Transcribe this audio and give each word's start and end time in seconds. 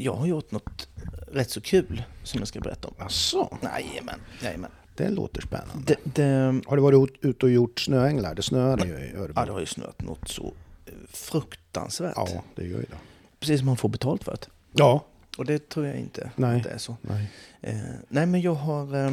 jag 0.00 0.12
har 0.14 0.26
gjort 0.26 0.50
något 0.50 0.88
rätt 1.32 1.50
så 1.50 1.60
kul 1.60 2.02
som 2.22 2.38
jag 2.38 2.48
ska 2.48 2.60
berätta 2.60 2.88
om. 2.88 2.94
Asså, 2.98 3.58
Jajamän, 3.62 4.20
jajamän. 4.42 4.70
det 4.96 5.08
låter 5.10 5.40
spännande. 5.42 5.96
Det, 6.04 6.14
det, 6.22 6.62
Har 6.66 6.76
du 6.76 6.82
varit 6.82 7.10
ut- 7.10 7.24
ute 7.24 7.46
och 7.46 7.52
gjort 7.52 7.80
snöänglar? 7.80 8.34
Det 8.34 8.42
snöade 8.42 8.86
ju 8.86 8.92
i 8.94 9.12
Örebro. 9.14 9.32
ja, 9.36 9.44
det 9.46 9.52
har 9.52 9.60
ju 9.60 9.66
snöat 9.66 10.00
något 10.02 10.28
så 10.28 10.52
eh, 10.86 10.92
fruktansvärt. 11.08 12.12
Ja, 12.16 12.42
det 12.54 12.62
gör 12.62 12.78
ju 12.78 12.84
det. 12.84 12.98
Precis 13.40 13.60
som 13.60 13.66
man 13.66 13.76
får 13.76 13.88
betalt 13.88 14.24
för 14.24 14.32
det. 14.32 14.46
Ja, 14.72 15.04
Och 15.38 15.44
det 15.44 15.68
tror 15.68 15.86
jag 15.86 15.96
inte 15.96 16.30
Nej. 16.36 16.56
att 16.56 16.62
det 16.64 16.70
är 16.70 16.78
så. 16.78 16.96
nej. 17.02 17.30
Eh, 17.60 17.76
nej, 18.08 18.26
men 18.26 18.40
jag 18.40 18.54
har... 18.54 18.96
Eh, 19.06 19.12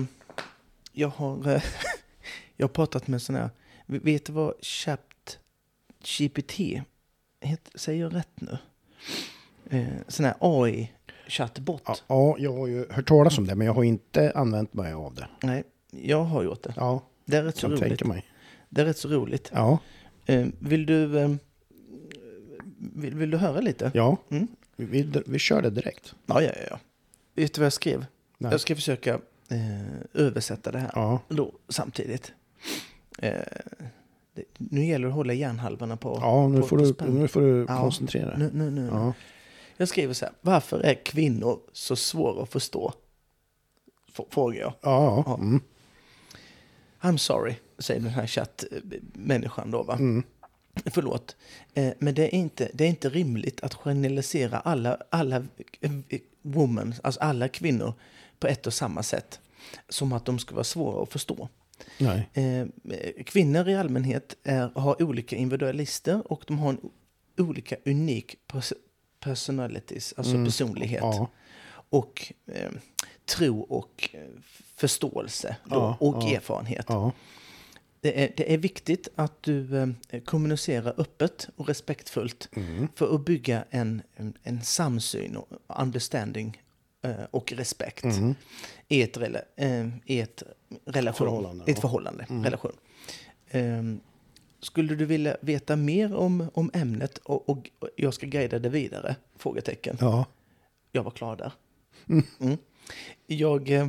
jag 0.91 1.07
har... 1.09 1.47
Eh, 1.55 1.63
jag 2.57 2.63
har 2.67 2.73
pratat 2.73 3.07
med 3.07 3.21
sån 3.21 3.35
här... 3.35 3.49
Vet 3.85 4.25
du 4.25 4.33
vad 4.33 4.53
Chapt 4.61 5.39
GPT 6.19 6.59
heter? 7.41 7.79
Säger 7.79 8.01
jag 8.01 8.15
rätt 8.15 8.41
nu? 8.41 8.57
Eh, 9.69 9.85
sån 10.07 10.25
här 10.25 10.35
AI-chattbot. 10.39 11.81
Ja, 11.85 11.95
ja, 12.07 12.35
jag 12.39 12.53
har 12.53 12.67
ju 12.67 12.85
hört 12.89 13.07
talas 13.07 13.37
om 13.37 13.47
det, 13.47 13.55
men 13.55 13.67
jag 13.67 13.73
har 13.73 13.83
inte 13.83 14.31
använt 14.35 14.73
mig 14.73 14.93
av 14.93 15.15
det. 15.15 15.27
Nej, 15.43 15.63
jag 15.91 16.23
har 16.23 16.43
gjort 16.43 16.63
det. 16.63 16.73
Ja, 16.77 17.03
Det 17.25 17.37
är 17.37 17.43
rätt 17.43 17.57
så 17.57 17.67
roligt. 17.67 18.03
mig. 18.05 18.25
Det 18.69 18.81
är 18.81 18.85
rätt 18.85 18.97
så 18.97 19.07
roligt. 19.09 19.51
Ja, 19.53 19.79
Eh, 20.27 20.47
vill 20.59 20.85
du... 20.85 21.19
Eh, 21.19 21.29
vill, 22.77 23.15
vill 23.15 23.31
du 23.31 23.37
höra 23.37 23.59
lite? 23.61 23.91
ja. 23.93 24.17
Mm. 24.31 24.47
Vi, 24.75 24.85
vi, 25.03 25.21
vi 25.25 25.39
kör 25.39 25.61
det 25.61 25.69
direkt. 25.69 26.15
Ja, 26.25 26.41
ja, 26.41 26.51
ja. 26.69 26.79
Vet 27.35 27.53
du 27.53 27.59
vad 27.61 27.65
jag 27.65 27.73
skrev? 27.73 28.05
Nej. 28.37 28.51
Jag 28.51 28.61
ska 28.61 28.75
försöka 28.75 29.13
eh, 29.49 29.95
översätta 30.13 30.71
det 30.71 30.79
här. 30.79 30.91
Ja, 30.95 31.19
då 31.27 31.51
samtidigt. 31.69 32.31
Eh, 33.19 33.31
det, 34.33 34.43
nu 34.57 34.85
gäller 34.85 35.05
det 35.05 35.09
att 35.11 35.15
hålla 35.15 35.33
hjärnhalvorna 35.33 35.97
på, 35.97 36.17
ja 36.21 36.47
nu, 36.47 36.61
på, 36.61 36.67
får 36.67 36.93
på 36.93 37.05
du, 37.05 37.11
nu 37.11 37.27
får 37.27 37.41
du 37.41 37.65
koncentrera 37.67 38.29
dig. 38.29 38.37
Nu, 38.39 38.49
nu, 38.53 38.71
nu. 38.71 38.87
Ja. 38.91 39.13
Jag 39.77 39.87
skriver 39.87 40.13
så 40.13 40.25
här. 40.25 40.33
Varför 40.41 40.79
är 40.79 40.93
kvinnor 41.05 41.59
så 41.73 41.95
svåra 41.95 42.43
att 42.43 42.49
förstå? 42.51 42.93
F- 44.13 44.25
Frågar 44.29 44.59
jag. 44.61 44.73
Ja. 44.81 45.35
Mm. 45.39 45.61
I'm 47.01 47.17
sorry, 47.17 47.55
säger 47.79 48.01
den 48.01 48.09
här 48.09 48.27
chattmänniskan 48.27 49.71
då 49.71 49.83
va. 49.83 49.93
Mm. 49.93 50.23
Förlåt. 50.85 51.35
Eh, 51.73 51.93
men 51.99 52.13
det 52.15 52.23
är, 52.23 52.35
inte, 52.35 52.69
det 52.73 52.83
är 52.83 52.87
inte 52.89 53.09
rimligt 53.09 53.61
att 53.63 53.73
generalisera 53.73 54.59
alla, 54.59 54.97
alla 55.09 55.43
eh, 55.81 55.91
women, 56.41 56.93
alltså 57.03 57.21
alla 57.21 57.47
kvinnor 57.47 57.93
på 58.39 58.47
ett 58.47 58.67
och 58.67 58.73
samma 58.73 59.03
sätt. 59.03 59.39
Som 59.89 60.13
att 60.13 60.25
de 60.25 60.39
ska 60.39 60.53
vara 60.55 60.63
svåra 60.63 61.03
att 61.03 61.11
förstå. 61.11 61.49
Nej. 61.97 62.29
Eh, 62.33 62.67
kvinnor 63.25 63.69
i 63.69 63.75
allmänhet 63.75 64.35
är, 64.43 64.69
har 64.75 65.03
olika 65.03 65.35
individualister 65.35 66.31
och 66.31 66.43
de 66.47 66.59
har 66.59 66.69
en 66.69 66.79
olika 67.37 67.75
unik 67.85 68.35
pers- 68.47 68.73
personalities, 69.29 70.13
alltså 70.17 70.33
Mm. 70.33 70.45
personlighet. 70.45 71.01
Ja, 71.03 71.27
Och 71.89 72.33
eh, 72.45 72.71
tro 73.25 73.59
och 73.61 74.09
eh, 74.13 74.19
förståelse 74.75 75.55
då, 75.63 75.75
Ja, 75.75 75.97
och 75.99 76.23
ja. 76.23 76.35
erfarenhet. 76.35 76.87
Det, 78.01 78.23
är, 78.23 78.33
det 78.37 78.53
är 78.53 78.57
viktigt 78.57 79.07
att 79.15 79.43
du 79.43 79.77
eh, 80.09 80.21
kommunicerar 80.21 80.93
öppet 80.97 81.49
och 81.55 81.67
respektfullt 81.67 82.49
Mm. 82.55 82.87
för 82.95 83.15
att 83.15 83.25
bygga 83.25 83.63
en, 83.69 84.01
en, 84.15 84.33
en 84.43 84.61
samsyn 84.63 85.35
och 85.37 85.47
understanding 85.81 86.61
eh, 87.01 87.11
och 87.31 87.51
respekt 87.53 88.03
Mm. 88.03 88.35
i 88.87 89.01
ett, 89.01 89.17
rela, 89.17 89.39
eh, 89.55 89.87
i 90.05 90.19
ett 90.19 90.43
relation. 90.85 91.27
Förhållande, 91.27 91.71
ett 91.71 91.79
förhållande, 91.81 92.25
Mm. 92.29 92.43
relation. 92.43 92.71
Ehm, 93.49 93.99
skulle 94.65 94.95
du 94.95 95.05
vilja 95.05 95.37
veta 95.41 95.75
mer 95.75 96.15
om, 96.15 96.49
om 96.53 96.71
ämnet 96.73 97.17
och, 97.17 97.49
och 97.49 97.69
jag 97.95 98.13
ska 98.13 98.27
guida 98.27 98.59
dig 98.59 98.71
vidare? 98.71 99.15
Frågetecken. 99.37 99.97
ja. 99.99 100.25
Jag 100.91 101.03
var 101.03 101.11
klar 101.11 101.35
där. 101.35 101.51
Mm. 102.09 102.23
Mm. 102.39 102.57
Jag 103.27 103.69
eh, 103.69 103.87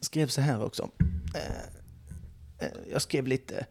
skrev 0.00 0.26
så 0.26 0.40
här 0.40 0.64
också. 0.64 0.90
Eh, 1.34 2.66
eh, 2.66 2.72
jag 2.92 3.02
skrev 3.02 3.26
lite, 3.26 3.66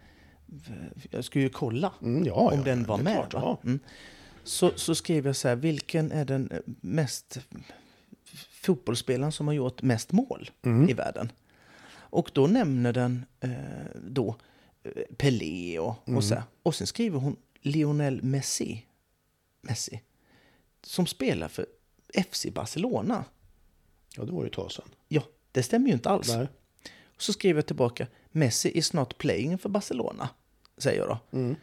jag 1.10 1.24
skulle 1.26 1.44
ju 1.44 1.50
kolla 1.50 1.94
Mm, 2.02 2.26
ja, 2.26 2.34
om 2.34 2.58
ja, 2.58 2.64
den 2.66 2.84
var 2.84 2.98
med. 2.98 3.16
klart, 3.16 3.34
va? 3.34 3.40
ja. 3.44 3.60
Mm. 3.64 3.80
Så, 4.44 4.72
så 4.76 4.96
skrev 4.96 5.26
jag 5.26 5.36
så 5.36 5.48
här, 5.48 5.56
vilken 5.56 6.12
är 6.12 6.26
den 6.26 6.52
mest 6.82 7.40
fotbollsspelaren 8.62 9.32
som 9.32 9.48
har 9.48 9.54
gjort 9.54 9.82
mest 9.82 10.12
mål 10.12 10.50
Mm. 10.66 10.90
i 10.90 10.94
världen? 10.94 11.32
Och 12.10 12.32
då 12.34 12.48
nämner 12.48 12.94
den 12.94 13.26
då 14.10 14.36
Pelé 15.18 15.80
och, 15.80 15.96
Mm. 16.08 16.18
och 16.18 16.24
så 16.24 16.34
här. 16.36 16.44
Och 16.64 16.76
sen 16.76 16.88
skriver 16.88 17.20
hon 17.20 17.36
Lionel 17.62 18.24
Messi. 18.24 18.86
Messi. 19.62 20.02
Som 20.84 21.08
spelar 21.08 21.48
för 21.48 21.66
FC 22.30 22.46
Barcelona. 22.54 23.26
Ja, 24.16 24.24
det 24.24 24.32
var 24.32 24.42
ju 24.44 24.48
ett 24.48 24.54
tag 24.54 24.72
sedan. 24.72 24.90
Ja, 25.08 25.22
det 25.52 25.64
stämmer 25.64 25.88
ju 25.88 25.94
inte 25.94 26.10
alls. 26.10 26.28
Nej. 26.28 26.48
Så 27.18 27.34
skriver 27.34 27.58
jag 27.58 27.66
tillbaka, 27.66 28.08
Messi 28.32 28.70
is 28.70 28.94
not 28.94 29.18
playing 29.18 29.58
för 29.58 29.70
Barcelona. 29.70 30.30
Säger 30.78 31.00
jag 31.00 31.08
då. 31.32 31.38
Mm. 31.38 31.56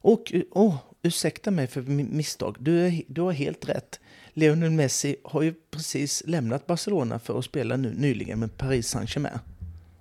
Och, 0.00 0.32
oh, 0.50 0.76
ursäkta 1.02 1.50
mig 1.50 1.66
för 1.66 1.82
mi- 1.82 2.12
misstag. 2.14 2.56
Du, 2.60 2.86
är, 2.86 3.02
du 3.08 3.20
har 3.20 3.32
helt 3.32 3.68
rätt. 3.68 4.00
Lionel 4.32 4.70
Messi 4.70 5.16
har 5.24 5.42
ju 5.42 5.54
precis 5.70 6.22
lämnat 6.26 6.66
Barcelona 6.66 7.18
för 7.18 7.38
att 7.38 7.44
spela 7.44 7.76
nu 7.76 7.94
nyligen 7.94 8.38
med 8.40 8.56
Paris 8.56 8.88
Saint-Germain. 8.88 9.38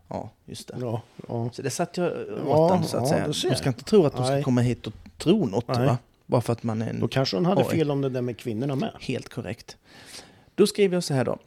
Ja, 0.08 0.30
just 0.46 0.68
det. 0.68 0.78
Ja, 0.80 1.02
ja. 1.28 1.50
Så 1.54 1.62
det 1.62 1.70
satt 1.70 1.98
jag 1.98 2.12
åt 2.48 2.72
den, 2.72 2.84
så 2.84 2.98
att 2.98 3.08
säga. 3.08 3.28
De 3.28 3.34
ska 3.34 3.70
inte 3.70 3.84
tro 3.84 4.06
att 4.06 4.16
de 4.16 4.26
ska 4.26 4.34
Nej. 4.34 4.44
komma 4.44 4.62
hit 4.62 4.88
och 4.88 4.94
tro 5.18 5.46
något, 5.46 5.68
Nej. 5.68 5.86
va? 5.88 5.98
Bara 6.26 6.42
för 6.42 6.54
att 6.54 6.64
man 6.64 6.82
är 6.82 6.90
en... 6.90 7.00
Då 7.00 7.08
kanske 7.08 7.38
hon 7.38 7.46
hade 7.46 7.64
Oj. 7.64 7.70
fel 7.70 7.92
om 7.92 8.02
det 8.02 8.10
där 8.10 8.22
med 8.22 8.38
kvinnorna 8.38 8.76
med. 8.76 8.92
Helt 9.00 9.30
korrekt. 9.30 9.78
Då 10.56 10.68
skriver 10.68 10.96
jag 10.96 11.04
så 11.04 11.14
här 11.14 11.26
då. 11.26 11.38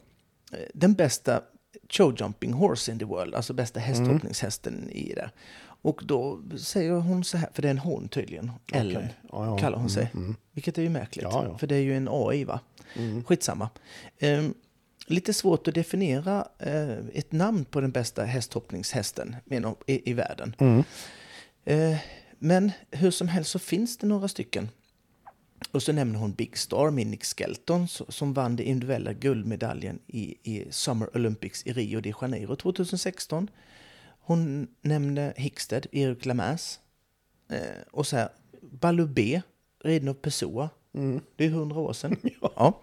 Den 0.73 0.93
bästa 0.93 1.41
show 1.89 2.15
jumping 2.19 2.53
horse 2.53 2.91
in 2.91 2.99
the 2.99 3.05
world, 3.05 3.35
alltså 3.35 3.53
bästa 3.53 3.79
hästhoppningshästen 3.79 4.89
i 4.89 5.13
det. 5.13 5.29
Och 5.81 6.01
då 6.05 6.39
säger 6.57 6.91
hon 6.91 7.23
så 7.23 7.37
här, 7.37 7.49
för 7.53 7.61
det 7.61 7.67
är 7.67 7.71
en 7.71 7.77
hon 7.77 8.09
tydligen, 8.09 8.51
Ellen 8.73 8.97
Okej. 8.97 9.15
Ja, 9.31 9.45
ja. 9.45 9.57
kallar 9.57 9.77
hon 9.77 9.89
sig. 9.89 10.09
Mm, 10.13 10.25
mm. 10.25 10.35
Vilket 10.51 10.77
är 10.77 10.81
ju 10.81 10.89
märkligt, 10.89 11.23
Ja, 11.23 11.57
för 11.57 11.67
det 11.67 11.75
är 11.75 11.79
ju 11.79 11.97
en 11.97 12.07
AI 12.11 12.43
va? 12.43 12.59
Mm. 12.95 13.23
Skitsamma. 13.23 13.69
Ehm, 14.19 14.53
lite 15.09 15.33
svårt 15.33 15.67
att 15.67 15.75
definiera 15.75 16.47
eh, 16.59 16.97
ett 17.13 17.31
namn 17.31 17.65
på 17.65 17.81
den 17.81 17.91
bästa 17.91 18.23
hästhoppningshästen 18.23 19.35
menar- 19.45 19.75
i, 19.87 20.09
i 20.11 20.13
världen. 20.13 20.55
Mm. 20.59 20.83
Eh, 21.65 21.97
men 22.39 22.71
hur 22.91 23.11
som 23.11 23.27
helst 23.27 23.51
så 23.51 23.59
finns 23.59 23.97
det 23.97 24.07
några 24.07 24.27
stycken. 24.27 24.69
Och 25.71 25.83
så 25.83 25.91
nämner 25.91 26.19
hon 26.19 26.31
Big 26.31 26.57
Star, 26.57 26.91
Minnick 26.91 27.25
Skelton, 27.25 27.87
som 27.87 28.33
vann 28.33 28.55
den 28.55 28.65
individuella 28.65 29.13
guldmedaljen 29.13 29.99
i, 30.07 30.35
i 30.43 30.71
Summer 30.71 31.15
Olympics 31.15 31.65
i 31.65 31.73
Rio 31.73 32.01
de 32.01 32.13
Janeiro 32.21 32.55
2016. 32.55 33.49
Hon 34.21 34.67
nämnde 34.81 35.33
Hickstead, 35.35 35.87
Erik 35.91 36.25
Lamass. 36.25 36.79
Eh, 37.49 37.59
och 37.91 38.07
så 38.07 38.15
här, 38.15 38.29
Baloo 38.61 39.07
B, 39.07 39.41
riden 39.83 40.09
av 40.09 40.13
Pessoa. 40.13 40.69
Mm. 40.93 41.21
Det 41.35 41.45
är 41.45 41.49
hundra 41.49 41.79
år 41.79 41.93
sedan. 41.93 42.15
ja. 42.41 42.81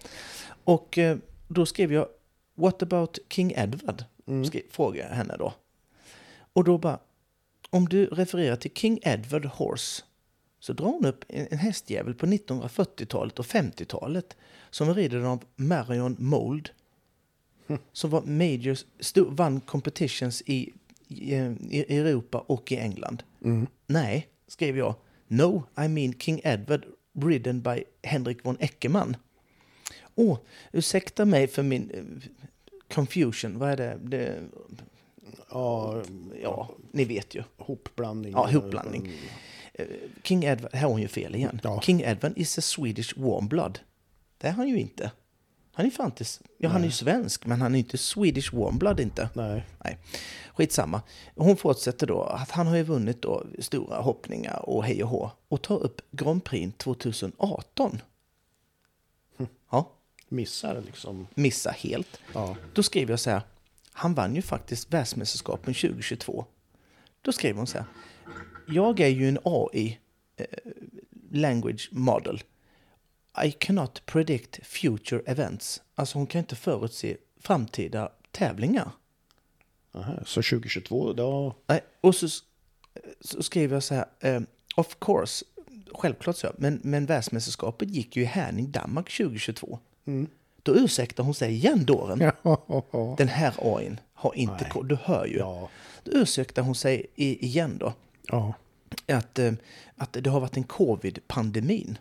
Och 0.64 0.98
eh, 0.98 1.18
då 1.48 1.66
skrev 1.66 1.92
jag, 1.92 2.08
What 2.56 2.82
about 2.82 3.18
King 3.28 3.52
Edward? 3.56 4.04
Mm. 4.26 4.44
Jag 4.76 5.04
henne 5.04 5.36
då. 5.38 5.54
Och 6.52 6.64
då 6.64 6.78
bara, 6.78 6.98
om 7.70 7.88
du 7.88 8.06
refererar 8.06 8.56
till 8.56 8.70
King 8.74 8.98
Edward 9.02 9.44
Horse 9.44 10.02
så 10.58 10.72
drar 10.72 10.86
hon 10.86 11.04
upp 11.04 11.24
en, 11.28 11.58
hästjävel 11.58 12.14
på 12.14 12.26
1940-talet 12.26 13.38
och 13.38 13.46
50-talet 13.46 14.36
som 14.70 14.86
var 14.86 14.94
riden 14.94 15.24
av 15.24 15.44
Marion 15.56 16.16
Mould. 16.18 16.70
Som 17.92 18.10
var 18.10 18.22
major, 18.22 18.78
sto, 19.00 19.30
vann 19.30 19.60
competitions 19.60 20.42
i, 20.46 20.72
i, 21.08 21.34
i 21.70 21.98
Europa 21.98 22.38
och 22.38 22.72
i 22.72 22.76
England. 22.76 23.22
Mm. 23.44 23.66
Nej, 23.86 24.28
skrev 24.48 24.78
jag. 24.78 24.94
No, 25.28 25.62
I 25.84 25.88
mean 25.88 26.12
King 26.18 26.40
Edward 26.44 26.84
ridden 27.22 27.62
by 27.62 27.84
Henrik 28.02 28.44
von 28.44 28.56
Eckermann. 28.60 29.16
Åh, 30.18 30.38
ursäkta 30.72 31.24
mig 31.24 31.46
för 31.46 31.62
min 31.62 31.90
eh, 31.90 32.02
confusion. 32.94 33.58
Vad 33.58 33.70
är 33.70 33.76
det? 33.76 33.98
det? 34.02 34.42
Ja, 35.50 36.02
Ja, 36.42 36.70
ni 36.92 37.04
vet 37.04 37.34
ju. 37.34 37.42
hopblandning. 37.56 38.32
Ja, 38.32 38.50
hopblandning. 38.52 39.12
Eh, 39.74 39.86
King 40.22 40.44
Edward, 40.44 40.74
här 40.74 40.82
har 40.82 40.90
hon 40.90 41.02
ju 41.02 41.08
fel 41.08 41.34
igen. 41.34 41.60
Ja. 41.62 41.80
King 41.80 42.00
Edward 42.00 42.32
is 42.36 42.58
a 42.58 42.62
Swedish 42.62 43.18
warm 43.18 43.48
blood. 43.48 43.78
Det 44.38 44.48
är 44.48 44.52
han 44.52 44.68
ju 44.68 44.80
inte. 44.80 45.10
Han 45.72 45.86
är 45.86 45.90
fan 45.90 46.06
inte, 46.06 46.24
ja 46.58 46.68
han 46.68 46.80
är 46.80 46.86
ju 46.86 46.92
svensk, 46.92 47.46
men 47.46 47.60
han 47.60 47.74
är 47.74 47.78
inte 47.78 47.98
Swedish 47.98 48.54
warm 48.54 48.78
blood 48.78 49.00
inte. 49.00 49.28
Nej. 49.34 49.64
Nej, 49.84 49.98
skitsamma. 50.54 51.02
Hon 51.34 51.56
fortsätter 51.56 52.06
då 52.06 52.22
att 52.22 52.50
han 52.50 52.66
har 52.66 52.76
ju 52.76 52.82
vunnit 52.82 53.22
då 53.22 53.46
stora 53.58 53.96
hoppningar 54.00 54.68
och 54.68 54.84
hej 54.84 55.02
och 55.02 55.08
hå 55.08 55.30
och 55.48 55.62
tar 55.62 55.82
upp 55.82 56.00
Grand 56.10 56.44
Prix 56.44 56.76
2018. 56.76 58.00
Missar 60.28 60.82
liksom. 60.86 61.26
missa 61.34 61.70
helt. 61.70 62.20
Ja. 62.32 62.56
Då 62.72 62.82
skrev 62.82 63.10
jag 63.10 63.20
så 63.20 63.30
här, 63.30 63.42
han 63.92 64.14
vann 64.14 64.36
ju 64.36 64.42
faktiskt 64.42 64.92
världsmästerskapen 64.92 65.74
2022. 65.74 66.44
Då 67.22 67.32
skrev 67.32 67.56
hon 67.56 67.66
så 67.66 67.78
här, 67.78 67.86
jag 68.68 69.00
är 69.00 69.08
ju 69.08 69.28
en 69.28 69.38
AI, 69.44 69.98
eh, 70.36 70.46
language 71.30 71.88
model. 71.92 72.42
I 73.44 73.50
cannot 73.50 74.06
predict 74.06 74.66
future 74.66 75.22
events. 75.26 75.82
Alltså 75.94 76.18
hon 76.18 76.26
kan 76.26 76.38
inte 76.38 76.56
förutse 76.56 77.16
framtida 77.40 78.12
tävlingar. 78.30 78.90
Aha, 79.92 80.14
så 80.24 80.42
2022, 80.42 81.12
då... 81.12 81.54
Nej, 81.66 81.80
och 82.00 82.14
så, 82.14 82.28
så 83.20 83.42
skrev 83.42 83.72
jag 83.72 83.82
så 83.82 83.94
här, 83.94 84.06
eh, 84.20 84.40
of 84.76 84.96
course, 84.98 85.44
självklart 85.94 86.36
så, 86.36 86.52
men, 86.58 86.80
men 86.82 87.06
världsmästerskapet 87.06 87.90
gick 87.90 88.16
ju 88.16 88.22
i 88.22 88.24
Härning, 88.24 88.70
Danmark 88.70 89.16
2022. 89.16 89.78
Mm. 90.06 90.26
Då 90.62 90.74
ursäktar 90.76 91.24
hon 91.24 91.34
sig 91.34 91.52
igen 91.52 91.84
dåren. 91.84 92.32
Den 93.18 93.28
här 93.28 93.54
AIn 93.76 94.00
har 94.14 94.34
inte 94.34 94.54
Nej. 94.60 94.70
koll, 94.70 94.88
du 94.88 94.98
hör 95.02 95.26
ju. 95.26 95.36
ja, 95.38 95.68
Då 96.04 96.10
ursäktar 96.12 96.62
hon 96.62 96.74
sig 96.74 97.06
igen 97.14 97.76
då. 97.78 97.92
ja. 98.28 98.54
Att, 99.08 99.38
eh, 99.38 99.52
att 99.96 100.12
det 100.12 100.30
har 100.30 100.40
varit 100.40 100.56
en 100.56 100.64
covid-pandemin. 100.64 101.98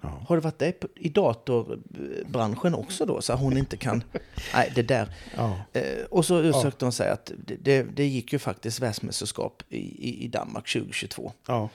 Ja. 0.00 0.08
Har 0.28 0.36
det 0.36 0.42
varit 0.42 0.58
det 0.58 0.84
i 0.96 1.08
datorbranschen 1.08 2.74
också 2.74 3.06
då? 3.06 3.20
Så 3.22 3.32
att 3.32 3.40
hon 3.40 3.56
inte 3.56 3.76
kan... 3.76 4.02
Nej, 4.54 4.72
det 4.74 4.82
där. 4.82 5.14
ja. 5.36 5.60
Eh, 5.72 6.04
och 6.10 6.24
så 6.24 6.40
ursäktade 6.42 6.84
hon 6.84 6.92
sig 6.92 7.10
att 7.10 7.32
det, 7.46 7.56
det, 7.56 7.82
det 7.82 8.06
gick 8.06 8.32
ju 8.32 8.38
faktiskt 8.38 8.80
världsmästerskap 8.80 9.62
i, 9.68 9.78
i, 10.08 10.24
i 10.24 10.28
Danmark 10.28 10.72
2022. 10.72 11.32
ja. 11.46 11.68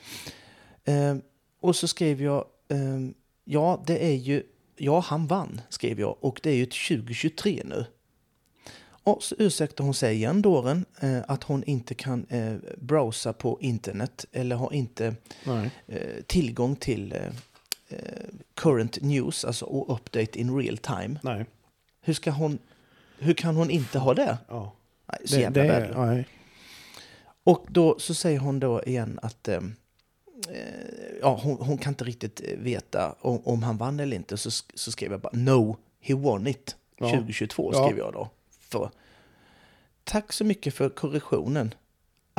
Eh, 0.84 1.16
och 1.60 1.76
så 1.76 1.88
skrev 1.88 2.22
jag, 2.22 2.44
eh, 2.68 2.78
ja 3.44 3.82
det 3.86 4.06
är 4.06 4.14
ju, 4.14 4.42
ja 4.76 5.00
han 5.00 5.26
vann 5.26 5.60
skrev 5.68 6.00
jag 6.00 6.16
och 6.20 6.40
det 6.42 6.50
är 6.50 6.54
ju 6.56 6.66
till 6.66 6.98
2023 6.98 7.62
nu. 7.64 7.86
Och 9.06 9.22
så 9.22 9.34
ursäktar 9.38 9.84
hon 9.84 9.94
sig 9.94 10.14
igen 10.14 10.42
dåren 10.42 10.84
eh, 11.00 11.18
att 11.28 11.44
hon 11.44 11.64
inte 11.64 11.94
kan 11.94 12.26
eh, 12.28 12.54
browsa 12.78 13.32
på 13.32 13.58
internet 13.60 14.24
eller 14.32 14.56
har 14.56 14.72
inte 14.72 15.14
eh, 15.86 16.00
tillgång 16.26 16.76
till 16.76 17.12
eh, 17.12 17.18
eh, 17.88 18.24
current 18.54 19.02
news, 19.02 19.44
alltså 19.44 19.66
update 19.88 20.40
in 20.40 20.56
real 20.58 20.78
time. 20.78 21.18
Nej. 21.22 21.46
Hur 22.00 22.14
ska 22.14 22.30
hon, 22.30 22.58
hur 23.18 23.34
kan 23.34 23.56
hon 23.56 23.70
inte 23.70 23.98
ha 23.98 24.14
det? 24.14 24.38
Ja. 24.48 24.72
Nej, 25.06 25.18
så 25.24 25.34
Det, 25.34 25.40
jävla 25.40 25.62
det, 25.62 25.92
nej. 25.96 26.28
Och 27.44 27.66
då 27.68 27.98
så 27.98 28.14
säger 28.14 28.38
hon 28.38 28.60
då 28.60 28.82
igen 28.82 29.18
att 29.22 29.48
eh, 29.48 29.60
ja, 31.20 31.40
hon, 31.42 31.56
hon 31.56 31.78
kan 31.78 31.90
inte 31.92 32.04
riktigt 32.04 32.40
eh, 32.44 32.58
veta 32.58 33.14
om, 33.20 33.40
om 33.44 33.62
han 33.62 33.76
vann 33.76 34.00
eller 34.00 34.16
inte. 34.16 34.36
Så, 34.36 34.50
så 34.74 34.92
skrev 34.92 35.10
jag 35.10 35.20
bara 35.20 35.30
no, 35.32 35.76
he 36.00 36.14
won 36.14 36.46
it 36.46 36.76
Ja. 36.96 37.10
2022 37.10 37.70
Ja. 37.74 37.84
skrev 37.86 37.98
jag 37.98 38.12
då. 38.12 38.28
För, 38.60 38.90
Tack 40.04 40.32
så 40.32 40.44
mycket 40.44 40.74
för 40.74 40.88
korrektionen. 40.88 41.74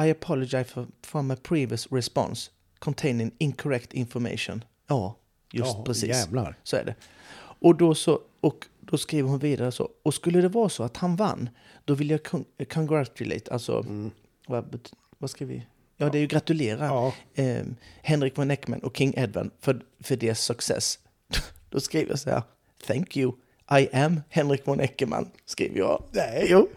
I 0.01 0.11
apologize 0.11 0.63
for, 0.63 0.87
for 1.01 1.21
my 1.21 1.35
previous 1.35 1.91
response 1.91 2.51
containing 2.79 3.31
incorrect 3.37 3.93
information. 3.93 4.63
Ja, 4.87 5.15
just 5.51 5.73
ja, 5.77 5.83
precis. 5.85 6.09
Jävlar. 6.09 6.55
Så 6.63 6.75
är 6.77 6.83
det. 6.85 6.95
Och 7.37 7.75
då, 7.77 7.95
så, 7.95 8.19
och 8.41 8.67
då 8.81 8.97
skriver 8.97 9.29
hon 9.29 9.39
vidare 9.39 9.71
så. 9.71 9.89
Och 10.03 10.13
skulle 10.13 10.41
det 10.41 10.49
vara 10.49 10.69
så 10.69 10.83
att 10.83 10.97
han 10.97 11.15
vann, 11.15 11.49
då 11.85 11.93
vill 11.93 12.09
jag 12.09 12.19
con- 12.21 12.65
congratulate, 12.73 13.51
alltså, 13.53 13.79
Mm. 13.79 14.11
vad, 14.47 14.79
vad 15.17 15.29
ska 15.29 15.45
vi? 15.45 15.65
Ja, 15.97 16.09
det 16.09 16.17
är 16.17 16.19
ju 16.19 16.27
gratulera 16.27 16.85
Ja. 16.85 17.13
eh, 17.43 17.63
Henrik 18.01 18.37
von 18.37 18.51
Eckermann 18.51 18.79
och 18.79 18.97
King 18.97 19.13
Edward 19.17 19.49
för, 19.61 19.81
för 19.99 20.15
deras 20.15 20.39
success. 20.41 20.99
Då 21.69 21.79
skriver 21.79 22.09
jag 22.09 22.19
så 22.19 22.29
här, 22.29 22.43
thank 22.87 23.17
you, 23.17 23.31
I 23.79 23.87
am 23.95 24.21
Henrik 24.29 24.67
von 24.67 24.79
Eckermann, 24.79 25.29
skriver 25.45 25.79
jag. 25.79 26.03
Nej, 26.11 26.47
jo. 26.49 26.69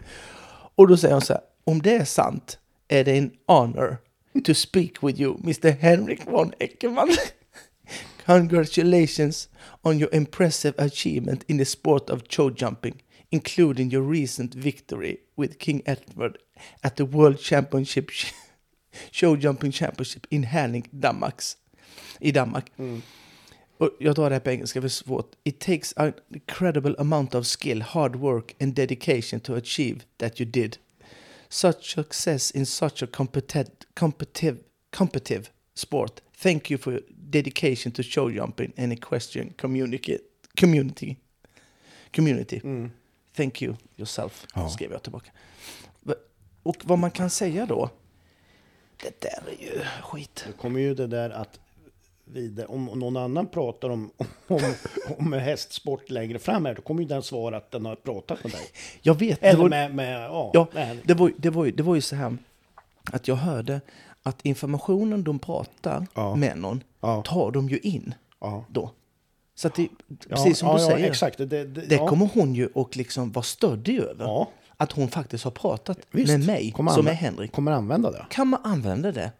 Och 0.74 0.88
då 0.88 0.96
säger 0.96 1.14
hon 1.14 1.22
så 1.22 1.32
här, 1.32 1.42
om 1.64 1.82
det 1.82 1.94
är 1.94 2.04
sant 2.04 2.58
är 2.88 3.04
det 3.04 3.18
en 3.18 3.30
honor 3.46 3.96
to 4.44 4.54
speak 4.54 5.02
with 5.02 5.20
you, 5.20 5.36
Mr. 5.44 5.70
Henrik 5.70 6.26
von 6.26 6.52
Eckermann. 6.58 7.08
Congratulations 8.26 9.48
on 9.82 9.98
your 10.00 10.14
impressive 10.14 10.74
achievement 10.78 11.42
in 11.46 11.58
the 11.58 11.64
sport 11.64 12.10
of 12.10 12.22
show 12.28 12.50
jumping, 12.50 13.02
including 13.30 13.90
your 13.92 14.02
recent 14.12 14.54
victory 14.54 15.16
with 15.36 15.58
King 15.58 15.82
Edward 15.86 16.36
at 16.82 16.96
the 16.96 17.04
World 17.04 17.38
Championship 17.40 18.10
Show 19.10 19.36
Jumping 19.36 19.72
Championship 19.72 20.26
in 20.30 20.44
Herning, 20.44 20.88
Danmarks, 20.90 21.56
i 22.20 22.32
Danmark. 22.32 22.72
Och 23.78 23.90
jag 23.98 24.14
drar 24.14 24.30
det 24.30 24.34
här 24.34 24.40
på 24.40 24.50
engelska, 24.50 24.76
för 24.80 24.82
det 24.82 24.86
är 24.86 24.88
svårt. 24.88 25.32
It 25.44 25.58
takes 25.60 25.92
an 25.96 26.12
incredible 26.28 26.94
amount 26.98 27.34
of 27.38 27.46
skill, 27.46 27.82
hard 27.82 28.16
work 28.16 28.56
and 28.62 28.74
dedication 28.74 29.40
to 29.40 29.54
achieve 29.54 30.00
that 30.16 30.40
you 30.40 30.50
did. 30.50 30.76
Such 31.48 31.94
success 31.94 32.50
in 32.50 32.66
such 32.66 33.02
a 33.02 33.06
competitive, 33.12 33.70
competitive, 33.94 34.58
competitive 34.90 35.46
sport. 35.74 36.20
Thank 36.36 36.70
you 36.70 36.78
for 36.78 36.92
your 36.92 37.02
dedication 37.08 37.92
to 37.92 38.02
show 38.02 38.30
jumping 38.30 38.72
and 38.76 38.92
equestrian 38.92 39.50
community. 39.56 40.18
community. 40.60 41.16
community. 42.12 42.60
Thank 43.36 43.62
you 43.62 43.76
yourself, 43.96 44.46
Ja. 44.54 44.68
skrev 44.68 44.92
jag 44.92 45.02
tillbaka. 45.02 45.30
Och 46.62 46.76
vad 46.84 46.98
man 46.98 47.10
kan 47.10 47.30
säga 47.30 47.66
då, 47.66 47.90
det 49.02 49.20
där 49.20 49.42
är 49.58 49.64
ju 49.64 49.80
skit. 50.02 50.44
Det 50.46 50.52
kommer 50.52 50.80
ju 50.80 50.94
det 50.94 51.06
där 51.06 51.30
att 51.30 51.60
vidare, 52.24 52.66
om 52.66 52.84
någon 52.84 53.16
annan 53.16 53.46
pratar 53.46 53.90
om, 53.90 54.10
om, 54.46 54.74
om 55.18 55.32
hästsport 55.32 56.10
längre 56.10 56.38
fram 56.38 56.64
här, 56.66 56.74
då 56.74 56.82
kommer 56.82 57.02
ju 57.02 57.08
den 57.08 57.22
svara 57.22 57.56
att 57.56 57.70
den 57.70 57.86
har 57.86 57.94
pratat 57.96 58.42
med 58.44 58.52
dig. 58.52 58.66
Jag 59.02 59.14
vet, 59.14 59.42
Eller 59.42 59.60
var, 59.60 59.68
med, 59.68 59.94
med 59.94 60.22
ja, 60.22 60.50
ja, 60.54 60.66
med, 60.72 60.98
det, 61.04 61.14
var, 61.14 61.32
det, 61.36 61.50
var, 61.50 61.64
ju- 61.64 61.72
det 61.72 61.82
var 61.82 61.94
ju 61.94 62.00
så 62.00 62.16
här 62.16 62.36
att 63.12 63.28
jag 63.28 63.36
hörde 63.36 63.80
att 64.22 64.40
informationen 64.46 65.24
de 65.24 65.38
pratar 65.38 66.06
Ja. 66.14 66.34
med 66.34 66.58
någon 66.58 66.82
Ja. 67.00 67.22
tar 67.26 67.50
de 67.50 67.68
ju 67.68 67.78
in 67.78 68.14
ja. 68.40 68.64
då. 68.68 68.90
Så 69.54 69.68
att 69.68 69.74
det, 69.74 69.88
precis 70.28 70.58
som 70.58 70.76
du 70.76 70.82
säger, 70.82 71.10
exakt. 71.10 71.38
Det, 71.38 71.46
det, 71.46 71.64
det 71.64 71.96
kommer 71.98 72.28
hon 72.34 72.54
ju 72.54 72.66
och 72.66 72.96
liksom 72.96 73.32
vara 73.32 73.42
stöddig 73.42 73.98
över. 73.98 74.46
Att 74.80 74.92
hon 74.92 75.08
faktiskt 75.08 75.44
har 75.44 75.50
pratat 75.50 75.98
Visst. 76.10 76.28
med 76.32 76.46
mig, 76.46 76.72
Kommer 76.72 76.92
som 76.92 77.06
är 77.06 77.12
Henrik. 77.12 77.52
Kommer 77.52 77.72
använda 77.72 78.10
det. 78.10 78.26
Kan 78.30 78.48
man 78.48 78.60
använda 78.64 79.12
det? 79.12 79.32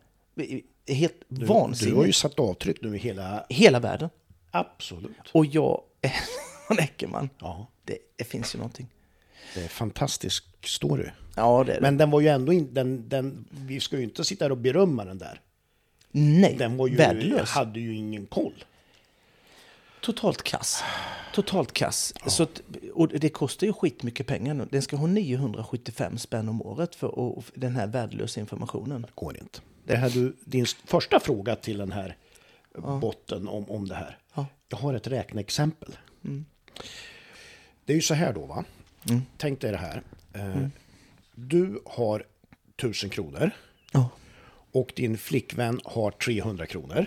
Helt 0.88 1.14
Du, 1.28 1.46
vansinnigt. 1.46 1.94
du 1.94 2.00
har 2.00 2.06
ju 2.06 2.12
satt 2.12 2.38
avtryck 2.38 2.82
nu 2.82 2.96
i 2.96 2.98
hela... 2.98 3.46
Hela 3.48 3.80
världen. 3.80 4.08
Absolut. 4.50 5.16
Och 5.32 5.46
jag 5.46 5.82
är 6.02 6.12
en 6.70 6.78
Eckerman. 6.78 7.30
Ja, 7.38 7.66
Det, 7.84 7.98
det 8.16 8.24
finns 8.24 8.54
ju 8.54 8.58
någonting. 8.58 8.86
det 9.54 9.64
är 9.64 9.68
fantastisk 9.68 10.44
story. 10.66 11.08
Ja, 11.36 11.64
det 11.64 11.72
är 11.72 11.74
det. 11.76 11.80
Men 11.82 11.96
den 11.98 12.10
var 12.10 12.20
ju 12.20 12.28
ändå 12.28 12.52
inte... 12.52 12.72
Den, 12.74 13.08
den, 13.08 13.44
vi 13.50 13.80
ska 13.80 13.96
ju 13.96 14.04
inte 14.04 14.24
sitta 14.24 14.44
här 14.44 14.50
och 14.52 14.58
berömma 14.58 15.04
den 15.04 15.18
där. 15.18 15.40
Nej, 16.10 16.54
Den 16.58 16.76
var 16.76 16.86
ju, 16.88 16.96
värdelös. 16.96 17.50
hade 17.50 17.80
ju 17.80 17.94
ingen 17.96 18.26
koll. 18.26 18.64
Totalt 20.00 20.42
kass. 20.42 20.82
Totalt 21.34 21.72
kass. 21.72 22.14
Så 22.26 22.42
att, 22.42 22.60
och 22.94 23.08
det 23.08 23.28
kostar 23.28 23.66
ju 23.66 23.72
skitmycket 23.72 24.26
pengar 24.26 24.54
nu. 24.54 24.68
Den 24.70 24.82
ska 24.82 24.96
ha 24.96 25.06
975 25.06 26.18
spänn 26.18 26.48
om 26.48 26.62
året 26.62 26.94
för 26.94 27.40
för 27.42 27.60
den 27.60 27.76
här 27.76 27.86
värdelösa 27.86 28.40
informationen. 28.40 29.06
går 29.14 29.36
inte. 29.38 29.60
Det 29.84 29.96
här 29.96 30.10
du, 30.10 30.36
din 30.44 30.66
första 30.84 31.20
fråga 31.20 31.56
till 31.56 31.78
den 31.78 31.92
här 31.92 32.16
botten 33.00 33.48
om, 33.48 33.70
om 33.70 33.88
det 33.88 33.94
här. 33.94 34.18
Ja. 34.34 34.46
Jag 34.68 34.78
har 34.78 34.94
ett 34.94 35.06
räkneexempel. 35.06 35.96
Det 37.84 37.92
är 37.92 37.96
ju 37.96 38.02
så 38.02 38.14
här 38.14 38.32
då 38.32 38.46
va. 38.46 38.64
Tänk 39.36 39.60
dig 39.60 39.70
det 39.70 39.76
här. 39.78 40.02
Eh, 40.32 40.66
Du 41.34 41.82
har 41.86 42.24
1000 42.76 43.10
kronor 43.10 43.50
Ja. 43.92 44.08
och 44.72 44.92
din 44.96 45.18
flickvän 45.18 45.80
har 45.84 46.10
300 46.10 46.66
kronor. 46.66 47.06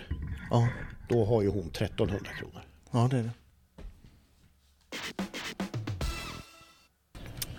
Ja, 0.51 0.68
Då 1.10 1.25
har 1.25 1.42
ju 1.42 1.48
hon 1.50 1.68
1300 1.70 2.32
kronor. 2.39 2.62
Ja 2.91 3.07
det 3.12 3.17
är 3.17 3.24
det. 3.24 3.31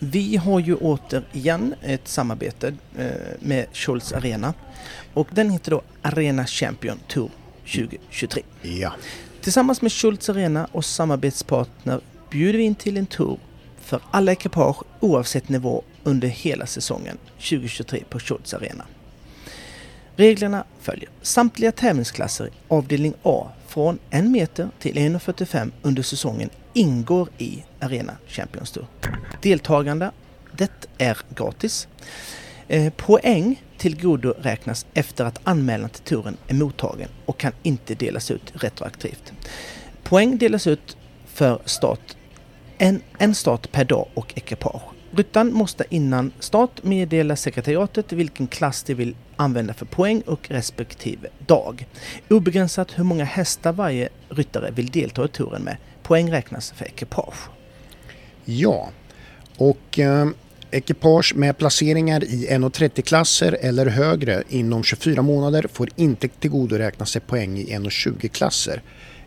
Vi 0.04 0.36
har 0.36 0.60
ju 0.60 0.74
återigen 0.74 1.74
ett 1.82 2.08
samarbete 2.08 2.74
eh, 2.98 3.06
med 3.40 3.66
Schultz 3.72 4.12
Arena. 4.12 4.54
Och 5.14 5.28
den 5.30 5.50
heter 5.50 5.70
då 5.70 5.82
Arena 6.02 6.46
Champion 6.46 6.98
Tour 7.08 7.30
2023. 7.60 8.42
Ja. 8.62 8.92
Tillsammans 9.40 9.82
med 9.82 9.92
Schultz 9.92 10.28
Arena 10.28 10.68
och 10.72 10.84
samarbetspartner 10.84 12.00
bjuder 12.30 12.58
vi 12.58 12.64
in 12.64 12.74
till 12.74 12.96
en 12.96 13.06
tour 13.06 13.38
för 13.80 14.00
alla 14.10 14.32
ekipage 14.32 14.82
oavsett 15.00 15.48
nivå 15.48 15.82
under 16.02 16.28
hela 16.28 16.66
säsongen 16.66 17.18
2023 17.36 18.04
på 18.08 18.18
Schultz 18.18 18.54
Arena. 18.54 18.84
Reglerna 20.16 20.64
följer. 20.80 21.08
Samtliga 21.22 21.72
tävlingsklasser 21.72 22.46
i 22.46 22.50
avdelning 22.68 23.14
A 23.22 23.48
från 23.66 23.98
1 24.10 24.24
meter 24.24 24.68
till 24.78 24.96
1,45 24.96 25.70
under 25.82 26.02
säsongen 26.02 26.50
ingår 26.72 27.28
i 27.38 27.64
Arena 27.80 28.16
Champions 28.26 28.70
Tour. 28.70 28.86
Deltagande, 29.42 30.10
det 30.56 30.86
är 30.98 31.18
gratis. 31.36 31.88
Eh, 32.68 32.92
poäng 32.92 33.62
till 33.78 34.02
godo 34.02 34.34
räknas 34.38 34.86
efter 34.94 35.24
att 35.24 35.40
anmälan 35.44 35.90
till 35.90 36.02
touren 36.02 36.36
är 36.48 36.54
mottagen 36.54 37.08
och 37.26 37.38
kan 37.38 37.52
inte 37.62 37.94
delas 37.94 38.30
ut 38.30 38.52
retroaktivt. 38.54 39.32
Poäng 40.02 40.38
delas 40.38 40.66
ut 40.66 40.96
för 41.26 41.62
start, 41.64 42.16
en, 42.78 43.02
en 43.18 43.34
start 43.34 43.72
per 43.72 43.84
dag 43.84 44.08
och 44.14 44.32
ekipage. 44.36 44.82
Ryttaren 45.10 45.52
måste 45.52 45.84
innan 45.88 46.32
start 46.38 46.82
meddela 46.82 47.36
sekretariatet 47.36 48.12
vilken 48.12 48.46
klass 48.46 48.82
de 48.82 48.94
vill 48.94 49.16
använda 49.42 49.74
för 49.74 49.86
poäng 49.86 50.20
och 50.26 50.50
respektive 50.50 51.28
dag. 51.46 51.86
Obegränsat 52.30 52.98
hur 52.98 53.04
många 53.04 53.24
hästar 53.24 53.72
varje 53.72 54.08
ryttare 54.28 54.70
vill 54.70 54.86
delta 54.86 55.24
i 55.24 55.28
touren 55.28 55.62
med. 55.62 55.76
Poäng 56.02 56.32
räknas 56.32 56.72
för 56.76 56.84
ekipage. 56.84 57.48
Ja, 58.44 58.90
och 59.56 59.98
eh, 59.98 60.28
ekipage 60.70 61.34
med 61.36 61.58
placeringar 61.58 62.24
i 62.24 62.46
1,30-klasser 62.50 63.58
eller 63.60 63.86
högre 63.86 64.42
inom 64.48 64.82
24 64.82 65.22
månader 65.22 65.66
får 65.72 65.88
inte 65.96 66.28
tillgodoräkna 66.28 67.06
sig 67.06 67.20
poäng 67.20 67.58
i 67.58 67.64
1,20-klasser 67.64 68.82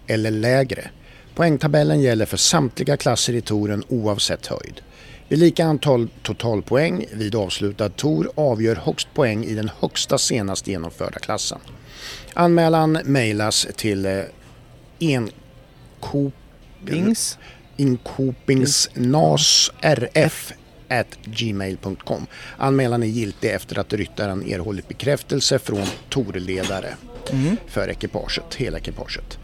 eller 0.07 0.31
lägre. 0.31 0.89
Poängtabellen 1.36 2.01
gäller 2.01 2.25
för 2.25 2.38
samtliga 2.38 2.98
klasser 2.98 3.34
i 3.34 3.41
touren 3.41 3.84
oavsett 3.88 4.48
höjd. 4.48 4.81
Vid 5.27 5.39
lika 5.39 5.65
antal 5.65 6.08
totalpoäng 6.24 7.05
vid 7.13 7.36
avslutad 7.36 7.89
tour 7.89 8.32
avgör 8.36 8.75
högst 8.75 9.08
poäng 9.13 9.46
i 9.46 9.53
den 9.53 9.70
högsta 9.79 10.17
senast 10.17 10.67
genomförda 10.67 11.20
klassen. 11.20 11.60
Anmälan 12.34 12.91
mejlas 12.91 13.67
till 13.75 14.05
eh, 14.05 14.22
enkop 15.00 16.34
Bings. 16.82 17.38
inkopingsnasrf 17.77 20.53
gmail.com. 21.24 22.27
Anmälan 22.58 23.03
är 23.03 23.08
giltig 23.08 23.51
efter 23.51 23.79
att 23.79 23.94
ryttaren 23.94 24.50
erhållit 24.50 24.88
bekräftelse 24.88 25.60
från 25.60 25.86
torledare 26.10 26.94
Mm. 27.32 27.58
för 27.67 27.89
ekipaget, 27.89 28.55
hela 28.55 28.77
ekipaget. 28.77 29.38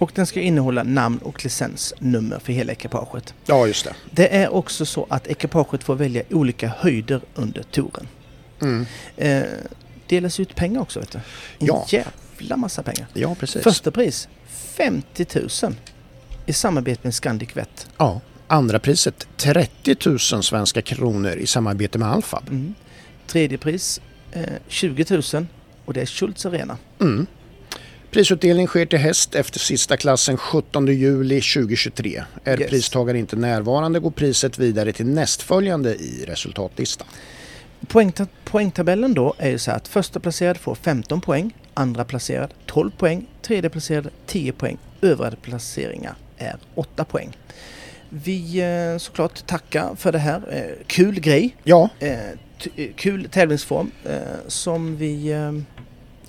Och 0.00 0.12
den 0.14 0.26
ska 0.26 0.40
innehålla 0.40 0.82
namn 0.82 1.18
och 1.18 1.44
licensnummer 1.44 2.38
för 2.38 2.52
hela 2.52 2.72
ekipaget. 2.72 3.34
Ja, 3.46 3.66
just 3.66 3.84
det. 3.84 3.94
Det 4.10 4.36
är 4.36 4.48
också 4.54 4.86
så 4.86 5.06
att 5.10 5.26
ekipaget 5.26 5.84
får 5.84 5.94
välja 5.94 6.22
olika 6.30 6.68
höjder 6.78 7.20
under 7.34 7.62
touren. 7.62 8.08
Mm. 8.62 8.86
Eh, 9.16 9.42
delas 10.06 10.40
ut 10.40 10.54
pengar 10.54 10.80
också 10.80 11.00
vet 11.00 11.10
du. 11.10 11.18
En 11.58 11.66
Ja. 11.66 11.86
jävla 11.88 12.56
massa 12.56 12.82
pengar. 12.82 13.06
Ja, 13.14 13.34
precis. 13.34 13.62
Första 13.62 13.90
pris 13.90 14.28
50 14.48 15.26
000 15.62 15.74
i 16.46 16.52
samarbete 16.52 17.00
med 17.02 17.14
Scandic 17.14 17.56
Vet. 17.56 17.88
Ja. 17.98 18.20
Andra 18.46 18.78
priset 18.78 19.26
30 19.36 19.96
000 20.06 20.18
svenska 20.18 20.82
kronor 20.82 21.32
i 21.32 21.46
samarbete 21.46 21.98
med 21.98 22.08
Alfab. 22.12 22.48
Mm. 22.48 22.74
Tredje 23.26 23.58
pris 23.58 24.00
eh, 24.32 24.42
20 24.68 25.04
000 25.34 25.46
och 25.84 25.92
det 25.94 26.00
är 26.00 26.06
Schultz 26.06 26.46
Arena. 26.46 26.78
Mm. 27.00 27.26
Prisutdelning 28.10 28.66
sker 28.66 28.86
till 28.86 28.98
häst 28.98 29.34
efter 29.34 29.58
sista 29.58 29.96
klassen 29.96 30.36
17 30.36 30.86
juli 30.86 31.40
2023. 31.40 32.22
Är 32.44 32.60
Yes. 32.60 32.70
pristagare 32.70 33.18
inte 33.18 33.36
närvarande 33.36 34.00
går 34.00 34.10
priset 34.10 34.58
vidare 34.58 34.92
till 34.92 35.06
nästföljande 35.06 35.94
i 35.94 36.24
resultatlistan. 36.26 37.06
Poängta- 37.88 38.26
poängtabellen 38.44 39.14
då 39.14 39.34
är 39.38 39.50
ju 39.50 39.58
så 39.58 39.70
här 39.70 39.76
att 39.78 39.88
första 39.88 40.20
placerad 40.20 40.56
får 40.56 40.74
15 40.74 41.20
poäng, 41.20 41.54
andra 41.74 42.04
placerad 42.04 42.54
12 42.66 42.90
poäng, 42.90 43.26
tredje 43.42 43.70
placerad 43.70 44.08
10 44.26 44.52
poäng, 44.52 44.78
övriga 45.02 45.36
placeringar 45.42 46.14
är 46.38 46.56
8 46.74 47.04
poäng. 47.04 47.36
Vi 48.08 48.60
eh, 48.60 48.98
såklart 48.98 49.46
tackar 49.46 49.94
för 49.94 50.12
det 50.12 50.18
här. 50.18 50.42
Eh, 50.50 50.84
kul 50.86 51.20
grej, 51.20 51.56
Ja, 51.64 51.88
eh, 51.98 52.18
kul 52.96 53.28
tävlingsform 53.30 53.90
som 54.48 54.96
vi... 54.96 55.34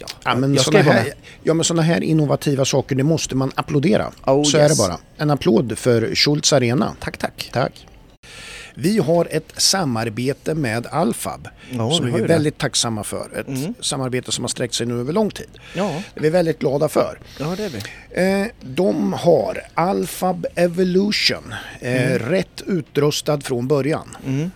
Ja, 0.01 0.07
Ja, 0.23 0.35
men 0.35 0.53
jag 0.55 0.63
ska 0.65 0.77
här, 0.81 1.13
ja, 1.43 1.53
men 1.53 1.63
sådana 1.63 1.81
här 1.81 2.03
innovativa 2.03 2.65
saker, 2.65 2.95
det 2.95 3.03
måste 3.03 3.35
man 3.35 3.51
applådera. 3.55 4.11
Oh, 4.25 4.43
Så 4.43 4.57
yes. 4.57 4.65
är 4.65 4.69
det 4.69 4.89
bara. 4.89 4.99
En 5.17 5.29
applåd 5.29 5.77
för 5.77 6.15
Schultz 6.15 6.53
Arena. 6.53 6.95
Tack, 6.99 7.17
tack. 7.17 7.49
Tack. 7.53 7.87
Vi 8.75 8.97
har 8.97 9.27
ett 9.31 9.51
samarbete 9.57 10.53
med 10.55 10.87
Alfab 10.87 11.47
Ja, 11.71 11.91
som 11.91 12.05
vi 12.05 12.11
är 12.11 12.15
ju 12.17 12.21
det. 12.21 12.33
väldigt 12.33 12.57
tacksamma 12.57 13.03
för. 13.03 13.39
Ett 13.39 13.47
Mm. 13.47 13.73
samarbete 13.81 14.31
som 14.31 14.43
har 14.43 14.49
sträckt 14.49 14.73
sig 14.73 14.87
nu 14.87 14.99
över 14.99 15.13
lång 15.13 15.29
tid. 15.31 15.47
Ja, 15.75 16.03
Det 16.13 16.19
är 16.19 16.21
vi 16.23 16.29
väldigt 16.29 16.59
glada 16.59 16.89
för. 16.89 17.19
ja, 17.39 17.53
det 17.57 17.63
är 17.65 17.69
vi. 17.69 18.41
Eh, 18.41 18.47
de 18.61 19.13
har 19.13 19.61
Alfab 19.73 20.45
Evolution, 20.55 21.53
eh, 21.79 22.19
rätt 22.29 22.61
utrustad 22.67 23.41
från 23.41 23.67
början. 23.67 24.17
Mm. 24.25 24.51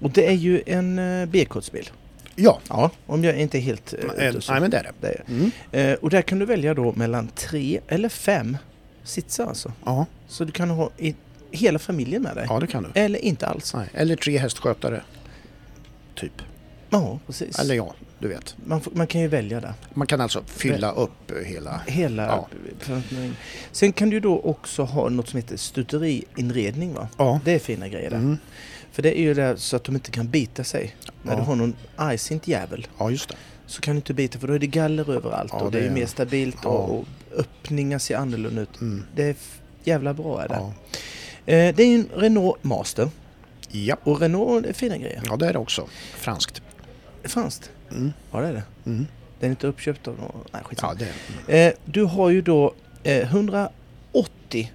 Och 0.00 0.10
det 0.10 0.26
är 0.26 0.32
ju 0.32 0.62
en 0.66 0.98
eh, 1.20 1.26
B-kodsbil. 1.28 1.90
Ja, 2.36 2.60
Ja, 2.68 2.90
om 3.06 3.24
jag 3.24 3.40
inte 3.40 3.58
är 3.58 3.60
helt 3.60 3.94
eh, 4.18 4.26
eh, 4.26 4.38
så- 4.38 4.52
nej, 4.52 4.60
men 4.60 4.70
det 4.70 4.78
är 4.78 4.82
det. 4.82 4.92
det 5.00 5.08
är. 5.08 5.24
Mm. 5.28 5.50
Eh, 5.72 5.94
och 5.94 6.10
där 6.10 6.22
kan 6.22 6.38
du 6.38 6.46
välja 6.46 6.74
då 6.74 6.92
mellan 6.92 7.28
tre 7.34 7.80
eller 7.88 8.08
fem 8.08 8.56
sitsar 9.04 9.46
alltså. 9.46 9.72
Ja, 9.84 10.06
Så 10.28 10.44
du 10.44 10.52
kan 10.52 10.70
ha 10.70 10.90
i, 10.98 11.14
hela 11.50 11.78
familjen 11.78 12.22
med 12.22 12.36
dig. 12.36 12.46
ja, 12.48 12.60
det 12.60 12.66
kan 12.66 12.82
du. 12.82 13.00
Eller 13.00 13.18
inte 13.18 13.46
alls. 13.46 13.74
Nej. 13.74 13.88
Eller 13.94 14.16
tre 14.16 14.38
hästskötare. 14.38 15.02
Typ. 16.14 16.42
Ja, 16.90 17.18
precis. 17.26 17.58
Eller 17.58 17.74
ja, 17.74 17.94
du 18.18 18.28
vet. 18.28 18.56
Man, 18.66 18.80
man 18.92 19.06
kan 19.06 19.20
ju 19.20 19.28
välja 19.28 19.60
där. 19.60 19.74
Man 19.94 20.06
kan 20.06 20.20
alltså 20.20 20.42
fylla 20.46 20.92
upp 20.92 21.30
eh, 21.30 21.36
hela... 21.46 21.80
Hela... 21.86 22.22
Ja. 22.26 22.48
Sen 23.72 23.92
kan 23.92 24.10
du 24.10 24.20
då 24.20 24.40
också 24.40 24.82
ha 24.82 25.08
något 25.08 25.28
som 25.28 25.36
heter 25.36 25.56
stuteriinredning 25.56 26.94
va? 26.94 27.08
Ja. 27.18 27.40
Det 27.44 27.52
är 27.54 27.58
fina 27.58 27.88
grejer 27.88 28.10
där. 28.10 28.16
Mm. 28.16 28.38
För 28.96 29.02
det 29.02 29.18
är 29.18 29.22
ju 29.22 29.34
där 29.34 29.56
så 29.56 29.76
att 29.76 29.84
de 29.84 29.94
inte 29.94 30.10
kan 30.10 30.28
bita 30.28 30.64
sig. 30.64 30.96
När 31.22 31.32
Ja. 31.32 31.38
du 31.38 31.44
har 31.44 31.56
någon 31.56 31.74
argsint 31.96 32.48
jävel 32.48 32.86
ja, 32.98 33.10
just 33.10 33.28
det. 33.28 33.34
så 33.66 33.80
kan 33.80 33.94
du 33.94 33.96
inte 33.96 34.14
bita 34.14 34.38
för 34.38 34.48
då 34.48 34.54
är 34.54 34.58
det 34.58 34.66
galler 34.66 35.10
överallt 35.10 35.52
Ja, 35.54 35.60
och 35.60 35.70
det, 35.72 35.78
det 35.78 35.84
är 35.84 35.88
är- 35.90 35.94
mer 35.94 36.06
stabilt 36.06 36.56
Ja. 36.62 36.68
och, 36.68 36.98
och 36.98 37.04
öppningar 37.36 37.98
ser 37.98 38.16
annorlunda 38.16 38.62
ut. 38.62 38.80
Mm. 38.80 39.04
Det 39.14 39.22
är 39.24 39.34
jävla 39.84 40.14
bra 40.14 40.42
är 40.42 40.48
det. 40.48 40.54
Eh, 41.56 41.74
det 41.74 41.82
är 41.82 41.94
en 41.94 42.08
Renault 42.14 42.64
Master 42.64 43.10
Ja. 43.70 43.96
och 44.02 44.20
Renault 44.20 44.66
är 44.66 44.72
fina 44.72 44.96
grejer. 44.96 45.22
ja, 45.26 45.36
det 45.36 45.46
är 45.48 45.52
det 45.52 45.58
också. 45.58 45.88
Franskt. 46.16 46.62
Franskt? 47.24 47.70
Mm. 47.90 48.12
Ja 48.32 48.40
det 48.40 48.48
är 48.48 48.52
det. 48.52 48.62
Mm. 48.86 49.06
Den 49.40 49.46
är 49.48 49.50
inte 49.50 49.66
uppköpt 49.66 50.08
av 50.08 50.18
någon... 50.18 50.44
Nej 50.52 50.62
skitsamma. 50.64 50.96
Ja, 50.98 51.06
det 51.46 51.52
är... 51.54 51.68
Eh, 51.68 51.72
du 51.84 52.02
har 52.04 52.30
ju 52.30 52.42
då 52.42 52.74
eh, 53.02 53.22
180 53.22 54.72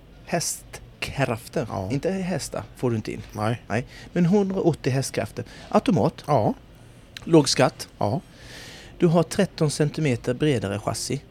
hästkrafter. 1.11 1.65
Ja. 1.69 1.89
Inte 1.91 2.11
hästar 2.11 2.63
får 2.75 2.89
du 2.89 2.95
inte 2.95 3.11
in. 3.11 3.21
Nej. 3.67 3.85
Men 4.13 4.25
180 4.25 4.91
hästkrafter. 4.93 5.45
Automat, 5.69 6.13
Ja. 6.27 6.53
låg 7.23 7.49
skatt. 7.49 7.87
Ja. 7.97 8.21
Du 8.97 9.07
har 9.07 9.23
13 9.23 9.71
cm 9.71 10.17
bredare 10.39 10.79
chassi. 10.79 11.21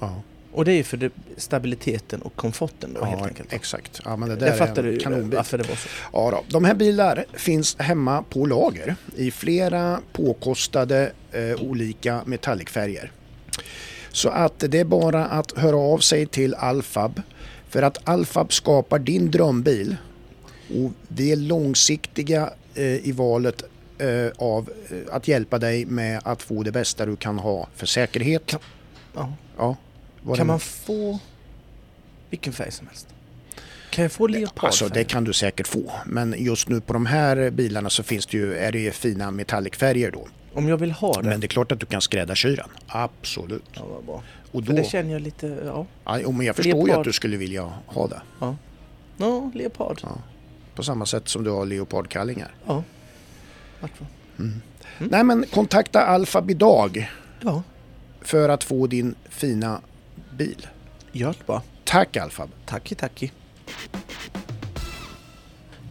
Ja. 0.00 0.22
Och 0.52 0.64
det 0.64 0.72
är 0.72 0.76
ju 0.76 0.82
för 0.82 0.96
det, 0.96 1.10
stabiliteten 1.36 2.22
och 2.22 2.36
komforten 2.36 2.94
då 2.94 3.04
helt 3.04 3.20
ja 3.20 3.26
enkelt. 3.26 3.52
exakt. 3.52 4.00
Ja, 4.04 4.16
men 4.16 4.28
det 4.28 4.36
där 4.36 4.46
Jag 4.46 4.58
fattar 4.58 4.82
du 4.82 4.98
kanonbit. 4.98 5.36
varför 5.36 5.58
det 5.58 5.68
var 5.68 5.76
så. 5.76 5.88
Ja, 6.12 6.30
då. 6.30 6.44
De 6.48 6.64
här 6.64 6.74
bilar 6.74 7.24
finns 7.32 7.76
hemma 7.78 8.22
på 8.22 8.46
lager 8.46 8.96
i 9.16 9.30
flera 9.30 10.00
påkostade 10.12 11.12
eh, 11.32 11.54
olika 11.62 12.22
metallicfärger. 12.26 13.12
Så 14.12 14.28
att 14.28 14.58
det 14.58 14.78
är 14.80 14.84
bara 14.84 15.26
att 15.26 15.58
höra 15.58 15.76
av 15.76 15.98
sig 15.98 16.26
till 16.26 16.54
Alfab 16.54 17.22
för 17.70 17.82
att 17.82 18.08
Alfab 18.08 18.52
skapar 18.52 18.98
din 18.98 19.30
drömbil 19.30 19.96
och 20.68 20.92
vi 21.08 21.32
är 21.32 21.36
långsiktiga 21.36 22.50
eh, 22.74 22.84
i 22.84 23.12
valet 23.12 23.62
eh, 23.98 24.26
av 24.38 24.70
eh, 24.90 25.14
att 25.14 25.28
hjälpa 25.28 25.58
dig 25.58 25.86
med 25.86 26.20
att 26.24 26.42
få 26.42 26.62
det 26.62 26.72
bästa 26.72 27.06
du 27.06 27.16
kan 27.16 27.38
ha 27.38 27.68
för 27.74 27.86
säkerhet. 27.86 28.56
Ja. 29.14 29.32
Ja, 29.56 29.76
vad 30.22 30.36
Kan 30.36 30.46
man 30.46 30.60
få 30.60 31.18
vilken 32.30 32.52
färg 32.52 32.72
som 32.72 32.86
helst? 32.86 33.08
Kan 33.90 34.02
jag 34.02 34.12
få 34.12 34.26
leopardfärg? 34.26 34.66
Alltså 34.66 34.88
det 34.88 35.04
kan 35.04 35.24
du 35.24 35.32
säkert 35.32 35.66
få. 35.66 35.92
Men 36.06 36.34
just 36.38 36.68
nu 36.68 36.80
på 36.80 36.92
de 36.92 37.06
här 37.06 37.50
bilarna 37.50 37.90
så 37.90 38.02
finns 38.02 38.26
det 38.26 38.36
ju, 38.36 38.54
är 38.54 38.72
det 38.72 38.78
ju 38.78 38.90
fina 38.90 39.30
metallicfärger 39.30 40.10
då. 40.10 40.28
Om 40.54 40.68
jag 40.68 40.76
vill 40.76 40.92
ha 40.92 41.22
det? 41.22 41.28
Men 41.28 41.40
det 41.40 41.46
är 41.46 41.48
klart 41.48 41.72
att 41.72 41.80
du 41.80 41.86
kan 41.86 42.00
skräddarsy 42.00 42.54
den. 42.54 42.68
Absolut. 42.86 43.64
Ja, 43.72 43.82
vad 43.86 44.04
bra. 44.04 44.22
Och 44.52 44.64
För 44.64 44.72
då, 44.72 44.76
det 44.82 44.84
känner 44.88 45.12
jag 45.12 45.22
lite... 45.22 45.46
Ja, 45.64 45.86
ja, 46.04 46.30
men 46.30 46.46
jag 46.46 46.56
förstår 46.56 46.74
ju 46.80 46.86
Leopard. 46.86 46.98
att 47.00 47.04
du 47.04 47.12
skulle 47.12 47.36
vilja 47.36 47.72
ha 47.86 48.06
det. 48.06 48.20
ja 49.16 49.50
leopard. 49.54 50.00
Ja. 50.02 50.18
På 50.74 50.82
samma 50.82 51.06
sätt 51.06 51.28
som 51.28 51.44
du 51.44 51.50
har 51.50 51.66
leopardkallingar. 51.66 52.54
Ja. 52.66 52.82
Vart 53.80 54.00
var- 54.00 54.08
Mm. 54.38 54.60
Nej 54.98 55.24
men 55.24 55.44
kontakta 55.52 56.00
Alfab 56.06 56.50
idag 56.50 57.10
Ja, 57.40 57.62
för 58.20 58.48
att 58.48 58.64
få 58.64 58.86
din 58.86 59.14
fina 59.28 59.80
bil. 60.36 60.66
gör 61.12 61.28
det 61.38 61.46
bara. 61.46 61.62
Tack 61.84 62.16
Alfab. 62.16 62.50
Tacki, 62.66 62.94
tacki. 62.94 63.32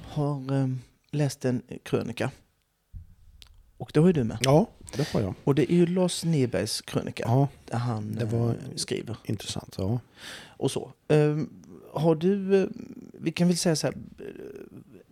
Har 0.10 0.52
um, 0.52 0.82
läst 1.12 1.46
en 1.46 1.62
krönika. 1.84 2.32
Och 3.78 3.92
det 3.94 4.00
har 4.00 4.08
ju 4.08 4.14
du 4.14 4.24
med. 4.24 4.38
Ja, 4.42 4.68
det 4.98 5.08
har 5.14 5.22
jag. 5.22 5.34
Och 5.44 5.56
det 5.56 5.72
är 5.72 5.76
ju 5.76 5.86
Lars 5.86 6.24
Nebergs 6.24 6.82
krönika. 6.82 7.24
Ja, 7.28 7.48
Där 7.66 7.78
han 7.78 8.16
det 8.20 8.26
var- 8.26 8.50
eh, 8.50 8.56
skriver. 8.76 9.18
intressant. 9.26 9.76
Ja. 9.78 10.00
Och 10.48 10.72
så. 10.72 10.92
Ehm, 11.08 11.50
har 11.94 12.16
du... 12.16 12.62
eh, 12.62 12.68
vi 13.14 13.32
kan 13.32 13.48
väl 13.48 13.58
säga 13.58 13.76
så 13.76 13.88
här. 13.88 13.94
eh, 14.20 14.26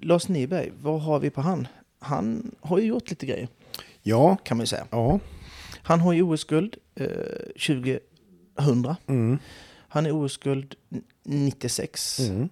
Lars 0.01 0.27
Neberg, 0.27 0.71
vad 0.81 1.01
har 1.01 1.19
vi 1.19 1.29
på 1.29 1.41
han? 1.41 1.67
Han 1.99 2.55
har 2.61 2.77
ju 2.79 2.85
gjort 2.85 3.09
lite 3.09 3.25
grejer, 3.25 3.47
Ja, 4.03 4.35
kan 4.43 4.57
man 4.57 4.63
ju 4.63 4.67
säga. 4.67 4.87
ja. 4.91 5.19
Han 5.83 5.99
har 5.99 6.13
ju 6.13 6.21
OS-guld 6.21 6.75
eh, 6.95 7.07
2000. 8.57 8.95
Mm. 9.07 9.39
Han 9.89 10.05
är 10.05 10.11
OS-guld 10.25 10.75
96. 11.23 12.19
Mm. 12.19 12.49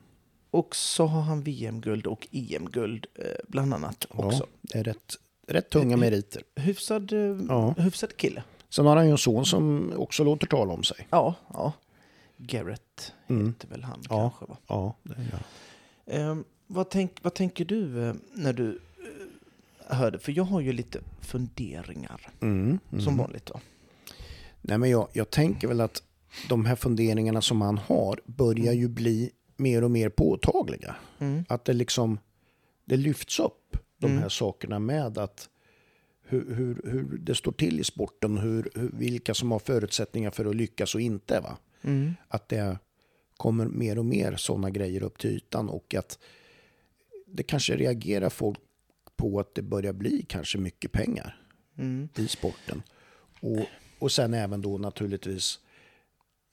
Och 0.51 0.75
så 0.75 1.05
har 1.05 1.21
han 1.21 1.43
VM-guld 1.43 2.07
och 2.07 2.27
EM-guld 2.31 3.05
eh, 3.15 3.25
bland 3.47 3.73
annat 3.73 4.05
Ja, 4.17 4.25
också. 4.25 4.47
det 4.61 4.77
är 4.79 4.83
rätt 4.83 5.15
rätt 5.47 5.69
tunga 5.69 5.97
meriter. 5.97 6.43
Hyfsad, 6.55 7.13
eh, 7.13 7.19
Ja. 7.49 7.75
hyfsad 7.77 8.17
kille. 8.17 8.43
Sen 8.69 8.85
har 8.85 8.95
han 8.95 9.05
ju 9.05 9.11
en 9.11 9.17
son 9.17 9.45
som 9.45 9.93
också 9.97 10.23
låter 10.23 10.47
tala 10.47 10.73
om 10.73 10.83
sig. 10.83 11.07
Ja, 11.09 11.35
ja. 11.53 11.73
Garrett 12.37 13.13
Mm. 13.27 13.47
heter 13.47 13.67
väl 13.67 13.83
han 13.83 13.99
Ja. 14.09 14.09
kanske 14.09 14.45
va? 14.45 14.57
Ja, 14.67 14.95
det 15.03 15.23
gör 15.23 15.39
han. 16.25 16.39
Eh, 16.39 16.43
vad, 16.67 16.89
tänk, 16.89 17.11
vad 17.21 17.33
tänker 17.33 17.65
du 17.65 18.07
eh, 18.07 18.13
när 18.33 18.53
du 18.53 18.79
eh, 19.89 19.95
hörde? 19.97 20.19
För 20.19 20.31
jag 20.31 20.43
har 20.43 20.61
ju 20.61 20.73
lite 20.73 20.99
funderingar 21.21 22.29
Mm, 22.41 22.79
mm. 22.91 23.03
som 23.03 23.17
vanligt 23.17 23.45
då. 23.45 23.59
Nej, 24.61 24.77
men 24.77 24.89
jag, 24.89 25.07
jag 25.13 25.29
tänker 25.29 25.67
väl 25.67 25.81
att 25.81 26.03
de 26.49 26.65
här 26.65 26.75
funderingarna 26.75 27.41
som 27.41 27.61
han 27.61 27.77
har 27.77 28.21
börjar 28.25 28.73
ju 28.73 28.87
bli 28.87 29.31
mer 29.57 29.83
och 29.83 29.91
mer 29.91 30.09
påtagliga. 30.09 30.95
Mm. 31.19 31.45
Att 31.49 31.65
det 31.65 31.73
liksom 31.73 32.19
det 32.85 32.97
lyfts 32.97 33.39
upp, 33.39 33.77
de 34.05 34.11
Mm. 34.11 34.21
här 34.21 34.29
sakerna 34.29 34.79
med 34.79 35.17
att 35.17 35.49
hur, 36.27 36.55
hur, 36.55 36.81
hur 36.91 37.17
det 37.17 37.35
står 37.35 37.51
till 37.51 37.79
i 37.79 37.83
sporten, 37.83 38.37
hur, 38.37 38.69
hur, 38.75 38.89
vilka 38.93 39.33
som 39.33 39.51
har 39.51 39.59
förutsättningar 39.59 40.31
för 40.31 40.45
att 40.45 40.55
lyckas 40.55 40.95
och 40.95 41.01
inte. 41.01 41.39
Va? 41.39 41.57
Mm. 41.81 42.13
Att 42.27 42.49
det 42.49 42.77
kommer 43.37 43.65
mer 43.65 43.97
och 43.99 44.05
mer 44.05 44.35
sådana 44.35 44.69
grejer 44.69 45.03
upp 45.03 45.17
till 45.17 45.29
ytan 45.29 45.69
och 45.69 45.95
att 45.95 46.19
det 47.27 47.43
kanske 47.43 47.75
reagerar 47.75 48.29
folk 48.29 48.59
på 49.15 49.39
att 49.39 49.55
det 49.55 49.61
börjar 49.61 49.93
bli 49.93 50.25
kanske 50.29 50.57
mycket 50.57 50.91
pengar 50.91 51.41
Mm. 51.77 52.09
i 52.15 52.27
sporten. 52.27 52.83
Och, 53.41 53.65
och 53.99 54.11
sen 54.11 54.33
även 54.33 54.61
då 54.61 54.77
naturligtvis, 54.77 55.59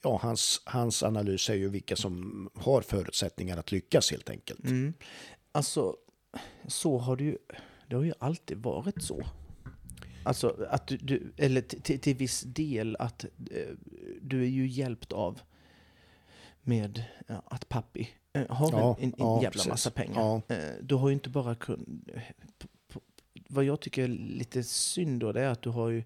ja 0.02 0.18
hans, 0.22 0.62
hans 0.64 1.02
analys 1.02 1.50
är 1.50 1.54
ju 1.54 1.68
vilka 1.68 1.96
som 1.96 2.48
har 2.54 2.82
förutsättningar 2.82 3.56
att 3.56 3.72
lyckas 3.72 4.10
helt 4.10 4.30
enkelt. 4.30 4.64
Mm. 4.64 4.94
Alltså, 5.52 5.96
så 6.66 6.98
har 6.98 7.16
det 7.16 7.24
ju, 7.24 7.38
det 7.88 7.96
har 7.96 8.02
ju 8.02 8.12
alltid 8.18 8.58
varit 8.58 9.02
så. 9.02 9.22
Alltså 10.24 10.66
att 10.70 10.86
du, 10.86 10.96
du 10.96 11.32
eller 11.36 11.60
till, 11.60 11.98
till, 12.00 12.16
viss 12.16 12.40
del 12.42 12.96
att 12.98 13.24
eh, 13.24 13.74
du 14.22 14.42
är 14.42 14.48
ju 14.48 14.66
hjälpt 14.66 15.12
av 15.12 15.40
med 16.62 17.04
ja, 17.26 17.42
att 17.46 17.68
pappi 17.68 18.08
eh, 18.32 18.46
har 18.48 18.70
Ja, 18.72 18.96
en, 19.00 19.04
en, 19.04 19.08
en 19.08 19.14
ja, 19.18 19.34
jävla 19.36 19.50
precis. 19.50 19.68
massa 19.68 19.90
pengar. 19.90 20.42
Eh, 20.48 20.56
du 20.82 20.94
har 20.94 21.08
ju 21.08 21.14
inte 21.14 21.28
bara 21.28 21.54
kun, 21.54 22.04
eh, 22.14 22.22
p- 22.58 22.68
p- 22.92 23.00
Vad 23.48 23.64
jag 23.64 23.80
tycker 23.80 24.04
är 24.04 24.08
lite 24.08 24.62
synd 24.62 25.20
då, 25.20 25.32
det 25.32 25.40
är 25.40 25.48
att 25.48 25.62
du 25.62 25.70
har 25.70 25.88
ju 25.88 26.04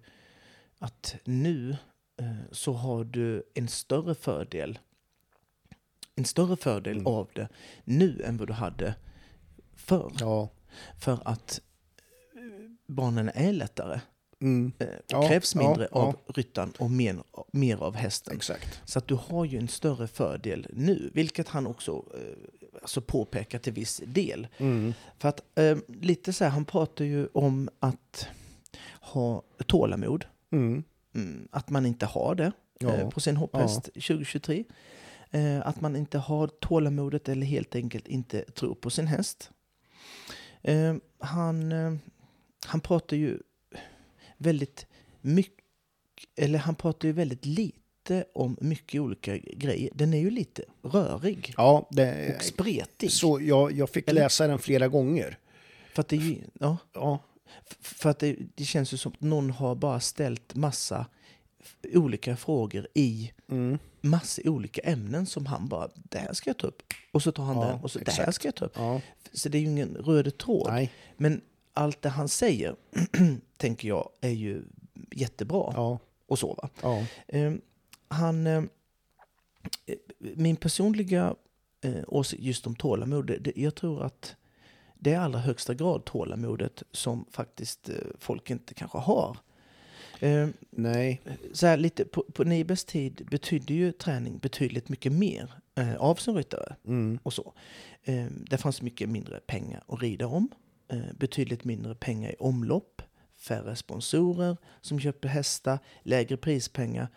att 0.79 1.15
nu 1.23 1.77
eh, 2.17 2.35
så 2.51 2.73
har 2.73 3.03
du 3.03 3.43
en 3.53 3.67
större 3.67 4.15
fördel 4.15 4.79
en 6.15 6.25
större 6.25 6.55
fördel 6.55 6.93
Mm. 6.97 7.07
av 7.07 7.29
det 7.33 7.47
nu 7.83 8.21
än 8.25 8.37
vad 8.37 8.47
du 8.47 8.53
hade 8.53 8.95
förr. 9.77 10.11
Ja. 10.19 10.49
För 10.99 11.19
att 11.25 11.61
eh, 12.35 12.41
banorna 12.87 13.31
är 13.31 13.53
lättare. 13.53 13.99
Mm, 14.41 14.71
eh, 14.79 14.87
Ja, 15.07 15.27
krävs 15.27 15.55
ja, 15.55 15.61
mindre 15.61 15.87
ja. 15.91 15.97
av 15.99 16.15
ryttaren 16.35 16.73
och 16.79 16.91
mer, 16.91 17.23
mer 17.51 17.77
av 17.83 17.95
hästen. 17.95 18.35
exakt. 18.35 18.81
Så 18.85 18.99
att 18.99 19.07
du 19.07 19.15
har 19.15 19.45
ju 19.45 19.57
en 19.57 19.67
större 19.67 20.07
fördel 20.07 20.67
nu, 20.73 21.11
vilket 21.13 21.47
han 21.47 21.67
också 21.67 21.91
eh, 22.13 22.81
alltså 22.81 23.01
påpekar 23.01 23.59
till 23.59 23.73
viss 23.73 24.01
del. 24.05 24.47
Mm, 24.57 24.93
För 25.17 25.29
att 25.29 25.41
eh, 25.59 25.77
lite 25.87 26.33
så 26.33 26.43
här, 26.43 26.51
han 26.51 26.65
pratar 26.65 27.05
ju 27.05 27.27
om 27.33 27.69
att 27.79 28.27
ha 29.01 29.43
tålamod. 29.67 30.25
mm, 30.51 30.83
Mm, 31.15 31.47
att 31.51 31.69
man 31.69 31.85
inte 31.85 32.05
har 32.05 32.35
det 32.35 32.51
Ja. 32.79 32.93
eh, 32.95 33.09
på 33.09 33.19
sin 33.19 33.37
hopphäst 33.37 33.83
2023. 33.93 34.63
Eh, 35.31 35.67
att 35.67 35.81
man 35.81 35.95
inte 35.95 36.17
har 36.17 36.47
tålamodet 36.47 37.29
eller 37.29 37.45
helt 37.45 37.75
enkelt 37.75 38.07
inte 38.07 38.41
tror 38.41 38.75
på 38.75 38.89
sin 38.89 39.07
häst. 39.07 39.51
Eh, 40.61 40.95
han, 41.19 41.71
eh, 41.71 41.93
han 42.65 42.79
pratar 42.81 43.17
ju 43.17 43.39
väldigt 44.37 44.85
mycket, 45.21 45.63
eller 46.35 46.59
han 46.59 46.75
pratar 46.75 47.07
ju 47.07 47.11
väldigt 47.13 47.45
lite 47.45 48.25
om 48.33 48.57
mycket 48.61 49.01
olika 49.01 49.37
grejer. 49.37 49.89
Den 49.95 50.13
är 50.13 50.17
ju 50.19 50.29
lite 50.29 50.63
rörig 50.81 51.53
ja, 51.57 51.87
det, 51.91 52.35
och 52.35 52.43
spretig. 52.43 53.11
så 53.11 53.41
jag, 53.41 53.71
jag 53.71 53.89
fick 53.89 54.09
Eller? 54.09 54.21
läsa 54.21 54.47
den 54.47 54.59
flera 54.59 54.87
gånger. 54.87 55.37
För 55.93 56.01
att 56.01 56.07
det, 56.07 56.15
ju- 56.15 56.41
ja, 56.59 56.77
Ja, 56.93 57.19
För 57.79 58.09
att 58.09 58.19
det, 58.19 58.35
det 58.55 58.63
känns 58.65 58.93
ju 58.93 58.97
som 58.97 59.11
att 59.11 59.21
någon 59.21 59.49
har 59.51 59.75
bara 59.75 59.99
ställt 59.99 60.55
massa 60.55 61.05
olika 61.93 62.35
frågor 62.37 62.87
i 62.93 63.31
mm, 63.49 63.79
massa 64.09 64.41
olika 64.45 64.81
ämnen 64.81 65.25
som 65.25 65.45
han 65.45 65.67
bara, 65.67 65.89
det 65.95 66.17
här 66.17 66.33
ska 66.33 66.49
jag 66.49 66.57
ta 66.57 66.67
upp. 66.67 66.83
Och 67.11 67.23
så 67.23 67.31
tar 67.31 67.43
han 67.43 67.55
Ja, 67.57 67.65
den 67.65 67.79
och 67.79 67.91
så, 67.91 67.99
det 67.99 68.11
här 68.11 68.31
ska 68.31 68.47
jag 68.47 68.55
ta 68.55 68.65
upp. 68.65 68.73
ja, 68.75 69.01
Så 69.33 69.49
det 69.49 69.57
är 69.57 69.59
ju 69.59 69.67
ingen 69.67 69.95
röd 69.95 70.37
tråd. 70.37 70.67
nej, 70.69 70.91
Men 71.17 71.41
allt 71.73 72.01
det 72.01 72.09
han 72.09 72.29
säger, 72.29 72.75
tänker 73.57 73.87
jag, 73.87 74.09
är 74.21 74.29
ju 74.29 74.61
jättebra. 75.11 75.71
ja, 75.75 75.99
Och 76.27 76.39
så 76.39 76.53
va. 76.53 76.69
ja, 76.81 77.05
Eh, 77.27 77.53
han, 78.07 78.47
eh, 78.47 78.63
min 80.19 80.55
personliga 80.55 81.35
eh, 81.81 82.03
åsikt 82.07 82.43
just 82.43 82.67
om 82.67 82.75
tålamod, 82.75 83.25
det, 83.27 83.37
det, 83.37 83.51
jag 83.55 83.75
tror 83.75 84.03
att 84.03 84.35
det 84.99 85.13
är 85.13 85.19
allra 85.19 85.39
högsta 85.39 85.73
grad 85.73 86.05
tålamodet 86.05 86.83
som 86.91 87.25
faktiskt 87.31 87.89
eh, 87.89 87.95
folk 88.19 88.49
inte 88.49 88.73
kanske 88.73 88.97
har. 88.97 89.37
Eh, 90.19 90.47
nej, 90.69 91.21
så 91.53 91.67
här 91.67 91.77
lite, 91.77 92.05
på, 92.05 92.23
på 92.33 92.43
Nibes 92.43 92.85
tid 92.85 93.27
betydde 93.31 93.73
ju 93.73 93.91
träning 93.91 94.37
betydligt 94.37 94.89
mycket 94.89 95.11
mer 95.11 95.53
eh, 95.75 95.95
av 95.95 96.15
sin 96.15 96.35
ryttare 96.35 96.75
mm, 96.85 97.19
och 97.23 97.33
så. 97.33 97.53
Eh, 98.03 98.25
det 98.49 98.57
fanns 98.57 98.81
mycket 98.81 99.09
mindre 99.09 99.39
pengar 99.39 99.83
att 99.87 100.01
rida 100.01 100.27
om, 100.27 100.49
eh, 100.87 101.13
betydligt 101.19 101.63
mindre 101.63 101.95
pengar 101.95 102.31
i 102.31 102.35
omlopp, 102.39 103.01
färre 103.37 103.75
sponsorer 103.75 104.57
som 104.81 104.99
köpte 104.99 105.27
hästar, 105.27 105.79
lägre 106.03 106.37
prispengar. 106.37 107.07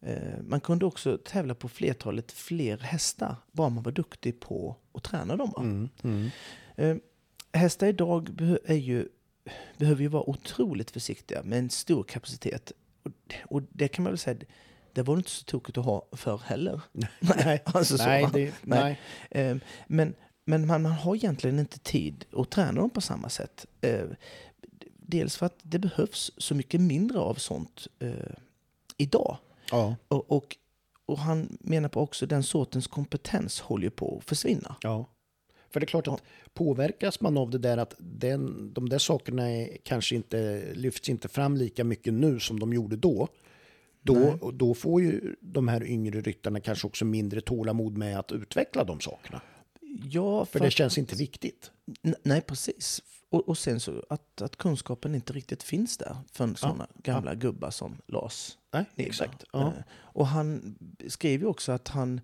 Eh, 0.00 0.42
man 0.42 0.60
kunde 0.60 0.86
också 0.86 1.18
tävla 1.24 1.54
på 1.54 1.68
flertalet 1.68 2.32
fler 2.32 2.78
hästar, 2.78 3.36
bara 3.52 3.68
man 3.68 3.82
var 3.82 3.92
duktig 3.92 4.40
på 4.40 4.76
att 4.92 5.02
träna 5.02 5.36
dem. 5.36 5.52
mm, 5.56 5.88
mm, 6.02 6.30
Eh, 6.76 6.96
hästar 7.52 7.86
idag 7.86 8.30
är 8.64 8.74
ju, 8.74 9.08
behöver 9.78 10.02
ju 10.02 10.08
vara 10.08 10.30
otroligt 10.30 10.90
försiktiga 10.90 11.42
med 11.42 11.58
en 11.58 11.70
stor 11.70 12.02
kapacitet. 12.02 12.72
Och, 13.02 13.12
och 13.44 13.62
det 13.70 13.88
kan 13.88 14.02
man 14.02 14.12
väl 14.12 14.18
säga, 14.18 14.40
det 14.92 15.02
var 15.02 15.16
inte 15.16 15.30
så 15.30 15.44
tokigt 15.44 15.78
att 15.78 15.84
ha 15.84 16.06
för 16.12 16.38
heller. 16.38 16.80
nej, 17.20 17.62
alltså 17.64 17.98
så, 17.98 18.04
nej, 18.04 18.28
det, 18.32 18.54
nej, 18.62 19.00
Eh, 19.30 19.56
men 19.86 20.14
men 20.44 20.66
man, 20.66 20.82
man 20.82 20.92
har 20.92 21.16
egentligen 21.16 21.58
inte 21.58 21.78
tid 21.78 22.24
att 22.32 22.50
träna 22.50 22.80
dem 22.80 22.90
på 22.90 23.00
samma 23.00 23.28
sätt. 23.28 23.66
Eh, 23.80 24.04
dels 24.96 25.36
för 25.36 25.46
att 25.46 25.58
det 25.62 25.78
behövs 25.78 26.30
så 26.36 26.54
mycket 26.54 26.80
mindre 26.80 27.18
av 27.18 27.34
sånt 27.34 27.86
eh, 27.98 28.12
idag. 28.96 29.36
ja, 29.70 29.96
Och, 30.08 30.32
och, 30.32 30.56
och 31.06 31.18
han 31.18 31.58
menar 31.60 31.88
på 31.88 32.00
också 32.00 32.26
den 32.26 32.42
sortens 32.42 32.86
kompetens 32.86 33.60
håller 33.60 33.90
på 33.90 34.18
att 34.18 34.24
försvinna. 34.24 34.76
ja. 34.82 35.08
För 35.70 35.80
det 35.80 35.84
är 35.84 35.88
klart 35.88 36.08
att 36.08 36.22
påverkas 36.54 37.20
man 37.20 37.36
av 37.36 37.50
det 37.50 37.58
där 37.58 37.78
att 37.78 37.94
den, 37.98 38.72
de 38.74 38.88
där 38.88 38.98
sakerna 38.98 39.50
är, 39.50 39.76
kanske 39.82 40.14
inte 40.16 40.62
lyfts 40.74 41.08
inte 41.08 41.28
fram 41.28 41.56
lika 41.56 41.84
mycket 41.84 42.12
nu 42.14 42.40
som 42.40 42.60
de 42.60 42.72
gjorde 42.72 42.96
då. 42.96 43.28
Då, 44.02 44.14
Nej. 44.14 44.38
då 44.54 44.74
får 44.74 45.02
ju 45.02 45.36
de 45.40 45.68
här 45.68 45.84
yngre 45.84 46.20
ryttarna 46.20 46.60
kanske 46.60 46.86
också 46.86 47.04
mindre 47.04 47.40
tålamod 47.40 47.96
med 47.98 48.18
att 48.18 48.32
utveckla 48.32 48.84
de 48.84 49.00
sakerna. 49.00 49.40
Ja, 50.10 50.44
För 50.44 50.58
det 50.60 50.66
att- 50.66 50.72
känns 50.72 50.98
inte 50.98 51.16
viktigt. 51.16 51.70
Nej, 52.22 52.40
precis. 52.40 53.02
Och, 53.28 53.48
och 53.48 53.58
sen 53.58 53.80
så 53.80 54.04
att, 54.08 54.42
att 54.42 54.56
kunskapen 54.56 55.14
inte 55.14 55.32
riktigt 55.32 55.62
finns 55.62 55.96
där 55.96 56.16
för 56.32 56.54
sådana 56.54 56.86
gamla 57.02 57.34
gubbar 57.34 57.70
som 57.70 57.96
Lars 58.06 58.58
Nej, 58.72 58.84
Niber. 58.94 59.08
exakt. 59.10 59.44
Ja. 59.52 59.66
Eh, 59.66 59.72
Och 59.92 60.26
han 60.26 60.76
skriver 61.08 61.44
ju 61.44 61.48
också 61.50 61.72
att 61.72 61.88
han, 61.88 62.20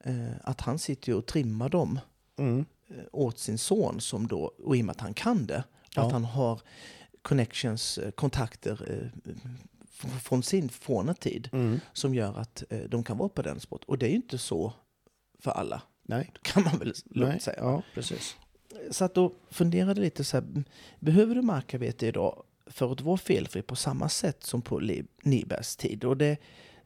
eh, 0.00 0.30
att 0.42 0.60
han 0.60 0.78
sitter 0.78 1.14
och 1.14 1.26
trimmar 1.26 1.68
dem 1.68 1.98
Mm. 2.36 2.64
Eh, 2.90 2.96
åt 3.12 3.38
sin 3.38 3.58
son 3.58 4.00
som 4.00 4.26
då, 4.26 4.52
och 4.64 4.76
i 4.76 4.80
och 4.82 4.84
med 4.86 4.92
att 4.92 5.00
han 5.00 5.14
kan 5.14 5.46
det, 5.46 5.64
Ja. 5.96 6.06
att 6.06 6.12
han 6.12 6.24
har 6.24 6.60
connections, 7.22 7.98
eh, 7.98 8.10
kontakter 8.10 8.80
eh, 8.90 9.32
från 10.20 10.42
sin 10.42 10.68
forna-tid 10.68 11.48
Mm. 11.52 11.80
som 11.92 12.14
gör 12.14 12.38
att 12.38 12.62
de 12.88 13.04
kan 13.04 13.18
vara 13.18 13.28
på 13.28 13.42
den 13.42 13.60
sport. 13.60 13.84
Och 13.86 13.98
det 13.98 14.06
är 14.06 14.10
ju 14.10 14.16
inte 14.16 14.38
så 14.38 14.72
för 15.38 15.50
alla, 15.50 15.82
Nej, 16.02 16.32
kan 16.42 16.62
man 16.64 16.78
väl 16.78 16.92
lugnt 17.04 17.42
säga. 17.42 17.56
Ja, 17.60 17.82
precis. 17.94 18.36
Så 18.90 19.04
att 19.04 19.14
då 19.14 19.32
funderade 19.50 20.00
lite 20.00 20.24
så 20.24 20.36
här, 20.36 20.64
behöver 21.00 21.34
du 21.34 21.42
markarbete 21.42 22.06
idag 22.06 22.42
för 22.66 22.92
att 22.92 23.00
vara 23.00 23.16
felfri 23.16 23.62
på 23.62 23.76
samma 23.76 24.08
sätt 24.08 24.44
som 24.44 24.62
på 24.62 24.80
Nibers 25.22 25.76
tid? 25.76 26.04
Och 26.04 26.16
det, 26.16 26.36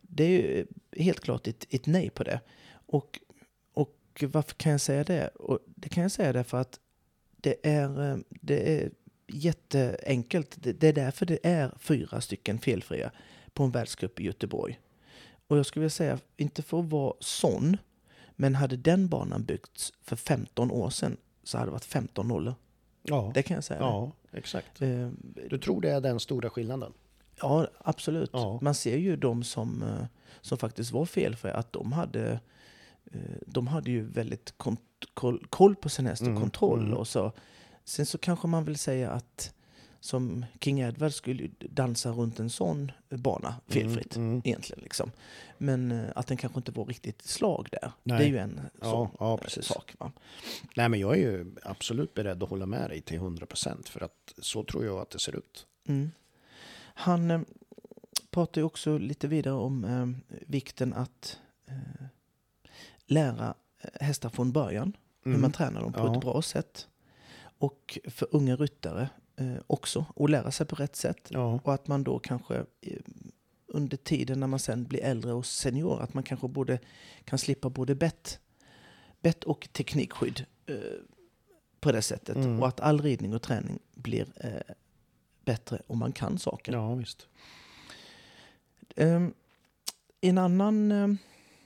det 0.00 0.24
är 0.24 0.28
ju 0.28 0.66
helt 0.96 1.20
klart 1.20 1.46
ett, 1.46 1.66
ett 1.70 1.86
nej 1.86 2.10
på 2.10 2.24
det. 2.24 2.40
Och, 2.86 3.18
och 4.26 4.32
varför 4.32 4.54
kan 4.54 4.72
jag 4.72 4.80
säga 4.80 5.04
det? 5.04 5.28
Och 5.28 5.58
det 5.66 5.88
kan 5.88 6.02
jag 6.02 6.12
säga 6.12 6.32
därför 6.32 6.58
att 6.60 6.80
det 7.36 7.56
är, 7.66 8.10
eh, 8.12 8.16
det 8.30 8.78
är 8.82 8.90
jätteenkelt. 9.26 10.56
Det, 10.62 10.72
det 10.72 10.88
är 10.88 10.92
därför 10.92 11.26
det 11.26 11.38
är 11.42 11.70
fyra 11.78 12.20
stycken 12.20 12.58
felfria 12.58 13.10
på 13.52 13.62
en 13.64 13.70
världscup 13.70 14.20
i 14.20 14.24
Göteborg. 14.24 14.80
Och 15.46 15.58
jag 15.58 15.66
skulle 15.66 15.80
vilja 15.80 15.90
säga, 15.90 16.18
inte 16.36 16.62
för 16.62 16.80
att 16.80 16.84
vara 16.90 17.14
sån, 17.20 17.76
men 18.36 18.54
hade 18.54 18.76
den 18.76 19.08
banan 19.08 19.44
byggts 19.44 19.92
för 20.02 20.16
15 20.16 20.70
år 20.70 20.90
sedan 20.90 21.16
så 21.44 21.58
hade 21.58 21.68
det 21.68 21.72
varit 21.72 21.84
15 21.84 22.28
nollor. 22.28 22.54
Ja, 23.02 23.30
Det 23.34 23.42
kan 23.42 23.54
jag 23.54 23.64
säga. 23.64 23.80
ja 23.80 24.12
exakt. 24.32 24.82
Eh, 24.82 25.08
Du 25.50 25.58
tror 25.58 25.80
det 25.80 25.90
är 25.90 26.00
den 26.00 26.20
stora 26.20 26.50
skillnaden? 26.50 26.92
Ja, 27.40 27.68
absolut. 27.78 28.30
Ja. 28.32 28.58
Man 28.62 28.74
ser 28.74 28.96
ju 28.96 29.16
de 29.16 29.44
som, 29.44 29.82
eh, 29.82 30.04
som 30.40 30.58
faktiskt 30.58 30.90
var 30.92 31.04
felfria, 31.06 31.54
att 31.54 31.72
de 31.72 31.92
hade, 31.92 32.40
de 33.46 33.66
hade 33.66 33.90
ju 33.90 34.02
väldigt 34.02 34.54
koll, 35.14 35.46
koll 35.50 35.76
på 35.76 35.88
sin 35.88 36.06
häst 36.06 36.22
och 36.22 36.28
Mm, 36.28 36.40
kontroll. 36.40 36.80
mm. 36.86 36.94
Och 36.94 37.08
så. 37.08 37.32
Sen 37.84 38.06
så 38.06 38.18
kanske 38.18 38.46
man 38.48 38.64
vill 38.64 38.78
säga 38.78 39.10
att 39.10 39.54
som 40.00 40.44
King 40.60 40.80
Edward 40.80 41.12
skulle 41.14 41.48
dansa 41.60 42.10
runt 42.10 42.40
en 42.40 42.50
sån 42.50 42.92
bana 43.08 43.54
felfritt 43.66 44.16
Mm, 44.16 44.28
mm. 44.28 44.42
egentligen. 44.44 44.82
Liksom. 44.82 45.10
Men 45.58 45.92
eh, 45.92 46.04
att 46.14 46.26
den 46.26 46.36
kanske 46.36 46.58
inte 46.58 46.72
var 46.72 46.84
riktigt 46.84 47.22
slag 47.22 47.68
där. 47.72 47.92
Nej. 48.02 48.18
Det 48.18 48.24
är 48.24 48.28
ju 48.28 48.38
en 48.38 48.60
Ja, 48.80 48.90
sån 48.90 49.08
ja, 49.18 49.34
eh, 49.34 49.40
precis. 49.40 49.64
sak. 49.66 49.94
Va? 49.98 50.12
Nej, 50.76 50.88
men 50.88 51.00
jag 51.00 51.12
är 51.16 51.20
ju 51.20 51.54
absolut 51.62 52.14
beredd 52.14 52.42
att 52.42 52.48
hålla 52.50 52.66
med 52.66 52.90
dig 52.90 53.00
till 53.00 53.16
100 53.16 53.46
procent 53.46 53.88
för 53.88 54.00
att 54.04 54.34
så 54.38 54.64
tror 54.64 54.84
jag 54.84 54.98
att 54.98 55.10
det 55.10 55.18
ser 55.18 55.36
ut. 55.36 55.66
Mm. 55.88 56.10
Han 56.94 57.30
eh, 57.30 57.40
pratar 58.30 58.60
ju 58.60 58.64
också 58.64 58.98
lite 58.98 59.28
vidare 59.28 59.54
om 59.54 59.84
eh, 59.84 60.36
vikten 60.46 60.92
att 60.92 61.38
eh, 61.66 62.04
lära 63.08 63.54
eh, 63.80 63.90
hästar 64.06 64.28
från 64.28 64.52
början. 64.52 64.96
Hur 65.22 65.30
Mm. 65.30 65.40
man 65.42 65.52
tränar 65.52 65.80
dem 65.82 65.92
på 65.92 65.98
Ja. 66.00 66.14
ett 66.14 66.20
bra 66.20 66.42
sätt. 66.42 66.88
Och 67.58 67.98
för 68.04 68.28
unga 68.30 68.56
ryttare 68.56 69.08
eh, 69.36 69.54
också, 69.66 70.04
att 70.16 70.30
lära 70.30 70.50
sig 70.50 70.66
på 70.66 70.76
rätt 70.76 70.96
sätt. 70.96 71.26
Ja, 71.28 71.60
Och 71.64 71.74
att 71.74 71.86
man 71.88 72.04
då 72.04 72.18
kanske 72.18 72.56
eh, 72.80 72.96
under 73.66 73.96
tiden 73.96 74.40
när 74.40 74.46
man 74.46 74.58
sen 74.58 74.84
blir 74.84 75.00
äldre 75.04 75.32
och 75.32 75.46
senior, 75.46 76.00
att 76.02 76.14
man 76.14 76.22
kanske 76.22 76.48
både 76.48 76.78
kan 77.24 77.38
slippa 77.38 77.70
både 77.70 77.94
bett, 77.94 78.40
bett 79.20 79.44
och 79.44 79.68
teknikskydd 79.72 80.44
eh, 80.66 80.74
på 81.80 81.92
det 81.92 82.02
sättet. 82.02 82.36
Mm. 82.36 82.60
Och 82.62 82.68
att 82.68 82.80
all 82.80 83.00
ridning 83.02 83.34
och 83.34 83.42
träning 83.42 83.78
blir 83.94 84.26
eh, 84.36 84.74
bättre 85.44 85.82
om 85.86 85.98
man 85.98 86.12
kan 86.12 86.38
saker. 86.38 86.72
ja 86.72 86.94
visst. 86.94 87.26
Um, 88.96 89.34
en, 90.20 90.38
annan, 90.38 90.92
eh, 90.92 91.08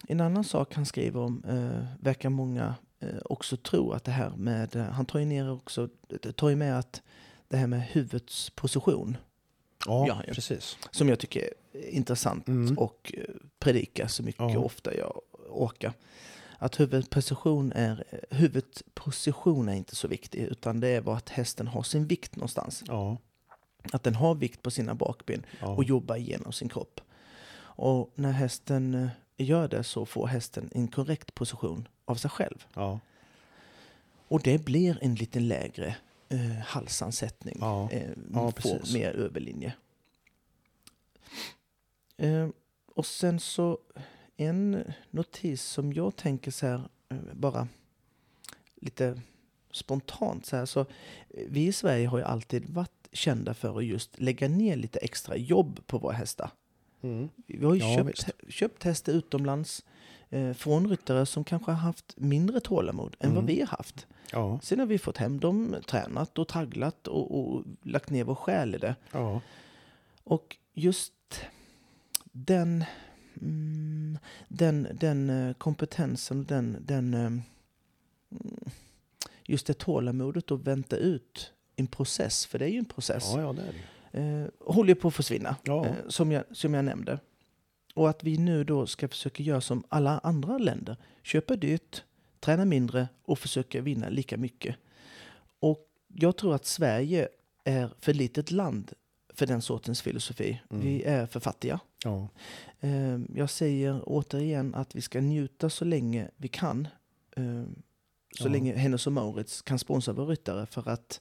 en 0.08 0.20
annan 0.20 0.44
sak 0.44 0.74
han 0.74 0.86
skriver 0.86 1.20
om 1.20 1.44
eh, 1.48 1.84
verkar 2.04 2.28
många 2.30 2.74
eh, 3.00 3.08
också 3.24 3.56
tro 3.56 3.92
att 3.92 4.04
det 4.04 4.10
här 4.10 4.30
med, 4.30 4.76
eh, 4.76 4.82
han 4.84 5.06
tar 5.06 5.18
ju 5.18 5.24
ner 5.24 5.50
också, 5.52 5.88
det 6.22 6.32
tar 6.32 6.48
ju 6.48 6.56
med 6.56 6.78
att 6.78 7.02
det 7.48 7.56
här 7.56 7.66
med 7.66 7.82
huvudets 7.82 8.50
position, 8.50 9.16
Ja, 9.86 10.04
Ja, 10.08 10.22
precis. 10.34 10.76
som 10.90 11.08
jag 11.08 11.18
tycker 11.18 11.40
är 11.72 11.88
intressant 11.90 12.48
Mm. 12.48 12.78
och 12.78 13.12
eh, 13.16 13.24
predika 13.58 14.08
så 14.08 14.22
mycket 14.22 14.40
Ja. 14.52 14.58
ofta 14.58 14.94
jag 14.96 15.20
orkar. 15.50 15.92
Att 16.58 16.80
huvudposition 16.80 17.72
är, 17.72 18.04
eh, 18.10 18.18
huvudposition 18.38 19.68
är 19.68 19.74
inte 19.74 19.96
så 19.96 20.08
viktig, 20.08 20.40
utan 20.40 20.80
det 20.80 20.88
är 20.88 21.00
vad 21.00 21.16
att 21.16 21.28
hästen 21.28 21.66
har 21.66 21.82
sin 21.82 22.06
vikt 22.06 22.36
någonstans. 22.36 22.84
Ja, 22.86 23.16
Att 23.92 24.02
den 24.02 24.14
har 24.14 24.34
vikt 24.34 24.62
på 24.62 24.70
sina 24.70 24.94
bakben 24.94 25.46
ja. 25.60 25.66
och 25.68 25.84
jobba 25.84 26.16
igenom 26.16 26.52
sin 26.52 26.68
kropp. 26.68 27.00
Och 27.74 28.12
när 28.14 28.32
hästen 28.32 28.94
eh, 28.94 29.08
gör 29.36 29.68
det 29.68 29.84
så 29.84 30.06
får 30.06 30.26
hästen 30.26 30.70
en 30.74 30.88
korrekt 30.88 31.34
position 31.34 31.88
av 32.04 32.14
sig 32.14 32.30
själv. 32.30 32.66
ja. 32.74 33.00
Och 34.28 34.42
det 34.42 34.64
blir 34.64 34.98
en 35.02 35.14
lite 35.14 35.40
lägre 35.40 35.96
eh, 36.28 36.38
halsansättning. 36.64 37.56
Ja. 37.60 37.90
Eh, 37.90 38.10
Ja, 38.32 38.52
precis. 38.52 38.94
mer 38.94 39.10
överlinje. 39.10 39.72
Eh, 42.16 42.48
och 42.94 43.06
sen 43.06 43.40
så 43.40 43.78
en 44.36 44.84
notis 45.10 45.62
som 45.62 45.92
jag 45.92 46.16
tänker 46.16 46.50
så 46.50 46.66
här, 46.66 46.82
eh, 47.08 47.16
bara 47.32 47.68
lite 48.74 49.20
spontant 49.70 50.46
så 50.46 50.56
här. 50.56 50.66
Så 50.66 50.80
eh, 50.80 50.86
vi 51.48 51.66
i 51.66 51.72
Sverige 51.72 52.06
har 52.06 52.18
ju 52.18 52.24
alltid 52.24 52.70
varit 52.70 53.08
kända 53.12 53.54
för 53.54 53.78
att 53.78 53.84
just 53.84 54.20
lägga 54.20 54.48
ner 54.48 54.76
lite 54.76 54.98
extra 54.98 55.36
jobb 55.36 55.80
på 55.86 55.98
våra 55.98 56.12
hästar. 56.12 56.50
Mm. 57.02 57.28
Vi 57.46 57.64
har 57.64 57.74
ju 57.74 57.80
Ja, 57.80 57.96
köpt, 57.96 58.52
köpt 58.52 58.82
hästar 58.84 59.12
utomlands 59.12 59.84
eh, 60.30 60.52
från 60.52 60.88
ryttare 60.88 61.26
som 61.26 61.44
kanske 61.44 61.70
har 61.70 61.78
haft 61.78 62.14
mindre 62.16 62.60
tålamod 62.60 63.16
än 63.20 63.30
vad 63.34 63.44
Mm. 63.44 63.46
vi 63.54 63.60
har 63.60 63.66
haft. 63.66 64.06
Ja, 64.32 64.58
Sen 64.62 64.78
har 64.78 64.86
vi 64.86 64.98
fått 64.98 65.16
hem 65.16 65.40
dem, 65.40 65.76
tränat 65.86 66.38
och 66.38 66.48
tragglat 66.48 67.08
och, 67.08 67.38
och 67.40 67.64
lagt 67.82 68.10
ner 68.10 68.24
vår 68.24 68.34
själ 68.34 68.74
i 68.74 68.78
det. 68.78 68.94
ja. 69.12 69.40
Och 70.24 70.56
just 70.74 71.12
den, 72.32 72.84
mm, 73.40 74.18
den, 74.48 74.88
den 75.00 75.30
eh, 75.30 75.54
kompetensen, 75.54 76.44
den, 76.44 76.76
den, 76.86 77.14
eh, 77.14 77.20
mm, 77.20 77.42
just 79.46 79.66
det 79.66 79.74
tålamodet 79.78 80.50
att 80.50 80.60
vänta 80.60 80.96
ut 80.96 81.52
en 81.76 81.86
process, 81.86 82.46
för 82.46 82.58
det 82.58 82.64
är 82.64 82.68
ju 82.68 82.78
en 82.78 82.84
process, 82.84 83.24
ja, 83.34 83.40
ja 83.40 83.52
det 83.52 83.62
är 83.62 83.66
det. 83.66 83.78
Eh, 84.12 84.44
håller 84.60 84.94
på 84.94 85.08
att 85.08 85.14
försvinna, 85.14 85.56
Ja. 85.64 85.86
eh, 85.86 85.92
som, 86.08 86.32
jag, 86.32 86.44
som 86.52 86.74
jag 86.74 86.84
nämnde. 86.84 87.18
Och 87.94 88.10
att 88.10 88.24
vi 88.24 88.38
nu 88.38 88.64
då 88.64 88.86
ska 88.86 89.08
försöka 89.08 89.42
göra 89.42 89.60
som 89.60 89.84
alla 89.88 90.18
andra 90.18 90.58
länder, 90.58 90.96
köpa 91.22 91.56
dyrt, 91.56 92.04
träna 92.40 92.64
mindre 92.64 93.08
och 93.24 93.38
försöka 93.38 93.80
vinna 93.80 94.08
lika 94.08 94.36
mycket. 94.36 94.76
Och 95.60 95.86
jag 96.08 96.36
tror 96.36 96.54
att 96.54 96.64
Sverige 96.64 97.28
är 97.64 97.90
för 98.00 98.14
litet 98.14 98.50
land 98.50 98.92
för 99.34 99.46
den 99.46 99.62
sortens 99.62 100.02
filosofi. 100.02 100.60
Mm. 100.70 100.82
Vi 100.84 101.02
är 101.02 101.26
för 101.26 101.40
fattiga. 101.40 101.80
Ja, 102.04 102.28
Eh, 102.80 103.18
Jag 103.34 103.50
säger 103.50 104.02
återigen 104.06 104.74
att 104.74 104.94
vi 104.96 105.00
ska 105.00 105.20
njuta 105.20 105.70
så 105.70 105.84
länge 105.84 106.28
vi 106.36 106.48
kan. 106.48 106.88
Eh, 107.36 107.62
Så 108.38 108.48
Ja. 108.48 108.52
länge 108.52 108.74
Hennes 108.76 109.06
och 109.06 109.12
Mauritz 109.12 109.62
kan 109.62 109.78
sponsra 109.78 110.12
våra 110.12 110.26
ryttare. 110.26 110.66
För 110.66 110.88
att 110.88 111.20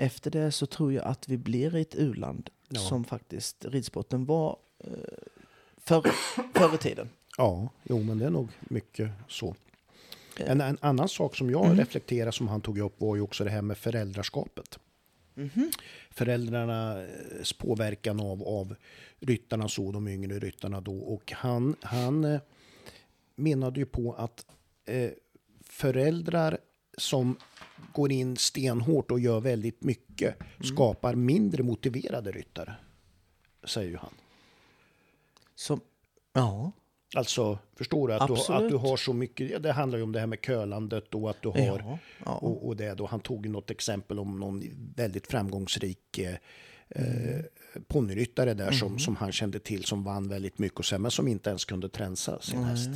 efter 0.00 0.30
det 0.30 0.52
så 0.52 0.66
tror 0.66 0.92
jag 0.92 1.04
att 1.04 1.28
vi 1.28 1.36
blir 1.36 1.74
ett 1.74 1.94
u-land 1.94 2.50
Ja. 2.72 2.80
som 2.80 3.04
faktiskt 3.04 3.64
ridsporten 3.64 4.24
var 4.24 4.56
eh, 4.84 4.90
förr, 5.76 6.02
förr 6.54 6.74
i 6.74 6.78
tiden. 6.78 7.08
ja, 7.36 7.68
jo 7.82 8.02
men 8.02 8.18
det 8.18 8.26
är 8.26 8.30
nog 8.30 8.48
mycket 8.60 9.10
så. 9.28 9.54
Eh. 10.38 10.50
En, 10.50 10.60
en 10.60 10.78
annan 10.80 11.08
sak 11.08 11.36
som 11.36 11.50
jag 11.50 11.64
Mm. 11.64 11.78
reflekterar 11.78 12.30
som 12.30 12.48
han 12.48 12.60
tog 12.60 12.78
upp 12.78 13.00
var 13.00 13.16
ju 13.16 13.22
också 13.22 13.44
det 13.44 13.50
här 13.50 13.62
med 13.62 13.78
föräldraskapet. 13.78 14.78
Mhm. 15.34 15.70
Föräldrarnas 16.10 17.52
påverkan 17.52 18.20
av, 18.20 18.42
av 18.42 18.74
ryttarna 19.20 19.68
så, 19.68 19.92
de 19.92 20.08
yngre 20.08 20.38
ryttarna 20.38 20.80
då. 20.80 20.98
Och 20.98 21.32
han, 21.32 21.76
han 21.82 22.24
eh, 22.24 22.40
menade 23.36 23.80
ju 23.80 23.86
på 23.86 24.12
att 24.14 24.46
eh, 24.84 25.10
föräldrar 25.64 26.58
som 26.98 27.36
går 27.92 28.12
in 28.12 28.36
stenhårt 28.36 29.10
och 29.10 29.20
gör 29.20 29.40
väldigt 29.40 29.82
mycket 29.82 30.36
skapar 30.60 31.14
mindre 31.14 31.62
motiverade 31.62 32.32
ryttare. 32.32 32.74
Säger 33.64 33.90
ju 33.90 33.96
han. 33.96 34.14
Som, 35.54 35.80
ja, 36.32 36.72
Alltså, 37.16 37.58
förstår 37.76 38.08
du? 38.08 38.14
Att, 38.14 38.28
du, 38.28 38.52
att 38.52 38.68
du 38.68 38.76
har 38.76 38.96
så 38.96 39.12
mycket, 39.12 39.62
det 39.62 39.72
handlar 39.72 39.98
ju 39.98 40.04
om 40.04 40.12
det 40.12 40.20
här 40.20 40.26
med 40.26 40.38
kölandet 40.46 41.14
och 41.14 41.30
att 41.30 41.42
du 41.42 41.48
har 41.48 41.58
ja, 41.58 41.98
ja. 42.24 42.32
och, 42.34 42.66
och 42.66 42.76
det 42.76 42.94
då. 42.94 43.06
Han 43.06 43.20
tog 43.20 43.46
ju 43.46 43.52
något 43.52 43.70
exempel 43.70 44.18
om 44.18 44.40
någon 44.40 44.62
väldigt 44.96 45.26
framgångsrik 45.26 46.18
eh, 46.18 46.34
eh, 46.88 47.40
ponnyryttare 47.86 48.54
där 48.54 48.70
som, 48.70 48.98
som 48.98 49.16
han 49.16 49.32
kände 49.32 49.58
till 49.58 49.84
som 49.84 50.04
vann 50.04 50.28
väldigt 50.28 50.58
mycket 50.58 50.78
och 50.78 50.84
sen, 50.84 51.02
men 51.02 51.10
som 51.10 51.28
inte 51.28 51.50
ens 51.50 51.64
kunde 51.64 51.88
tränsa 51.88 52.40
sin 52.40 52.64
häst. 52.64 52.90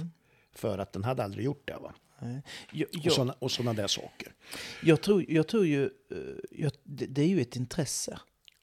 För 0.52 0.78
att 0.78 0.92
den 0.92 1.04
hade 1.04 1.24
aldrig 1.24 1.44
gjort 1.44 1.62
det. 1.68 1.76
Va? 1.82 1.94
Nej. 2.24 2.42
Jag, 2.72 2.88
Och 2.88 3.00
jag, 3.04 3.34
och 3.38 3.50
såna 3.50 3.72
där 3.72 3.86
saker. 3.86 4.32
jag, 4.82 5.00
tror, 5.00 5.24
jag 5.28 5.48
tror 5.48 5.66
ju, 5.66 5.84
eh, 5.84 6.18
jag, 6.50 6.72
det, 6.82 7.06
det 7.06 7.22
är 7.22 7.28
ju 7.28 7.40
ett 7.40 7.56
intresse. 7.56 8.18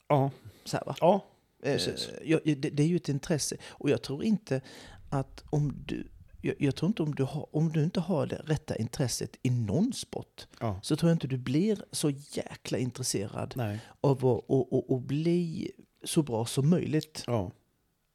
Ja, 0.07 0.31
Så 0.65 0.77
här, 0.77 0.85
va? 0.85 0.95
ja 0.99 1.27
Eh, 1.63 1.73
Precis. 1.73 2.09
det, 2.43 2.69
det 2.69 2.83
är 2.83 2.87
ju 2.87 2.95
ett 2.95 3.09
intresse. 3.09 3.57
Och 3.67 3.89
jag 3.89 4.01
tror 4.01 4.23
inte 4.23 4.61
att 5.09 5.43
om 5.49 5.73
du... 5.85 6.07
Jag, 6.41 6.55
jag 6.59 6.75
tror 6.75 6.87
inte 6.87 7.03
om 7.03 7.15
du, 7.15 7.23
har, 7.23 7.55
om 7.55 7.71
du 7.71 7.83
inte 7.83 7.99
har 7.99 8.25
det 8.25 8.41
rätta 8.45 8.75
intresset 8.75 9.37
i 9.43 9.49
någon 9.49 9.93
sport 9.93 10.47
ja. 10.59 10.79
så 10.83 10.95
tror 10.95 11.09
jag 11.09 11.15
inte 11.15 11.27
du 11.27 11.37
blir 11.37 11.85
så 11.91 12.09
jäkla 12.09 12.77
intresserad 12.77 13.53
Nej. 13.57 13.79
av 14.01 14.17
att 14.17 14.23
och, 14.23 14.73
och, 14.73 14.91
och 14.91 15.01
bli 15.01 15.71
så 16.03 16.23
bra 16.23 16.45
som 16.45 16.69
möjligt 16.69 17.23
Ja, 17.27 17.51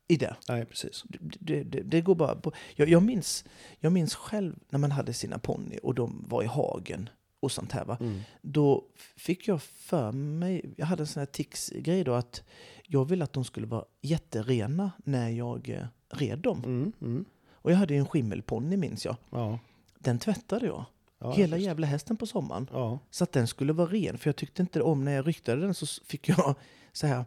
i 0.08 0.16
det. 0.16 0.36
nej 0.48 0.64
precis. 0.64 1.04
Det, 1.20 1.62
det, 1.62 1.82
det 1.82 2.00
går 2.00 2.14
bara 2.14 2.34
på... 2.36 2.52
Jag, 2.74 2.88
jag, 2.88 3.02
minns, 3.02 3.44
jag 3.80 3.92
minns 3.92 4.14
själv 4.14 4.58
när 4.68 4.78
man 4.78 4.90
hade 4.90 5.12
sina 5.12 5.38
ponny 5.38 5.78
och 5.82 5.94
de 5.94 6.24
var 6.28 6.42
i 6.42 6.46
hagen 6.46 7.08
och 7.40 7.52
sånt 7.52 7.72
här. 7.72 7.84
Va? 7.84 7.96
Mm. 8.00 8.20
Då 8.42 8.84
fick 9.16 9.48
jag 9.48 9.62
för 9.62 10.12
mig, 10.12 10.74
jag 10.76 10.86
hade 10.86 11.02
en 11.02 11.06
sån 11.06 11.20
här 11.20 11.26
tics-grej 11.26 12.04
då 12.04 12.12
att 12.14 12.42
jag 12.86 13.04
ville 13.04 13.24
att 13.24 13.32
de 13.32 13.44
skulle 13.44 13.66
vara 13.66 13.84
jätterena 14.00 14.90
när 15.04 15.28
jag 15.28 15.68
eh, 15.68 15.86
red 16.18 16.38
dem. 16.38 16.62
Mm, 16.64 16.92
mm. 17.00 17.24
Och 17.52 17.72
jag 17.72 17.76
hade 17.76 17.94
ju 17.94 18.00
en 18.00 18.06
skimmelponny 18.06 18.76
minns 18.76 19.04
jag. 19.04 19.16
Ja, 19.30 19.58
Den 19.98 20.18
tvättade 20.18 20.66
jag. 20.66 20.84
ja, 21.18 21.32
Hela 21.32 21.56
just. 21.56 21.66
jävla 21.66 21.86
hästen 21.86 22.16
på 22.16 22.26
sommaren. 22.26 22.68
Ja, 22.72 22.98
Så 23.10 23.24
att 23.24 23.32
den 23.32 23.46
skulle 23.46 23.72
vara 23.72 23.88
ren. 23.90 24.18
För 24.18 24.28
jag 24.28 24.36
tyckte 24.36 24.62
inte 24.62 24.82
om 24.82 25.04
när 25.04 25.12
jag 25.12 25.26
ryktade 25.28 25.60
den 25.60 25.74
så 25.74 25.86
fick 26.04 26.28
jag 26.28 26.54
så 26.96 27.06
här 27.06 27.24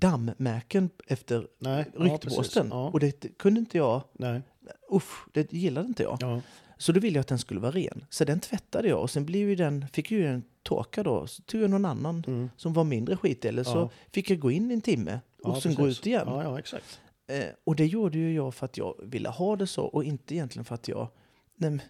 dammärken 0.00 0.90
efter 1.06 1.46
nej. 1.58 1.84
ja, 1.98 2.04
ryktborsten. 2.04 2.42
precis. 2.42 2.56
Ja, 2.70 2.90
och 2.90 3.00
det 3.00 3.38
kunde 3.38 3.60
inte 3.60 3.78
jag, 3.78 4.02
nej. 4.12 4.42
usch, 4.92 5.26
det 5.32 5.52
gillade 5.52 5.88
inte 5.88 6.02
jag. 6.02 6.18
Ja, 6.20 6.40
Så 6.78 6.92
då 6.92 7.00
ville 7.00 7.16
jag 7.16 7.20
att 7.20 7.28
den 7.28 7.38
skulle 7.38 7.60
vara 7.60 7.70
ren. 7.72 8.04
Så 8.10 8.24
den 8.24 8.40
tvättade 8.40 8.88
jag 8.88 9.00
och 9.00 9.10
sen 9.10 9.26
blev 9.26 9.48
ju 9.48 9.54
den, 9.54 9.86
fick 9.92 10.10
ju 10.10 10.22
den 10.22 10.42
torka 10.62 11.02
då. 11.02 11.26
Så 11.26 11.42
tog 11.42 11.60
jag 11.62 11.70
någon 11.70 11.84
annan 11.84 12.24
Mm. 12.26 12.50
som 12.56 12.72
var 12.72 12.84
mindre 12.84 13.16
skit 13.16 13.44
eller 13.44 13.64
så 13.64 13.78
Ja. 13.78 13.90
fick 14.12 14.30
jag 14.30 14.38
gå 14.38 14.50
in 14.50 14.70
en 14.70 14.80
timme 14.80 15.20
och 15.42 15.56
Ja, 15.56 15.60
sen 15.60 15.74
gå 15.74 15.82
precis. 15.82 16.00
ut 16.00 16.06
igen. 16.06 16.22
Ja, 16.26 16.42
ja, 16.42 16.58
exakt. 16.58 17.00
Eh, 17.28 17.44
och 17.64 17.76
det 17.76 17.86
gjorde 17.86 18.18
ju 18.18 18.34
jag 18.34 18.54
för 18.54 18.64
att 18.64 18.76
jag 18.76 18.94
ville 19.02 19.28
ha 19.28 19.56
det 19.56 19.66
så 19.66 19.84
och 19.84 20.04
inte 20.04 20.34
egentligen 20.34 20.64
för 20.64 20.74
att 20.74 20.88
jag... 20.88 21.08
Nej, 21.56 21.70
men, 21.70 21.80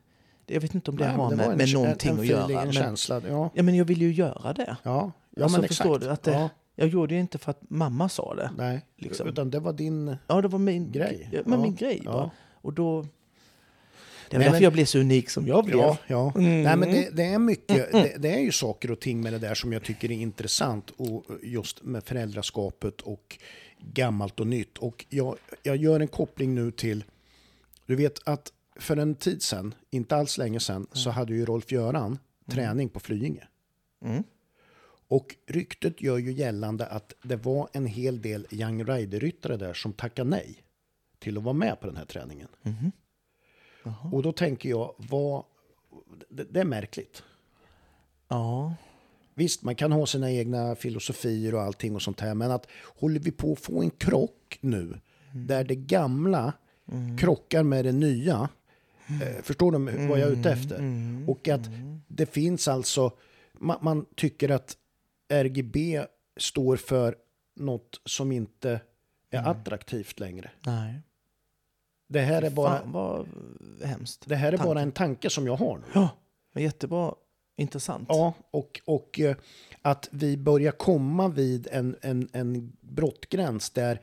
jag 0.47 0.61
vet 0.61 0.75
inte 0.75 0.91
om 0.91 0.97
det 0.97 1.05
Nej, 1.05 1.13
men 1.13 1.21
har 1.21 1.31
var 1.31 1.37
med, 1.37 1.51
en- 1.51 1.57
med 1.57 1.73
någonting 1.75 2.11
en, 2.11 2.17
en 2.17 2.21
att 2.21 2.27
göra. 2.27 2.61
En 2.61 2.65
Men, 2.67 2.73
känsla. 2.73 3.23
Ja, 3.29 3.51
ja, 3.55 3.63
men 3.63 3.75
jag 3.75 3.85
ville 3.85 4.05
ju 4.05 4.13
göra 4.13 4.53
det. 4.53 4.77
ja. 4.83 5.13
ja 5.37 5.43
Alltså, 5.45 5.61
men 5.61 5.69
förstår 5.69 5.97
exakt. 5.97 6.05
du 6.05 6.11
att 6.11 6.23
det- 6.23 6.33
ja, 6.33 6.49
Jag 6.79 6.89
gjorde 6.89 7.15
det 7.15 7.21
inte 7.21 7.39
för 7.39 7.51
att 7.51 7.61
mamma 7.69 8.09
sa 8.09 8.35
det. 8.35 8.51
nej, 8.57 8.81
liksom. 8.97 9.29
utan 9.29 9.51
det 9.51 9.61
var 9.61 9.73
din... 9.73 10.17
Ja, 10.27 10.43
det 10.43 10.49
var 10.49 10.59
min 10.59 10.93
Grej. 10.93 11.29
Ja, 11.33 11.41
men 11.45 11.61
min 11.63 11.75
grej 11.75 12.03
ja. 12.05 12.13
bara. 12.13 12.31
Och 12.53 12.73
då... 12.73 13.03
Det 14.31 14.37
var 14.37 14.39
Nej, 14.39 14.45
därför 14.45 14.53
men- 14.53 14.63
jag 14.63 14.73
blev 14.73 14.85
så 14.85 14.99
unik 14.99 15.31
som 15.31 15.47
jag 15.47 15.65
blev. 15.65 15.79
Ja, 15.79 15.99
ja. 16.07 16.33
Mm. 16.37 16.63
Nej, 16.63 16.77
men 16.77 16.93
det, 16.93 17.09
det 17.13 17.25
är 17.25 17.39
mycket, 17.39 17.93
det, 17.93 18.17
det 18.19 18.35
är 18.35 18.41
ju 18.41 18.53
saker 18.53 18.91
och 18.91 19.01
ting 19.01 19.21
med 19.21 19.33
det 19.33 19.39
där 19.39 19.55
som 19.55 19.73
jag 19.73 19.83
tycker 19.83 20.11
är 20.11 20.15
intressant 20.15 20.91
och 20.91 21.25
just 21.43 21.83
med 21.83 22.05
föräldraskapet 22.05 23.01
och 23.01 23.39
gammalt 23.79 24.41
och 24.41 24.47
nytt. 24.47 24.79
Och 24.79 25.07
jag, 25.09 25.37
jag 25.63 25.77
gör 25.77 26.01
en 26.01 26.09
koppling 26.09 26.55
nu 26.55 26.71
till, 26.71 27.05
du 27.87 27.97
vet 27.97 28.29
att 28.29 28.53
för 28.81 28.97
en 28.97 29.15
tid 29.15 29.43
sedan, 29.43 29.75
inte 29.91 30.17
alls 30.17 30.39
länge 30.39 30.61
sedan, 30.61 30.87
så 30.93 31.11
hade 31.11 31.35
ju 31.35 31.45
Rolf-Göran 31.45 32.19
träning 32.51 32.89
på 32.89 33.01
Flyinge. 33.01 33.45
Mm. 34.05 34.23
Och 35.09 35.37
ryktet 35.47 36.03
gör 36.03 36.19
ju 36.19 36.33
gällande 36.33 36.87
att 36.87 37.13
det 37.23 37.37
var 37.37 37.69
en 37.73 37.87
hel 37.87 38.23
del 38.23 38.47
Young 38.51 38.85
Rider-ryttare 38.85 39.57
där 39.57 39.75
som 39.75 39.93
tackade 39.93 40.31
nej 40.31 40.63
till 41.19 41.39
att 41.39 41.45
vara 41.45 41.55
med 41.55 41.81
på 41.81 41.87
den 41.87 41.97
här 41.97 42.05
träningen. 42.05 42.49
Mhm. 42.63 42.93
Jaha. 43.83 44.11
Och 44.13 44.23
då 44.23 44.33
tänker 44.33 44.69
jag, 44.69 44.95
vad, 44.97 45.45
det, 46.29 46.45
det 46.45 46.61
är 46.61 46.65
märkligt. 46.65 47.23
Ja. 48.29 48.75
Visst, 49.35 49.63
man 49.63 49.75
kan 49.75 49.93
ha 49.93 50.07
sina 50.07 50.33
egna 50.33 50.75
filosofier 50.75 51.55
och 51.55 51.63
allting 51.63 51.95
och 51.95 52.03
sånt 52.03 52.21
här, 52.21 52.35
men 52.35 52.51
att 52.51 52.67
håller 52.85 53.21
vi 53.21 53.31
på 53.31 53.53
att 53.53 53.61
få 53.61 53.83
en 53.83 53.91
krock 53.91 54.59
nu 54.61 55.01
där 55.33 55.65
det 55.65 55.75
gamla 55.75 56.53
krockar 57.19 57.63
med 57.63 57.85
det 57.85 57.93
nya, 57.93 58.49
eh, 59.23 59.43
förstår 59.43 59.73
du 59.73 60.07
vad 60.09 60.19
jag 60.19 60.29
är 60.29 60.33
ute 60.33 60.51
efter? 60.51 60.81
Och 61.27 61.49
att 61.49 61.61
det 62.09 62.27
finns 62.27 62.69
alltså, 62.69 63.11
man, 63.53 63.79
man 63.81 64.07
tycker 64.15 64.49
att 64.49 64.77
RGB 65.29 66.07
står 66.37 66.77
för 66.77 67.15
något 67.57 68.01
som 68.05 68.33
inte 68.33 68.81
är 69.31 69.49
attraktivt 69.49 70.21
längre. 70.21 70.51
Nej. 70.67 71.01
Det 72.09 72.21
här 72.21 72.43
är 72.43 72.51
bara, 72.51 72.79
Fan 72.79 72.93
vad 72.93 73.27
hemskt. 73.85 74.23
det 74.29 74.37
här 74.37 74.53
är 74.53 74.57
bara 74.59 74.67
tanke. 74.67 74.81
en 74.83 74.93
tanke 74.93 75.31
som 75.31 75.47
jag 75.47 75.57
har 75.57 75.77
nu. 75.79 75.85
Ja, 75.95 76.09
jättebra. 76.61 77.15
Intressant. 77.59 78.07
Ja, 78.09 78.35
och, 78.51 78.81
och 78.85 79.21
eh, 79.21 79.37
att 79.83 80.09
vi 80.13 80.37
börjar 80.37 80.73
komma 80.73 81.29
vid 81.29 81.69
en, 81.73 81.97
en, 82.03 82.29
en 82.33 82.73
brottgräns 82.81 83.71
där 83.71 84.01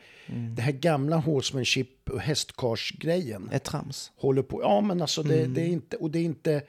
det 0.56 0.62
här 0.62 0.72
gamla 0.72 1.18
horsemanship 1.18 2.10
och 2.10 2.20
hästkarsgrejen 2.20 3.50
Ett 3.52 3.64
trams. 3.64 4.12
håller 4.16 4.42
på. 4.44 4.62
Ja, 4.62 4.82
men 4.82 5.02
alltså 5.02 5.24
det, 5.24 5.46
det 5.46 5.62
är 5.62 5.68
inte, 5.68 5.98
och 5.98 6.12
det 6.12 6.20
är 6.20 6.24
inte, 6.24 6.62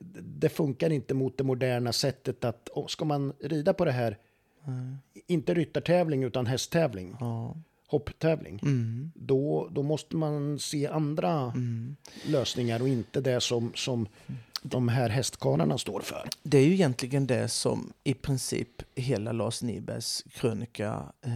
det 0.00 0.48
funkar 0.48 0.90
inte 0.90 1.14
mot 1.14 1.38
det 1.38 1.44
moderna 1.44 1.92
sättet 1.92 2.44
att, 2.44 2.68
oh, 2.74 2.86
ska 2.86 3.04
man 3.04 3.32
rida 3.40 3.74
på 3.74 3.84
det 3.84 3.92
här, 3.92 4.18
inte 5.26 5.54
ryttartävling 5.54 6.22
utan 6.24 6.46
hästtävling, 6.46 7.16
Ja. 7.20 7.56
hopptävling, 7.86 8.60
Mm. 8.62 9.12
då, 9.14 9.68
då 9.72 9.82
måste 9.82 10.16
man 10.16 10.58
se 10.58 10.86
andra 10.86 11.54
lösningar 12.26 12.80
och 12.82 12.88
inte 12.88 13.20
det 13.20 13.40
som, 13.40 13.72
som 13.74 14.08
de 14.62 14.88
här 14.88 15.08
hästkarlarna 15.08 15.78
står 15.78 16.00
för. 16.00 16.28
Det 16.42 16.58
är 16.58 16.64
ju 16.66 16.72
egentligen 16.72 17.26
det 17.26 17.48
som 17.48 17.92
i 18.04 18.14
princip 18.14 18.82
hela 18.94 19.32
Lars 19.32 19.62
Nybergs 19.62 20.24
krönika 20.30 21.12
eh, 21.22 21.32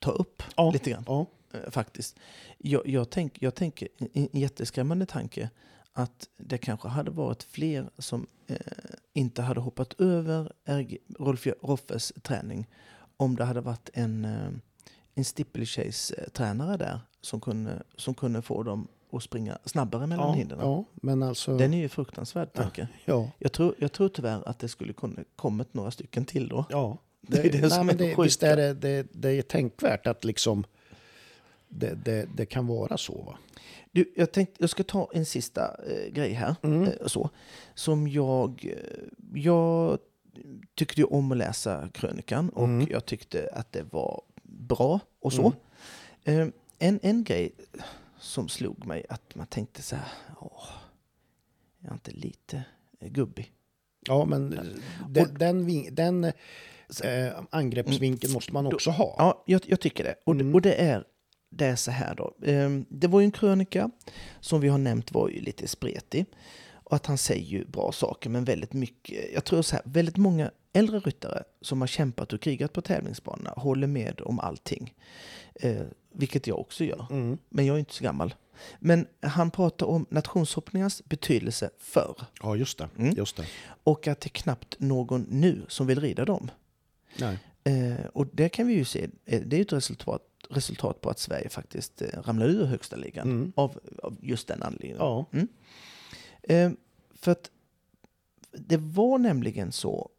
tar 0.00 0.20
upp 0.20 0.42
Ja, 0.56 0.70
lite 0.70 0.90
grann. 0.90 1.04
Ja, 1.06 1.26
eh, 1.52 1.70
faktiskt. 1.70 2.16
Jag, 2.58 2.88
jag, 2.88 3.10
tänk, 3.10 3.42
jag 3.42 3.54
tänker, 3.54 3.88
en 4.12 4.28
jätteskrämmande 4.32 5.06
tanke, 5.06 5.50
att 5.98 6.28
det 6.36 6.58
kanske 6.58 6.88
hade 6.88 7.10
varit 7.10 7.42
fler 7.42 7.90
som 7.98 8.26
eh, 8.46 8.56
inte 9.12 9.42
hade 9.42 9.60
hoppat 9.60 10.00
över 10.00 10.52
RG, 10.64 10.98
Rolf 11.18 11.46
Roffes 11.62 12.12
träning 12.22 12.66
om 13.16 13.36
det 13.36 13.44
hade 13.44 13.60
varit 13.60 13.90
en, 13.94 14.24
eh, 14.24 14.48
en 15.14 15.24
steeplechase-tränare 15.24 16.76
där 16.76 17.00
som 17.20 17.40
kunde, 17.40 17.82
som 17.96 18.14
kunde 18.14 18.42
få 18.42 18.62
dem 18.62 18.88
att 19.12 19.22
springa 19.22 19.58
snabbare 19.64 20.06
mellan 20.06 20.28
ja, 20.28 20.34
hindren. 20.34 20.60
ja, 20.60 20.84
men 20.94 21.22
alltså... 21.22 21.56
Den 21.56 21.74
är 21.74 21.78
ju 21.78 21.88
fruktansvärd 21.88 22.52
tanke. 22.52 22.88
Ja, 23.04 23.30
Jag, 23.38 23.52
tror, 23.52 23.74
jag 23.78 23.92
tror 23.92 24.08
tyvärr 24.08 24.48
att 24.48 24.58
det 24.58 24.68
skulle 24.68 24.92
kunna 24.92 25.24
kommit 25.36 25.74
några 25.74 25.90
stycken 25.90 26.24
till 26.24 26.48
då. 26.48 26.64
ja. 26.70 26.98
Det 27.28 27.38
är 27.38 27.52
det 27.52 27.68
nej, 27.68 27.84
men 27.84 27.96
det, 27.96 28.12
är 28.12 28.56
det, 28.56 28.74
det, 28.74 29.06
det 29.12 29.30
är 29.30 29.42
tänkvärt 29.42 30.06
att 30.06 30.24
liksom 30.24 30.64
det, 31.68 31.94
det, 32.04 32.28
det 32.36 32.46
kan 32.46 32.66
vara 32.66 32.96
så. 32.96 33.22
Va? 33.22 33.38
Du, 33.92 34.12
jag, 34.16 34.32
tänkte, 34.32 34.54
jag 34.58 34.70
ska 34.70 34.82
ta 34.82 35.10
en 35.12 35.24
sista 35.26 35.76
eh, 35.86 36.12
grej 36.12 36.32
här. 36.32 36.54
Mm. 36.62 36.82
Eh, 36.84 37.06
så, 37.06 37.30
som 37.74 38.08
jag... 38.08 38.64
Eh, 38.64 39.40
jag 39.42 39.98
tyckte 40.74 41.00
ju 41.00 41.04
om 41.04 41.32
att 41.32 41.38
läsa 41.38 41.88
krönikan 41.92 42.48
och 42.48 42.64
Mm. 42.64 42.86
jag 42.90 43.06
tyckte 43.06 43.50
att 43.52 43.72
det 43.72 43.82
var 43.92 44.22
bra 44.42 45.00
och 45.20 45.32
så. 45.32 45.52
Eh, 46.24 46.46
en, 46.78 47.00
en 47.02 47.24
grej 47.24 47.52
som 48.18 48.48
slog 48.48 48.86
mig 48.86 49.04
att 49.08 49.34
man 49.34 49.46
tänkte 49.46 49.82
så 49.82 49.96
här... 49.96 50.08
Åh, 50.40 50.68
jag 51.80 51.90
är 51.90 51.94
inte 51.94 52.10
lite 52.10 52.62
eh, 53.00 53.08
gubbig. 53.08 53.52
Ja, 54.06 54.24
men 54.24 54.50
den, 55.08 55.34
den, 55.38 55.66
vin- 55.66 55.94
den 55.94 56.24
eh, 56.24 57.32
angreppsvinkeln 57.50 58.32
måste 58.32 58.52
man 58.52 58.66
också 58.66 58.90
ha. 58.90 59.14
Ja, 59.18 59.42
jag, 59.46 59.60
jag 59.66 59.80
tycker 59.80 60.04
det. 60.04 60.14
Och, 60.24 60.34
Mm. 60.34 60.54
och 60.54 60.62
det, 60.62 60.74
är, 60.74 61.04
det 61.56 61.66
är 61.66 61.76
så 61.76 61.90
här 61.90 62.14
då. 62.14 62.34
Ehm, 62.42 62.86
Det 62.88 63.06
var 63.06 63.20
ju 63.20 63.24
en 63.24 63.30
krönika 63.30 63.90
som 64.40 64.60
vi 64.60 64.68
har 64.68 64.78
nämnt 64.78 65.12
var 65.12 65.28
ju 65.28 65.40
lite 65.40 65.68
spretig. 65.68 66.26
Och 66.72 66.96
att 66.96 67.06
han 67.06 67.18
säger 67.18 67.44
ju 67.44 67.64
bra 67.64 67.92
saker, 67.92 68.30
men 68.30 68.44
väldigt 68.44 68.72
mycket. 68.72 69.24
Jag 69.34 69.44
tror 69.44 69.62
så 69.62 69.76
här, 69.76 69.82
väldigt 69.86 70.16
många 70.16 70.50
äldre 70.72 70.98
ryttare 70.98 71.42
som 71.60 71.80
har 71.80 71.88
kämpat 71.88 72.32
och 72.32 72.40
krigat 72.40 72.72
på 72.72 72.80
tävlingsbanorna 72.80 73.50
håller 73.56 73.86
med 73.86 74.20
om 74.20 74.40
allting. 74.40 74.94
Eh, 75.54 75.82
vilket 76.12 76.46
jag 76.46 76.58
också 76.58 76.84
gör. 76.84 77.06
Mm. 77.10 77.38
Men 77.48 77.66
jag 77.66 77.74
är 77.74 77.78
inte 77.78 77.94
så 77.94 78.04
gammal. 78.04 78.34
Men 78.78 79.06
han 79.20 79.50
pratar 79.50 79.86
om 79.86 80.06
nationshoppningens 80.10 81.02
betydelse 81.04 81.70
förr. 81.78 82.16
Ja, 82.42 82.56
just 82.56 82.78
det. 82.78 82.88
Mm. 82.98 83.14
Just 83.16 83.36
det. 83.36 83.44
Och 83.84 84.06
att 84.08 84.20
det 84.20 84.26
är 84.26 84.30
knappt 84.42 84.76
någon 84.78 85.26
nu 85.30 85.62
som 85.68 85.86
vill 85.86 86.00
rida 86.00 86.24
dem. 86.24 86.50
Nej. 87.18 87.38
Eh, 87.64 88.06
och 88.12 88.26
det 88.32 88.48
kan 88.48 88.66
vi 88.66 88.74
ju 88.74 88.84
se, 88.84 89.08
eh, 89.24 89.40
det 89.40 89.56
är 89.56 89.58
ju 89.58 89.62
ett 89.62 89.72
resultat, 89.72 90.22
resultat 90.50 91.00
på 91.00 91.10
att 91.10 91.18
Sverige 91.18 91.48
faktiskt 91.48 92.02
eh, 92.02 92.08
ramlar 92.22 92.46
ur 92.46 92.64
högsta 92.64 92.96
ligan 92.96 93.28
Mm. 93.30 93.52
av, 93.56 93.78
av 94.02 94.16
just 94.22 94.48
den 94.48 94.62
anledningen. 94.62 94.96
Ja. 94.98 95.26
Eh, 96.42 96.70
för 97.14 97.32
att 97.32 97.50
det 98.52 98.76
var 98.76 99.18
nämligen 99.18 99.72
så 99.72 100.10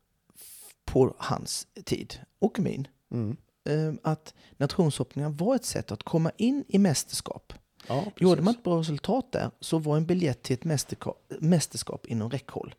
på 0.86 1.16
hans 1.18 1.68
tid, 1.86 2.20
och 2.40 2.60
min, 2.60 2.88
Mm. 3.12 3.38
eh, 3.70 3.94
att 4.04 4.34
nationshoppningar 4.58 5.30
var 5.30 5.56
ett 5.56 5.66
sätt 5.66 5.92
att 5.92 6.04
komma 6.04 6.32
in 6.38 6.63
i 6.68 6.78
mästerskap. 6.78 7.54
Ja, 7.88 8.02
precis. 8.04 8.22
Gjorde 8.22 8.42
man 8.42 8.54
ett 8.56 8.63
bra 8.63 8.80
resultat 8.80 9.32
där 9.32 9.52
så 9.60 9.78
var 9.78 9.98
en 9.98 10.06
biljett 10.06 10.44
till 10.44 10.54
ett 10.54 10.63
mästerskap, 10.63 11.32
mästerskap 11.40 12.06
inom 12.06 12.30
räckhåll. 12.30 12.76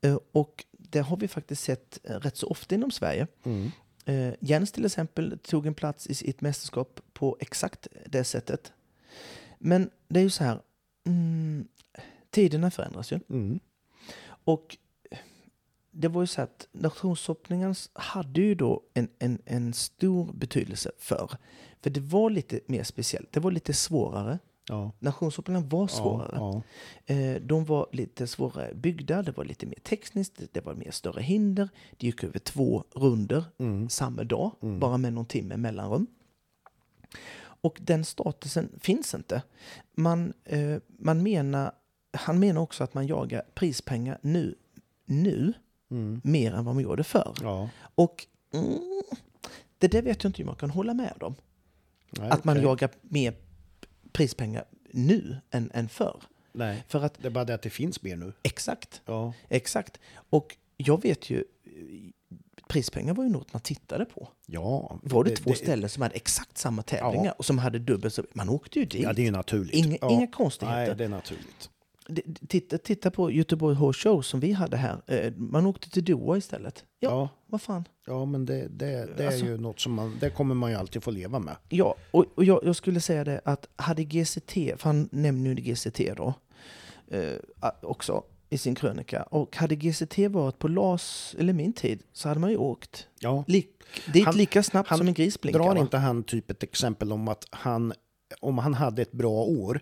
Eh, 0.00 0.18
Och 0.32 0.64
det 0.72 1.00
har 1.00 1.16
vi 1.16 1.28
faktiskt 1.28 1.62
sett 1.62 1.98
eh, 2.04 2.14
rätt 2.20 2.36
så 2.36 2.46
ofta 2.48 2.74
inom 2.74 2.90
Sverige. 2.90 3.26
Mm. 3.44 3.70
Eh, 4.08 4.34
Jens 4.40 4.72
till 4.72 4.84
exempel 4.84 5.38
tog 5.42 5.66
en 5.66 5.74
plats 5.74 6.06
i 6.06 6.14
sitt 6.14 6.40
mästerskap 6.40 7.00
på 7.12 7.36
exakt 7.40 7.86
det 8.06 8.24
sättet. 8.24 8.72
Men 9.58 9.90
det 10.08 10.20
är 10.20 10.24
ju 10.24 10.30
så 10.30 10.44
här, 10.44 10.60
mm, 11.06 11.68
tiderna 12.30 12.70
förändras 12.70 13.12
ju. 13.12 13.20
Mm. 13.30 13.60
Och 14.44 14.76
det 15.90 16.08
var 16.08 16.22
ju 16.22 16.26
så 16.26 16.42
att 16.42 16.68
nationshoppningen 16.72 17.74
hade 17.92 18.40
ju 18.40 18.54
då 18.54 18.82
en, 18.94 19.08
en, 19.18 19.38
en 19.44 19.72
stor 19.72 20.32
betydelse 20.32 20.90
för. 20.98 21.30
För 21.82 21.90
det 21.90 22.00
var 22.00 22.30
lite 22.30 22.60
mer 22.66 22.84
speciellt, 22.84 23.32
det 23.32 23.40
var 23.40 23.50
lite 23.50 23.72
svårare. 23.72 24.38
Ja. 24.68 24.92
Nationshoppningen 24.98 25.68
var 25.68 25.86
svårare. 25.86 26.30
Ja, 26.34 26.62
Eh, 27.14 27.34
De 27.42 27.64
var 27.64 27.86
lite 27.92 28.26
svårare 28.26 28.74
byggda, 28.74 29.22
det 29.22 29.32
var 29.36 29.44
lite 29.44 29.66
mer 29.66 29.78
tekniskt, 29.82 30.40
det 30.52 30.60
var 30.60 30.74
mer 30.74 30.90
störra 30.90 31.20
hinder. 31.20 31.68
Det 31.96 32.06
gick 32.06 32.24
över 32.24 32.38
två 32.38 32.84
runder 32.94 33.44
Mm. 33.58 33.88
samma 33.88 34.24
dag, 34.24 34.50
bara 34.60 34.96
med 34.98 35.12
någon 35.12 35.26
timme 35.26 35.56
mellanrum. 35.56 36.06
Och 37.60 37.78
den 37.80 38.04
statusen 38.04 38.68
finns 38.80 39.14
inte. 39.14 39.42
Man, 39.94 40.32
eh, 40.44 40.76
man 40.98 41.22
menar, 41.22 41.72
han 42.12 42.38
menar 42.38 42.60
också 42.60 42.84
att 42.84 42.94
man 42.94 43.06
jagar 43.06 43.42
prispengar 43.54 44.18
nu, 44.22 44.54
nu 45.04 45.52
Mm. 45.90 46.20
mer 46.24 46.52
än 46.54 46.64
vad 46.64 46.74
man 46.74 46.84
gjorde 46.84 47.04
förr. 47.04 47.34
ja. 47.42 47.68
Och 47.94 48.26
mm, 48.54 48.78
det 49.78 49.88
där 49.88 50.02
vet 50.02 50.24
jag 50.24 50.28
inte 50.30 50.42
om 50.42 50.48
jag 50.48 50.58
kan 50.58 50.70
hålla 50.70 50.94
med 50.94 51.22
om. 51.22 51.34
Nej, 52.10 52.30
att 52.30 52.44
man 52.44 52.62
jagar 52.62 52.90
mer 53.02 53.34
prispengar 54.18 54.64
nu 54.90 55.36
än, 55.50 55.70
än 55.74 55.88
förr. 55.88 56.22
Nej, 56.52 56.84
För 56.88 57.04
att, 57.04 57.14
det 57.22 57.28
är 57.28 57.30
bara 57.30 57.44
det 57.44 57.54
att 57.54 57.62
det 57.62 57.70
finns 57.70 58.02
mer 58.02 58.16
nu. 58.16 58.32
exakt, 58.42 59.02
Ja, 59.06 59.32
exakt. 59.48 60.00
Och 60.30 60.56
jag 60.76 61.02
vet 61.02 61.30
ju, 61.30 61.44
prispengar 62.68 63.14
var 63.14 63.24
ju 63.24 63.30
något 63.30 63.52
man 63.52 63.62
tittade 63.62 64.04
på. 64.04 64.28
ja. 64.46 64.98
Var 65.02 65.24
det, 65.24 65.36
två 65.36 65.54
ställen 65.54 65.88
som 65.90 66.02
hade 66.02 66.14
exakt 66.14 66.58
samma 66.58 66.82
tävlingar 66.82 67.26
Ja. 67.26 67.32
och 67.32 67.44
som 67.44 67.58
hade 67.58 67.78
dubbelt 67.78 68.14
så... 68.14 68.24
Man 68.32 68.48
åkte 68.48 68.78
ju 68.78 68.84
dit. 68.84 69.02
Ja, 69.02 69.12
det 69.12 69.22
är 69.22 69.24
ju 69.24 69.30
naturligt. 69.30 69.74
Inga- 69.86 69.98
ja. 70.00 70.10
inga 70.10 70.26
konstigheter. 70.26 70.86
Nej, 70.86 70.94
det 70.96 71.04
är 71.04 71.08
naturligt. 71.08 71.70
Titta, 72.48 72.78
titta 72.78 73.10
på 73.10 73.30
Göteborg 73.30 73.76
Horse 73.76 74.08
Show 74.08 74.22
som 74.22 74.40
vi 74.40 74.52
hade 74.52 74.76
här. 74.76 75.02
Eh, 75.06 75.32
Man 75.36 75.66
åkte 75.66 75.90
till 75.90 76.04
Doha 76.04 76.36
istället. 76.36 76.84
Ja, 77.00 77.10
Ja, 77.10 77.28
vad 77.46 77.62
fan. 77.62 77.84
ja 78.06 78.24
men 78.24 78.44
det, 78.46 78.68
det, 78.68 79.08
det 79.16 79.22
är 79.22 79.26
Alltså- 79.26 79.44
ju 79.44 79.56
något 79.58 79.80
som 79.80 79.92
man, 79.92 80.16
det 80.20 80.30
kommer 80.30 80.54
man 80.54 80.70
ju 80.70 80.76
alltid 80.76 81.02
få 81.02 81.10
leva 81.10 81.38
med. 81.38 81.56
Ja, 81.68 81.94
och, 82.10 82.24
och 82.34 82.44
jag, 82.44 82.60
jag 82.64 82.76
skulle 82.76 83.00
säga 83.00 83.24
det 83.24 83.40
att 83.44 83.68
hade 83.76 84.04
GCT, 84.04 84.52
för 84.52 84.84
han 84.84 85.08
nämner 85.12 85.50
ju 85.50 85.54
GCT 85.72 86.14
då, 86.16 86.34
eh, 87.10 87.32
också 87.82 88.22
i 88.50 88.58
sin 88.58 88.74
krönika. 88.74 89.22
Och 89.22 89.56
hade 89.56 89.74
GCT 89.76 90.18
varit 90.28 90.58
på 90.58 90.68
LAS, 90.68 91.34
eller 91.38 91.52
min 91.52 91.72
tid, 91.72 92.02
så 92.12 92.28
hade 92.28 92.40
man 92.40 92.50
ju 92.50 92.56
åkt 92.56 93.06
Ja. 93.20 93.44
lik, 93.46 93.70
dit 94.12 94.24
Han- 94.24 94.36
lika 94.36 94.62
snabbt 94.62 94.88
han 94.88 94.98
som 94.98 95.08
en 95.08 95.14
gris 95.14 95.40
blinkar. 95.40 95.58
Drar 95.60 95.74
va? 95.74 95.80
inte 95.80 95.96
han 95.98 96.22
typ 96.22 96.50
ett 96.50 96.62
exempel 96.62 97.12
om 97.12 97.28
att 97.28 97.44
han, 97.50 97.92
om 98.40 98.58
han 98.58 98.74
hade 98.74 99.02
ett 99.02 99.12
bra 99.12 99.30
år, 99.42 99.80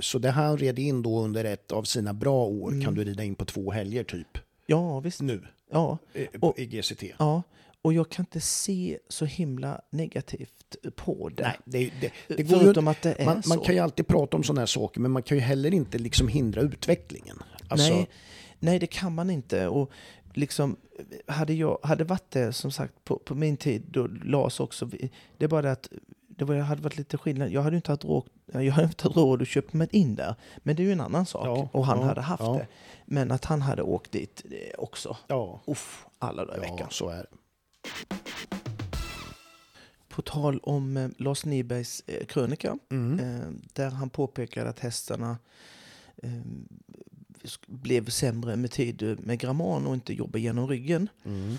så 0.00 0.18
det 0.18 0.30
han 0.30 0.58
red 0.58 0.78
in 0.78 1.02
då 1.02 1.20
under 1.20 1.44
ett 1.44 1.72
av 1.72 1.82
sina 1.82 2.14
bra 2.14 2.44
år 2.46 2.70
Mm. 2.70 2.84
kan 2.84 2.94
du 2.94 3.04
rida 3.04 3.24
in 3.24 3.34
på 3.34 3.44
två 3.44 3.70
helger 3.72 4.04
typ, 4.04 4.38
Ja, 4.66 5.00
visst. 5.00 5.20
nu, 5.20 5.42
Ja, 5.70 5.98
i, 6.14 6.26
Och- 6.40 6.58
i 6.58 6.66
GCT. 6.66 7.02
ja. 7.18 7.42
Och 7.82 7.92
jag 7.92 8.08
kan 8.10 8.22
inte 8.22 8.40
se 8.40 8.98
så 9.08 9.24
himla 9.24 9.80
negativt 9.90 10.76
på 10.96 11.28
det. 11.28 11.42
Nej, 11.42 11.56
det, 11.64 11.90
det, 12.28 12.34
det 12.36 12.42
går 12.42 12.58
ju 12.58 12.64
Förutom 12.64 12.88
inte, 12.88 12.90
att 13.10 13.16
det 13.16 13.22
är 13.22 13.24
man, 13.26 13.42
så. 13.42 13.48
man 13.48 13.58
kan 13.58 13.74
ju 13.74 13.80
alltid 13.80 14.06
prata 14.06 14.36
om 14.36 14.42
sådana 14.42 14.60
här 14.60 14.66
saker, 14.66 15.00
men 15.00 15.10
man 15.10 15.22
kan 15.22 15.36
ju 15.36 15.40
heller 15.42 15.74
inte 15.74 15.98
liksom 15.98 16.28
hindra 16.28 16.60
utvecklingen. 16.60 17.38
Alltså, 17.68 17.94
nej, 17.94 18.08
nej, 18.58 18.78
det 18.78 18.86
kan 18.86 19.14
man 19.14 19.30
inte. 19.30 19.68
Och 19.68 19.90
liksom, 20.34 20.76
hade 21.26 21.52
jag 21.52 21.78
hade 21.82 22.04
varit 22.04 22.30
det, 22.30 22.52
som 22.52 22.70
sagt, 22.72 23.04
på, 23.04 23.16
på 23.18 23.34
min 23.34 23.56
tid, 23.56 23.82
då 23.90 24.06
LAS 24.06 24.60
också. 24.60 24.86
Det 25.38 25.44
är 25.44 25.48
bara 25.48 25.62
det 25.62 25.72
att 25.72 25.88
det 26.46 26.54
var, 26.54 26.60
hade 26.60 26.82
varit 26.82 26.96
lite 26.96 27.18
skillnad. 27.18 27.50
Jag 27.50 27.62
hade 27.62 27.76
inte 27.76 27.92
haft 27.92 28.04
råd, 28.04 28.28
jag 28.52 28.72
hade 28.72 28.86
inte 28.86 29.04
haft 29.04 29.16
råd 29.16 29.42
att 29.42 29.48
köpa 29.48 29.76
mig 29.76 29.88
in 29.90 30.14
där. 30.14 30.34
Men 30.58 30.76
det 30.76 30.82
är 30.82 30.84
ju 30.84 30.92
en 30.92 31.00
annan 31.00 31.26
sak. 31.26 31.46
Ja, 31.46 31.68
och 31.72 31.86
han 31.86 31.98
ja, 31.98 32.04
hade 32.04 32.20
haft 32.20 32.42
ja. 32.42 32.52
det. 32.54 32.66
Men 33.04 33.30
att 33.30 33.44
han 33.44 33.62
hade 33.62 33.82
åkt 33.82 34.12
dit 34.12 34.42
det 34.44 34.74
också. 34.78 35.16
Ja, 35.26 35.60
Uff, 35.66 36.06
alla 36.18 36.44
dagar 36.44 36.64
i 36.64 36.66
ja, 36.66 36.72
veckan. 36.72 36.88
så 36.90 37.08
är 37.08 37.16
det. 37.16 37.26
På 40.08 40.22
tal 40.22 40.58
om 40.58 40.96
eh, 40.96 41.08
Lars 41.16 41.44
Nybergs 41.44 42.02
eh, 42.06 42.26
krönika. 42.26 42.78
Mm. 42.90 43.20
Eh, 43.20 43.46
där 43.72 43.90
han 43.90 44.10
påpekade 44.10 44.70
att 44.70 44.78
hästarna 44.78 45.38
eh, 46.22 46.30
blev 47.66 48.08
sämre 48.08 48.56
med 48.56 48.70
tid 48.70 49.02
eh, 49.02 49.16
med 49.18 49.38
gramman 49.38 49.86
och 49.86 49.94
inte 49.94 50.14
jobbar 50.14 50.38
genom 50.38 50.68
ryggen. 50.68 51.08
Mm. 51.24 51.58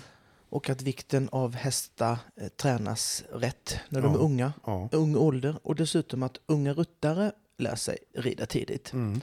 Och 0.54 0.70
att 0.70 0.82
vikten 0.82 1.28
av 1.32 1.54
hästar 1.54 2.18
eh, 2.36 2.48
tränas 2.48 3.24
rätt 3.32 3.76
när 3.88 4.02
de 4.02 4.12
Ja. 4.12 4.18
är 4.18 4.22
unga, 4.22 4.52
Ja. 4.66 4.88
ung 4.92 5.16
ålder. 5.16 5.58
Och 5.62 5.74
dessutom 5.74 6.22
att 6.22 6.38
unga 6.46 6.72
ryttare 6.74 7.32
lär 7.58 7.74
sig 7.76 7.98
rida 8.14 8.46
tidigt. 8.46 8.92
Mm. 8.92 9.20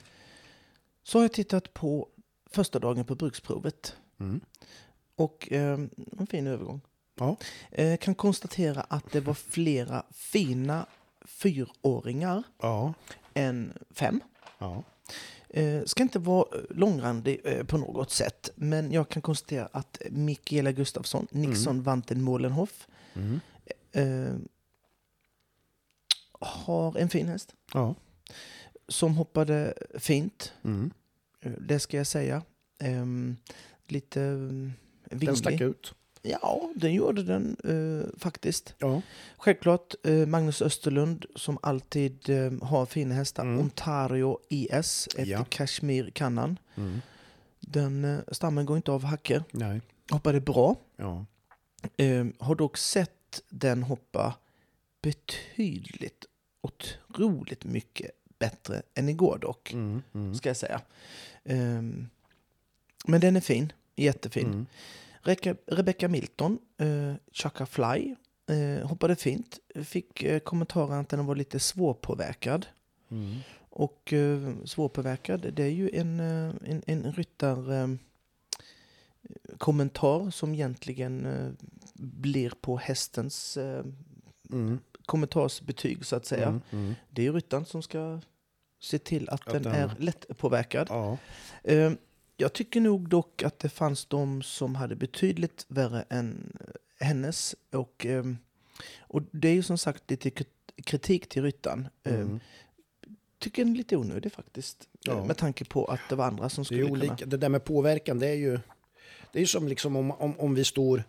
Så 1.04 1.17
har 1.17 1.24
jag 1.24 1.34
tittat 1.34 1.74
på 1.74 2.08
första 2.52 2.80
dagen 2.80 3.06
på 3.06 3.15
bruksprovet. 3.15 3.96
Mm. 4.20 4.41
Och 5.15 5.52
eh, 5.52 5.80
en 6.17 6.28
fin 6.30 6.48
övergång. 6.48 6.82
Ja. 7.20 7.36
Eh, 7.72 7.98
kan 7.98 8.15
konstatera 8.15 8.82
att 8.82 9.12
det 9.12 9.20
var 9.20 9.34
flera 9.34 10.04
fina 10.12 10.86
fyraåringar 11.26 12.44
Ja. 12.62 12.94
än 13.34 13.74
fem. 13.91 14.20
Ja. 14.58 14.84
Eh, 15.54 15.84
ska 15.86 16.04
inte 16.04 16.20
vara 16.20 16.46
eh, 16.58 16.62
långrandig 16.70 17.42
eh, 17.44 17.64
på 17.64 17.78
något 17.78 18.12
sätt, 18.12 18.50
men 18.56 18.92
jag 18.92 19.10
kan 19.10 19.22
konstatera 19.22 19.70
att 19.72 20.02
Mikaela 20.10 20.72
Gustafsson, 20.72 21.28
Nixon 21.32 21.82
Vanten 21.84 22.22
Molenhoff, 22.22 22.88
Mm. 23.14 23.40
eh, 23.92 24.36
har 26.40 26.98
en 26.98 27.10
fin 27.10 27.28
häst 27.28 27.56
Ja. 27.74 27.96
som 28.88 29.16
hoppade 29.16 29.74
fint. 30.00 30.54
Mm. 30.64 30.92
Det 31.60 31.80
ska 31.80 31.98
jag 31.98 32.08
säga. 32.08 32.42
Ehm, 32.80 33.38
lite 33.88 34.22
mm, 34.22 34.74
Den 35.04 35.36
stack 35.36 35.52
vinglig. 35.52 35.66
ut. 35.68 35.94
Ja, 36.23 36.69
den 36.75 36.93
gjorde 36.93 37.23
den 37.23 37.57
eh, 37.63 38.19
faktiskt. 38.19 38.75
Ja. 38.77 39.01
Självklart 39.38 39.95
eh, 40.03 40.25
Magnus 40.25 40.62
Österlund 40.62 41.25
som 41.36 41.57
alltid 41.62 42.29
eh, 42.29 42.51
har 42.67 42.86
fina 42.86 43.15
hästar. 43.15 43.43
Mm. 43.43 43.60
Ontario 43.60 44.39
IS 44.49 45.07
efter 45.07 45.25
Ja. 45.25 45.45
Kashmir 45.49 46.10
Kannan. 46.10 46.60
Mm. 46.75 47.01
Den 47.60 48.05
eh, 48.05 48.19
stammen 48.31 48.65
går 48.65 48.77
inte 48.77 48.91
av 48.91 49.03
hacker. 49.03 49.43
Nej. 49.51 49.81
Hoppade 50.12 50.41
bra. 50.41 50.75
Ja. 50.95 51.25
Eh, 51.97 52.25
har 52.39 52.55
dock 52.55 52.77
sett 52.77 53.41
den 53.49 53.84
hoppa 53.84 54.34
betydligt, 55.01 56.25
otroligt 56.62 57.65
mycket 57.65 58.12
bättre 58.39 58.81
än 58.93 59.10
igår 59.10 59.38
dock. 59.41 59.73
Mm. 59.73 60.01
Mm. 60.13 60.36
Ska 60.36 60.49
jag 60.49 60.57
säga. 60.57 60.81
Eh, 61.43 61.81
men 63.05 63.21
den 63.21 63.36
är 63.36 63.41
fin. 63.41 63.73
Jättefin. 63.95 64.65
Reka- 65.23 65.57
Rebecca 65.67 66.07
Milton, 66.07 66.60
eh, 66.77 67.13
Chaka 67.31 67.65
Fly, 67.65 68.15
eh, 68.49 68.88
hoppade 68.88 69.15
fint. 69.15 69.60
Fick 69.84 70.23
eh, 70.23 70.39
kommentaren 70.39 70.99
att 70.99 71.10
den 71.10 71.25
var 71.25 71.36
lite 71.36 71.60
svårpåverkad. 71.60 72.65
Mm. 73.12 73.36
Och 73.69 74.13
eh, 74.13 74.53
svårpåverkad, 74.65 75.53
det 75.53 75.63
är 75.63 75.69
ju 75.69 75.89
en, 75.93 76.19
eh, 76.19 76.53
en, 76.65 76.84
en 76.88 77.12
ryttar... 77.13 77.73
Eh, 77.73 77.88
kommentar 79.57 80.29
som 80.31 80.53
egentligen 80.53 81.25
eh, 81.25 81.51
blir 81.93 82.53
på 82.62 82.77
hästens 82.77 83.57
Mm. 84.51 84.79
kommentarsbetyg 85.05 86.05
så 86.05 86.15
att 86.15 86.25
säga. 86.25 86.47
Mm. 86.47 86.62
Mm. 86.71 86.93
Det 87.10 87.27
är 87.27 87.34
ryttaren 87.34 87.65
som 87.65 87.81
ska 87.84 88.19
se 88.81 88.99
till 88.99 89.29
att, 89.29 89.47
Att 89.47 89.53
den, 89.53 89.63
den- 89.63 89.75
är 89.75 89.95
lättpåverkad. 89.99 90.88
Ja. 90.89 91.17
Jag 92.41 92.54
tycker 92.54 92.82
nog 92.82 93.10
dock 93.10 93.43
att 93.43 93.60
det 93.60 93.69
fanns 93.69 94.06
de 94.06 94.41
som 94.41 94.75
hade 94.75 94.95
betydligt 94.95 95.65
värre 95.67 96.06
än 96.10 96.58
eh, 96.99 97.06
hennes. 97.08 97.56
Och, 97.71 98.06
eh, 98.06 98.23
och 98.99 99.21
det 99.32 99.47
är 99.49 99.54
ju 99.54 99.63
som 99.63 99.77
sagt 99.77 100.12
lite 100.12 100.30
krit- 100.30 100.84
kritik 100.84 101.30
till 101.30 101.43
ryttaren. 101.43 101.88
Eh, 102.04 102.15
Mm. 102.15 102.39
Tycker 103.39 103.63
den 103.65 103.73
är 103.73 103.77
lite 103.77 103.97
onödig 103.97 104.32
faktiskt. 104.32 104.88
Ja. 105.01 105.13
Eh, 105.13 105.25
Med 105.25 105.38
tanke 105.38 105.65
på 105.65 105.86
att 105.86 105.99
det 106.10 106.15
var 106.15 106.25
andra 106.25 106.49
som 106.49 106.62
Det 106.62 106.65
skulle 106.65 106.82
är 106.82 106.86
kunna... 106.86 106.99
olika. 106.99 107.25
Det 107.25 107.38
där 107.38 107.49
med 107.49 107.63
påverkan, 107.63 108.19
det 108.19 108.27
är 108.27 108.36
ju... 108.36 108.60
Det 109.34 109.41
är 109.41 109.45
som 109.45 109.67
liksom 109.67 109.95
om, 109.95 110.12
om, 110.12 110.39
om 110.39 110.54
vi 110.56 110.63
står 110.63 111.04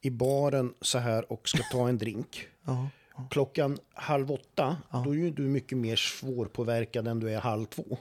i 0.00 0.10
baren 0.10 0.74
så 0.80 0.98
här 0.98 1.32
och 1.32 1.48
ska 1.48 1.62
ta 1.72 1.88
en 1.88 1.98
drink. 1.98 2.46
Ja, 2.64 2.90
Klockan 3.30 3.78
halv 3.94 4.32
åtta, 4.32 4.76
Ja. 4.90 5.02
då 5.04 5.10
är 5.10 5.14
ju 5.18 5.30
du 5.30 5.42
mycket 5.42 5.78
mer 5.78 5.96
svårpåverkad 5.96 7.08
än 7.08 7.20
du 7.20 7.30
är 7.30 7.40
halv 7.40 7.64
två. 7.66 7.98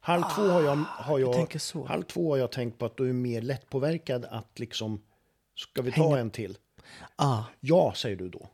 Halv 0.00 0.22
två 0.34 0.42
har 0.42 0.62
jag, 0.62 0.76
har 0.76 1.18
du 1.18 1.24
jag, 1.24 1.60
så. 1.60 1.84
halv 1.86 2.02
två 2.02 2.30
har 2.32 2.36
jag 2.38 2.52
tänkt 2.52 2.78
på 2.78 2.86
att 2.86 2.96
du 2.96 3.08
är 3.08 3.12
mer 3.12 3.42
lättpåverkad 3.42 4.24
att 4.24 4.58
liksom, 4.58 5.02
ska 5.56 5.82
vi 5.82 5.92
ta 5.92 6.02
Hänga- 6.08 6.18
en 6.18 6.30
till? 6.30 6.58
ah, 7.16 7.42
Ja, 7.60 7.92
säger 7.96 8.16
du 8.16 8.28
då. 8.28 8.48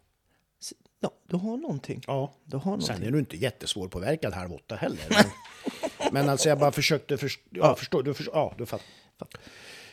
ja, 1.01 1.11
du 1.29 1.37
har 1.37 1.57
någonting. 1.57 2.03
Ja. 2.07 2.33
Du 2.45 2.57
har 2.57 2.65
någonting. 2.65 2.87
Sen 2.97 3.03
är 3.03 3.11
du 3.11 3.19
inte 3.19 3.37
jättesvårpåverkad 3.37 4.33
halv 4.33 4.53
åtta 4.53 4.77
heller. 4.77 5.01
Men, 5.11 5.25
men 6.13 6.29
alltså 6.29 6.49
jag 6.49 6.59
bara 6.59 6.73
försökte 6.73 7.19
förstå. 7.19 7.43
Ja, 7.51 7.75
förstå, 7.77 8.03
du 8.03 8.15
förstår. 8.15 8.35
Ja, 8.37 8.55
du 8.59 8.67
fattar. 8.67 8.87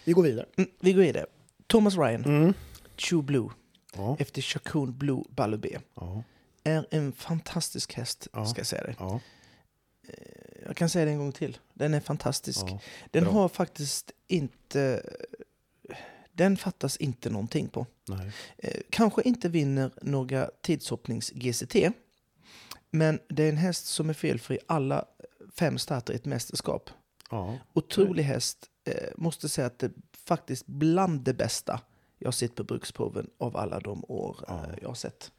Vi 0.04 0.12
går 0.14 0.24
vidare. 0.24 0.46
Mm, 0.58 0.70
vi 0.80 0.94
går 0.94 1.02
vidare. 1.02 1.26
Thomas 1.68 1.96
Ryan, 1.98 2.26
Mm. 2.26 2.54
True 3.10 3.22
Blue, 3.24 3.50
Ja, 3.96 4.16
efter 4.20 4.42
Chacon 4.42 4.98
Blue 4.98 5.24
Ballubé. 5.30 5.80
ja, 5.96 6.24
Är 6.64 6.86
en 6.92 7.12
fantastisk 7.14 7.94
häst, 7.94 8.28
Ja. 8.34 8.46
ska 8.46 8.60
jag 8.60 8.68
säga 8.68 8.84
det. 8.84 8.96
Ja. 10.18 10.62
Jag 10.66 10.76
kan 10.78 10.90
säga 10.90 11.06
det 11.06 11.12
en 11.12 11.18
gång 11.18 11.32
till. 11.32 11.58
Den 11.74 11.94
är 11.94 12.00
fantastisk. 12.00 12.66
ja. 12.68 12.80
Den 13.12 13.26
har 13.26 13.50
faktiskt 13.50 14.12
inte... 14.28 15.04
Den 16.34 16.58
fattas 16.58 16.98
inte 16.98 17.30
någonting 17.30 17.68
på. 17.70 17.86
Eh, 18.58 18.82
kanske 18.90 19.22
inte 19.22 19.50
vinner 19.50 19.92
några 20.02 20.50
tidshoppnings-GCT. 20.62 21.92
Men 22.92 23.20
det 23.30 23.44
är 23.44 23.50
en 23.50 23.58
häst 23.58 23.86
som 23.86 24.10
är 24.10 24.14
felfri 24.14 24.60
alla 24.68 25.06
fem 25.56 25.78
starter 25.78 26.14
i 26.14 26.16
ett 26.16 26.26
mästerskap. 26.26 26.90
Ja. 27.30 27.58
Otrolig 27.74 28.24
häst. 28.24 28.66
Eh, 28.84 29.10
måste 29.18 29.50
säga 29.50 29.68
att 29.68 29.80
det 29.80 29.86
är 29.86 29.92
faktiskt 30.26 30.66
bland 30.68 31.22
det 31.22 31.34
bästa 31.34 31.82
jag 32.18 32.34
sett 32.34 32.56
på 32.56 32.64
bruksproven 32.64 33.30
av 33.38 33.58
alla 33.58 33.80
de 33.80 34.06
år 34.08 34.38
Ja. 34.48 34.64
eh, 34.66 34.76
jag 34.82 34.88
har 34.88 34.96
sett. 34.96 35.32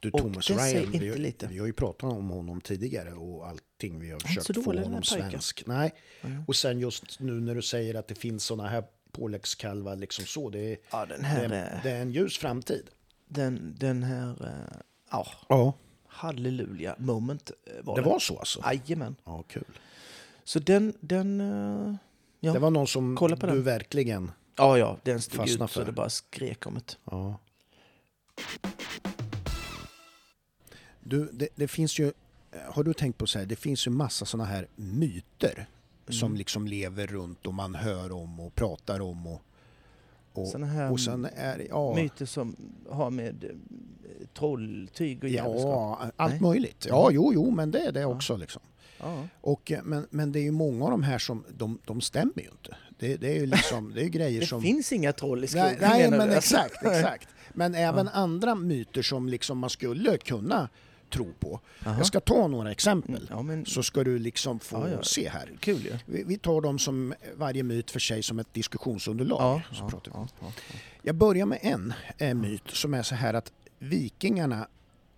Du, 0.00 0.10
Thomas 0.10 0.46
det 0.46 0.54
Ryan, 0.54 0.90
vi, 0.92 1.08
har- 1.08 1.16
lite. 1.16 1.46
vi 1.46 1.58
har 1.58 1.66
ju 1.66 1.72
pratat 1.72 2.12
om 2.12 2.30
honom 2.30 2.60
tidigare 2.60 3.12
och 3.12 3.48
allting. 3.48 4.00
Vi 4.00 4.10
har 4.10 4.18
försökt 4.20 4.64
få 4.64 4.72
honom 4.78 5.02
svensk. 5.02 5.62
Nej. 5.66 5.94
Mm. 6.22 6.44
Och 6.48 6.56
sen 6.56 6.78
just 6.80 7.20
nu 7.20 7.32
när 7.40 7.54
du 7.54 7.62
säger 7.62 7.94
att 7.94 8.08
det 8.08 8.14
finns 8.14 8.44
såna 8.44 8.68
här 8.68 8.84
påläggskalvar 9.12 9.96
liksom 9.96 10.24
så. 10.26 10.50
Det 10.50 10.58
är, 10.72 10.78
Ja, 10.90 11.06
den 11.06 11.20
det, 11.20 11.26
här... 11.26 11.50
är, 11.50 11.72
eh, 11.76 11.82
det 11.82 11.90
är 11.90 12.02
en 12.02 12.10
ljus 12.12 12.38
framtid. 12.38 12.88
Den, 13.28 13.74
den 13.78 14.02
här... 14.02 14.30
eh, 14.46 14.76
Ja, 15.10 15.26
Ja. 15.48 15.72
halleluja 16.06 16.94
moment 16.98 17.50
eh, 17.66 17.72
var 17.84 17.96
Det 17.96 18.02
det. 18.02 18.08
var 18.08 18.18
så 18.18 18.38
alltså? 18.38 18.60
Jajamän. 18.64 19.16
Ja, 19.24 19.42
kul. 19.48 19.64
Så 20.44 20.58
den, 20.58 20.94
den, 21.00 21.40
ja. 22.40 22.52
Det 22.52 22.58
var 22.58 22.70
någon 22.70 22.86
som 22.86 23.16
Kolla 23.16 23.36
på 23.36 23.46
du 23.46 23.52
den. 23.52 23.62
verkligen... 23.62 24.30
ja, 24.56 24.78
ja, 24.78 24.96
den 25.02 25.20
stod 25.22 25.48
ut 25.48 25.70
så 25.70 25.84
det 25.84 25.92
bara 25.92 26.10
skrek 26.10 26.66
om 26.66 26.74
det. 26.74 26.96
Ja. 27.04 27.38
Du, 31.10 31.28
det, 31.32 31.48
det 31.54 31.68
finns 31.68 31.98
ju... 31.98 32.12
Har 32.66 32.84
du 32.84 32.92
tänkt 32.94 33.18
på 33.18 33.26
så 33.26 33.38
här, 33.38 33.46
det 33.46 33.56
finns 33.56 33.86
ju 33.86 33.90
massa 33.90 34.24
såna 34.26 34.44
här 34.44 34.66
myter 34.76 35.66
som 36.08 36.26
Mm. 36.26 36.38
liksom 36.38 36.66
lever 36.66 37.06
runt 37.06 37.46
och 37.46 37.54
man 37.54 37.74
hör 37.74 38.12
om 38.12 38.40
och 38.40 38.54
pratar 38.54 39.00
om 39.00 39.26
och... 39.26 39.42
Och, 40.32 40.48
Såna 40.48 40.66
här 40.66 40.92
och 40.92 41.00
sen 41.00 41.24
är 41.36 41.66
ja, 41.68 41.94
myter 41.94 42.26
som 42.26 42.56
har 42.88 43.10
med 43.10 43.44
eh, 43.44 44.26
trolltyg 44.38 45.24
och 45.24 45.28
djävulskap. 45.30 45.98
ja, 46.00 46.10
allt 46.16 46.32
Nej. 46.32 46.40
möjligt. 46.40 46.86
Ja, 46.88 47.10
jo, 47.12 47.30
jo, 47.34 47.50
men 47.50 47.70
det 47.70 47.78
är 47.80 47.92
det 47.92 48.04
också 48.04 48.36
liksom. 48.36 48.62
Ja. 49.00 49.26
Och, 49.40 49.72
eh, 49.72 49.82
men, 49.84 50.06
men 50.10 50.32
det 50.32 50.38
är 50.38 50.42
ju 50.42 50.50
många 50.50 50.84
av 50.84 50.90
de 50.90 51.02
här 51.02 51.18
som, 51.18 51.44
de, 51.56 51.78
de 51.84 52.00
stämmer 52.00 52.42
ju 52.42 52.48
inte. 52.50 52.76
Det, 52.98 53.16
det 53.16 53.28
är 53.28 53.40
ju 53.40 53.46
liksom, 53.46 53.92
det 53.94 54.04
är 54.04 54.08
grejer 54.08 54.40
Det 54.44 54.46
som... 54.46 54.62
finns 54.62 54.92
inga 54.92 55.12
troll 55.12 55.44
i 55.44 55.46
skogen 55.46 55.76
Nej, 55.80 56.10
nej 56.10 56.18
men 56.18 56.28
du? 56.28 56.34
exakt, 56.34 56.82
exakt. 56.86 57.28
Men 57.52 57.74
även 57.74 58.08
andra 58.08 58.54
myter 58.54 59.02
som 59.02 59.28
liksom 59.28 59.58
man 59.58 59.70
skulle 59.70 60.18
kunna 60.18 60.68
tro 61.10 61.32
på. 61.40 61.60
Jaha. 61.84 61.94
Jag 61.98 62.06
ska 62.06 62.20
ta 62.20 62.48
några 62.48 62.70
exempel. 62.70 63.26
Ja, 63.30 63.42
men 63.42 63.66
Så 63.66 63.82
ska 63.82 64.04
du 64.04 64.18
liksom 64.18 64.60
få 64.60 64.76
Ja, 64.76 64.88
ja. 64.88 65.02
se 65.02 65.28
här. 65.28 65.50
kul 65.60 65.84
ju. 65.84 65.96
Vi, 66.06 66.24
vi 66.24 66.38
tar 66.38 66.60
dem 66.60 66.78
som 66.78 67.14
varje 67.36 67.62
myt 67.62 67.90
för 67.90 68.00
sig 68.00 68.22
som 68.22 68.38
ett 68.38 68.54
diskussionsunderlag. 68.54 69.40
Ja, 69.40 69.62
så 69.76 69.84
ja, 69.84 69.88
pratar 69.88 70.12
vi. 70.12 70.18
ja, 70.18 70.28
ja. 70.40 70.52
Jag 71.02 71.14
börjar 71.14 71.46
med 71.46 71.58
en 71.62 71.92
eh, 72.18 72.34
myt 72.34 72.62
som 72.70 72.94
är 72.94 73.02
så 73.02 73.14
här 73.14 73.34
att 73.34 73.52
vikingarna 73.78 74.66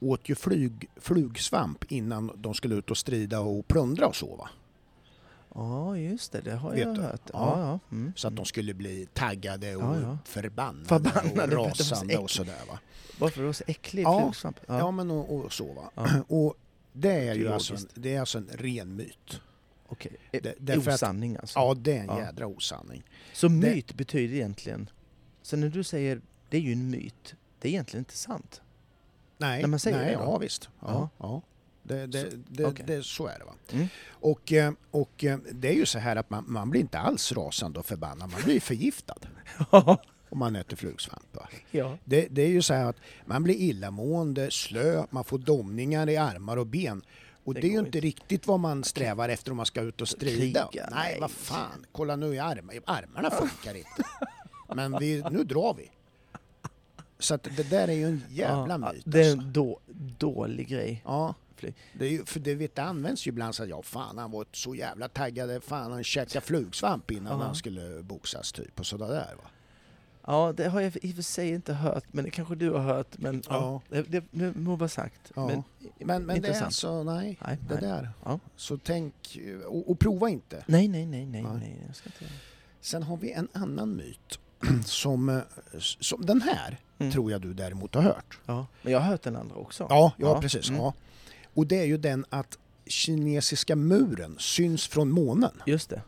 åt 0.01 0.29
ju 0.29 0.35
flyg, 0.35 0.89
flugsvamp 0.97 1.85
innan 1.93 2.31
de 2.37 2.55
skulle 2.55 2.75
ut 2.75 2.91
och 2.91 2.97
strida 2.97 3.41
och 3.41 3.69
plundra 3.69 4.07
och 4.07 4.17
så 4.17 4.37
va? 4.37 4.49
Ja, 5.55 5.97
just 5.97 6.33
det. 6.33 6.41
Det 6.41 6.53
har 6.55 6.71
Vet 6.71 6.81
jag 6.81 6.95
du? 6.95 7.01
hört. 7.01 7.21
Ja. 7.25 7.31
Ja, 7.33 7.61
ja. 7.91 7.97
Mm. 7.97 8.13
Så 8.17 8.29
att 8.29 8.37
de 8.37 8.45
skulle 8.45 8.75
bli 8.75 9.09
taggade 9.13 9.77
och 9.77 9.83
Ja, 9.83 10.01
ja. 10.01 10.19
förbannade, 10.25 10.85
Förbannade, 10.89 11.57
och 11.57 11.63
var 11.63 11.69
rasande 11.69 12.19
och 12.19 12.31
sådär 12.31 12.59
va. 12.69 12.79
Varför 13.19 13.43
är 13.43 13.47
det 13.47 13.55
så 13.55 13.65
äcklig 13.67 14.03
Ja, 14.05 14.21
flugsvamp? 14.23 14.57
Ja, 14.67 14.91
men 14.91 15.11
och, 15.11 15.35
och 15.45 15.53
så 15.53 15.73
va. 15.73 15.91
Ja. 15.95 16.07
Och 16.29 16.55
det 16.93 17.13
är 17.29 17.35
ju 17.35 17.45
Det 17.45 17.55
alltså 17.55 17.75
det 17.95 18.15
är 18.15 18.21
alltså 18.21 18.39
en 18.39 18.49
ren 18.53 18.97
myt. 18.97 19.41
Okej. 19.89 20.17
Det- 20.31 20.71
att- 20.71 20.89
Osanning 20.89 21.37
alltså. 21.37 21.59
Ja, 21.59 21.75
det 21.75 21.93
är 21.97 22.01
en 22.01 22.07
Ja. 22.07 22.19
jädra 22.21 22.47
osanning. 22.47 23.03
Så 23.33 23.49
myt 23.49 23.95
betyder 23.95 24.35
egentligen... 24.35 24.91
Så 25.43 25.57
när 25.57 25.69
du 25.69 25.85
säger 25.85 26.21
det 26.51 26.57
är 26.57 26.61
ju 26.61 26.73
en 26.73 26.91
myt, 26.91 27.35
det 27.61 27.69
är 27.69 27.73
egentligen 27.73 28.01
inte 28.01 28.17
sant. 28.17 28.61
Nej, 29.39 29.61
När 29.61 29.69
man 29.69 29.79
säger 29.81 29.97
nej, 29.97 30.07
det 30.07 30.13
ja 30.13 30.39
visst. 30.39 30.69
Ja, 30.81 31.09
Ja. 31.19 31.43
Det, 31.83 32.07
det, 32.07 32.31
Så- 32.31 32.37
det, 32.49 32.65
okej. 32.65 32.85
det, 32.89 33.03
så 33.03 33.27
är 33.27 33.39
det 33.39 33.45
va. 33.45 33.53
Mm. 33.73 33.87
Och, 34.11 34.53
eh, 34.53 34.73
och 34.91 35.25
eh, 35.25 35.39
det 35.53 35.69
är 35.69 35.73
ju 35.75 35.87
så 35.87 35.99
här 35.99 36.17
att 36.17 36.31
man, 36.31 36.45
man 36.47 36.71
blir 36.71 36.81
inte 36.81 36.99
alls 36.99 37.33
rasande 37.33 37.79
och 37.79 37.87
förbannad, 37.87 38.31
man 38.31 38.41
blir 38.45 38.61
förgiftad 38.61 39.15
om 40.31 40.39
man 40.39 40.57
äter 40.57 40.77
flugsvamp. 40.77 41.27
Va? 41.37 41.49
ja. 41.71 41.99
Det, 42.05 42.29
det 42.31 42.43
är 42.43 42.49
ju 42.49 42.63
så 42.63 42.75
här 42.75 42.85
att 42.87 42.97
man 43.27 43.43
blir 43.43 43.55
illamående, 43.55 44.51
slö, 44.51 45.07
man 45.11 45.25
får 45.25 45.39
domningar 45.39 46.09
i 46.09 46.17
armar 46.17 46.57
och 46.57 46.67
ben. 46.67 47.03
Och 47.45 47.55
Det 47.55 47.61
det, 47.61 47.67
är 47.67 47.71
ju 47.71 47.79
inte 47.79 48.01
riktigt 48.01 48.47
vad 48.47 48.61
man 48.61 48.85
strävar 48.85 49.29
efter 49.29 49.51
om 49.51 49.57
man 49.57 49.67
ska 49.67 49.81
ut 49.81 50.01
och 50.01 50.09
strida. 50.09 50.69
Kriga, 50.73 50.89
nej, 50.91 51.11
nej. 51.11 51.21
vad 51.21 51.31
fan, 51.31 51.87
kolla 51.93 52.17
nu 52.17 52.35
i 52.35 52.39
armarna, 52.39 52.81
armarna 52.85 53.31
funkar 53.31 53.75
inte. 53.75 54.05
Men 54.75 54.99
vi, 54.99 55.25
nu 55.31 55.45
drar 55.45 55.75
vi. 55.75 55.91
Så 57.19 57.35
att 57.35 57.43
det 57.57 57.71
där 57.71 57.89
är 57.89 57.93
ju 57.93 58.05
en 58.07 58.23
jävla 58.31 58.79
myt. 58.79 59.03
Det 59.05 59.21
är 59.21 59.31
alltså. 59.31 59.47
en 59.47 59.53
då, 59.53 59.81
dålig 60.19 60.69
grej. 60.69 61.03
Ja, 61.05 61.35
Fly- 61.63 61.73
det, 61.99 62.05
är 62.07 62.11
ju, 62.11 62.25
för 62.25 62.41
det, 62.41 62.55
vet, 62.55 62.75
det 62.77 62.83
används 62.83 63.27
ju 63.27 63.29
ibland 63.29 63.55
så 63.55 63.63
att 63.63 63.69
ja, 63.69 63.83
fan 63.83 64.19
han 64.19 64.31
var 64.31 64.47
så 64.53 64.75
jävla 64.75 65.09
taggad, 65.09 65.65
fan 65.65 65.93
han 65.93 66.05
käkade 66.05 66.47
flugsvamp 66.47 67.11
innan 67.11 67.39
Ja. 67.41 67.47
han 67.47 67.55
skulle 67.55 68.03
boxas 68.03 68.53
typ 68.53 68.81
och 68.81 68.87
sådär 68.87 69.09
där 69.09 69.35
va. 69.37 69.45
Ja, 70.27 70.53
det 70.57 70.69
har 70.69 70.81
jag 70.81 70.97
i 71.03 71.11
och 71.13 71.15
för 71.17 71.23
sig 71.23 71.49
inte 71.49 71.73
hört, 71.75 72.05
men 72.11 72.25
det 72.25 72.31
kanske 72.31 72.55
du 72.55 72.71
har 72.71 72.79
hört. 72.81 73.19
Men 73.19 73.43
ja. 73.49 73.83
Ja. 73.91 74.03
det, 74.09 74.25
det, 74.31 74.55
må 74.57 74.77
vara 74.77 74.89
sagt. 74.89 75.33
Ja. 75.37 75.47
Men, 75.47 75.63
Men, 75.99 76.27
men 76.27 76.43
det 76.43 76.49
är 76.49 76.63
alltså, 76.63 77.03
nej, 77.03 77.39
Nej, 77.47 77.59
det 77.69 77.75
nej. 77.75 77.83
där. 77.83 78.11
Ja. 78.25 78.39
Så 78.57 78.79
tänk, 78.79 79.39
och, 79.67 79.91
och 79.91 79.99
prova 79.99 80.29
inte. 80.29 80.65
Nej, 80.67 80.89
nej, 80.89 81.07
nej, 81.07 81.27
nej, 81.27 81.43
Nej. 81.43 81.53
nej, 81.61 81.83
jag 81.87 81.97
ska 81.97 82.09
inte. 82.09 82.35
Sen 82.81 83.03
har 83.03 83.17
vi 83.17 83.33
en 83.33 83.49
annan 83.53 83.97
myt 83.97 84.39
som, 84.85 85.29
eh, 85.29 85.41
som 85.79 86.27
den 86.27 86.43
här 86.43 86.79
Mm. 86.99 87.13
tror 87.13 87.31
jag 87.31 87.41
du 87.41 87.55
däremot 87.55 87.95
har 87.95 88.03
hört. 88.03 88.39
Ja, 88.47 88.67
men 88.83 88.93
jag 88.93 89.01
har 89.01 89.07
hört 89.07 89.23
den 89.23 89.37
andra 89.37 89.57
också. 89.57 89.87
Ja, 89.91 90.13
ja, 90.19 90.41
precis. 90.41 90.69
mm. 90.69 90.81
Ja. 90.81 90.95
Och 91.55 91.67
det 91.67 91.77
är 91.79 91.85
ju 91.85 91.97
den 91.97 92.25
att 92.31 92.59
kinesiska 92.87 93.77
muren 93.77 94.37
syns 94.39 94.87
från 94.87 95.11
månen. 95.11 95.63
Just 95.67 95.91
det. 95.91 96.03